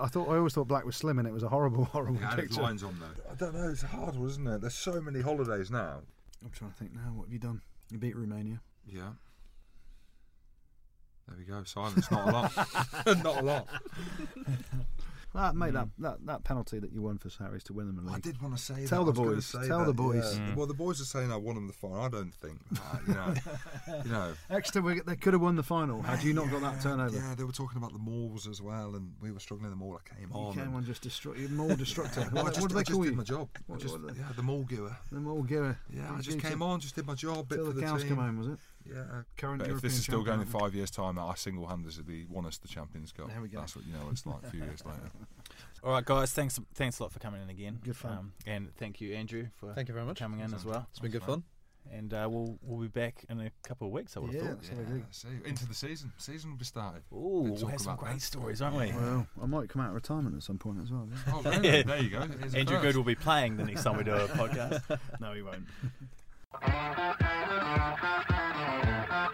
I 0.00 0.06
thought 0.06 0.28
I 0.28 0.36
always 0.36 0.54
thought 0.54 0.68
Black 0.68 0.84
was 0.84 0.96
slim 0.96 1.18
and 1.18 1.26
it 1.26 1.34
was 1.34 1.42
a 1.42 1.48
horrible, 1.48 1.84
horrible 1.92 2.20
picture. 2.36 2.62
on 2.62 2.76
though. 2.78 3.30
I 3.30 3.34
don't 3.34 3.54
know. 3.54 3.68
It's 3.68 3.82
hard, 3.82 4.16
isn't 4.20 4.46
it? 4.46 4.60
There's 4.60 4.74
so 4.74 5.00
many 5.00 5.20
holidays 5.20 5.70
now. 5.70 6.00
I'm 6.44 6.50
trying 6.50 6.70
to 6.70 6.76
think 6.76 6.94
now, 6.94 7.12
what 7.14 7.24
have 7.24 7.32
you 7.32 7.38
done? 7.38 7.60
You 7.90 7.98
beat 7.98 8.16
Romania. 8.16 8.60
Yeah. 8.86 9.10
There 11.26 11.36
we 11.38 11.44
go. 11.44 11.64
Silence. 11.64 12.10
Not 12.10 12.28
a 12.28 12.32
lot. 12.32 12.52
not 13.24 13.40
a 13.40 13.42
lot. 13.42 13.68
That, 15.34 15.56
mate, 15.56 15.72
that, 15.72 15.88
that, 15.98 16.24
that 16.26 16.44
penalty 16.44 16.78
that 16.78 16.92
you 16.92 17.02
won 17.02 17.18
for 17.18 17.28
Sarries 17.28 17.64
to 17.64 17.72
win 17.72 17.88
them 17.88 17.98
a 17.98 18.02
I 18.02 18.14
league. 18.14 18.26
I 18.26 18.30
did 18.30 18.40
want 18.40 18.56
to 18.56 18.62
say 18.62 18.86
Tell 18.86 19.04
that. 19.04 19.14
the 19.16 19.20
boys. 19.20 19.50
Tell 19.50 19.80
that, 19.80 19.86
the 19.86 19.92
boys. 19.92 20.38
yeah. 20.38 20.46
Mm. 20.52 20.54
Well, 20.56 20.66
the 20.66 20.74
boys 20.74 21.00
are 21.00 21.04
saying 21.04 21.32
I 21.32 21.36
won 21.36 21.56
them 21.56 21.66
the 21.66 21.72
final. 21.72 22.00
I 22.00 22.08
don't 22.08 22.32
think 22.32 22.60
that. 22.70 23.00
You 23.08 23.14
know. 23.14 23.34
you 24.04 24.10
know. 24.12 24.32
Exeter, 24.48 24.80
were- 24.80 25.00
they 25.04 25.16
could 25.16 25.32
have 25.32 25.42
won 25.42 25.56
the 25.56 25.62
final 25.64 26.02
had 26.02 26.22
you 26.22 26.34
not 26.34 26.50
got 26.52 26.60
that 26.60 26.80
turnover. 26.80 27.16
Yeah, 27.16 27.34
they 27.36 27.42
were 27.42 27.50
talking 27.52 27.78
about 27.78 27.92
the 27.92 27.98
mauls 27.98 28.46
as 28.46 28.62
well, 28.62 28.94
and 28.94 29.12
we 29.20 29.32
were 29.32 29.40
struggling 29.40 29.72
in 29.72 29.76
the 29.76 29.84
maul. 29.84 29.98
I 30.00 30.08
came 30.16 30.28
You 30.32 30.36
on. 30.38 30.54
came 30.54 30.62
and- 30.64 30.76
on 30.76 30.84
just 30.84 31.02
destroy 31.02 31.34
you 31.34 31.48
more 31.48 31.74
destructive. 31.74 32.24
Well, 32.32 32.44
what, 32.44 32.54
just, 32.54 32.62
what 32.62 32.70
do 32.70 32.76
I 32.76 32.78
they 32.78 32.82
just 32.84 32.92
call 32.92 33.02
did 33.02 33.10
you? 33.10 33.16
my 33.16 33.24
job. 33.24 33.48
What- 33.66 33.80
just, 33.80 34.00
what 34.00 34.16
yeah, 34.16 34.22
the 34.36 34.42
maul 34.42 34.62
giver. 34.62 34.96
The 35.10 35.18
more 35.20 35.42
gear. 35.44 35.78
Yeah, 35.92 36.12
I 36.16 36.20
just 36.20 36.38
came 36.40 36.62
on, 36.62 36.78
just 36.80 36.94
did 36.94 37.06
my 37.06 37.14
job. 37.14 37.48
Bit 37.48 37.56
Till 37.56 37.66
for 37.66 37.72
the 37.72 37.80
the 37.80 37.86
cows 37.86 38.04
come 38.04 38.18
home, 38.18 38.38
was 38.38 38.46
it? 38.48 38.58
Yeah. 38.86 39.22
Current 39.36 39.60
But 39.60 39.70
if 39.70 39.80
this 39.80 39.94
is 39.94 40.02
still 40.04 40.22
going 40.22 40.40
in 40.40 40.46
five 40.46 40.74
years' 40.74 40.90
time, 40.90 41.18
I 41.18 41.34
single-handedly 41.34 42.26
won 42.30 42.46
us 42.46 42.58
the 42.58 42.68
Champions 42.68 43.12
Cup. 43.12 43.28
There 43.28 43.40
we 43.40 43.48
go. 43.48 43.60
That's 43.60 43.74
what 43.76 43.86
you 43.86 43.92
know. 43.92 44.08
It's 44.10 44.26
like 44.26 44.42
a 44.44 44.50
few 44.50 44.60
years 44.60 44.84
later. 44.84 45.10
All 45.84 45.92
right, 45.92 46.04
guys. 46.04 46.32
Thanks, 46.32 46.58
thanks 46.74 46.98
a 46.98 47.02
lot 47.02 47.12
for 47.12 47.18
coming 47.18 47.42
in 47.42 47.50
again. 47.50 47.78
Goode 47.84 47.96
fun. 47.96 48.12
Um, 48.12 48.32
and 48.46 48.74
thank 48.76 49.00
you, 49.00 49.14
Andrew, 49.14 49.48
for 49.56 49.72
thank 49.74 49.88
you 49.88 49.94
very 49.94 50.06
much. 50.06 50.18
coming 50.18 50.40
in 50.40 50.54
as 50.54 50.64
well. 50.64 50.86
It's 50.90 51.00
been 51.00 51.10
good 51.10 51.22
fun. 51.22 51.44
And 51.92 52.14
uh, 52.14 52.26
we'll 52.30 52.58
we'll 52.62 52.80
be 52.80 52.88
back 52.88 53.26
in 53.28 53.38
a 53.40 53.50
couple 53.62 53.86
of 53.86 53.92
weeks. 53.92 54.16
I 54.16 54.20
would 54.20 54.32
have 54.32 54.42
thought. 54.42 54.62
That's 54.62 54.70
Yeah, 54.70 55.02
see, 55.10 55.28
into 55.44 55.66
the 55.68 55.74
season. 55.74 56.10
Season 56.16 56.50
will 56.50 56.56
be 56.56 56.64
started. 56.64 57.02
Ooh, 57.12 57.16
We'll 57.18 57.42
we'll 57.56 57.66
have 57.66 57.80
some 57.80 57.96
great 57.96 58.14
that. 58.14 58.22
stories, 58.22 58.62
won't 58.62 58.76
we? 58.76 58.90
Well, 58.92 59.26
I 59.42 59.44
might 59.44 59.68
come 59.68 59.82
out 59.82 59.88
of 59.88 59.94
retirement 59.94 60.34
at 60.34 60.42
some 60.42 60.56
point 60.56 60.78
as 60.82 60.90
well. 60.90 61.06
yeah. 61.10 61.32
Oh, 61.34 61.42
really? 61.42 61.82
there 61.86 61.98
you 62.02 62.08
go. 62.08 62.20
Here's 62.40 62.54
Andrew. 62.54 62.80
Good 62.80 62.96
will 62.96 63.04
be 63.04 63.14
playing 63.14 63.58
the 63.58 63.64
next 63.64 63.82
time 63.84 63.98
we 63.98 64.04
do 64.04 64.14
a 64.14 64.26
podcast. 64.28 64.98
no, 65.20 65.34
he 65.34 65.42
won't. 65.42 65.64
Thank 66.62 66.98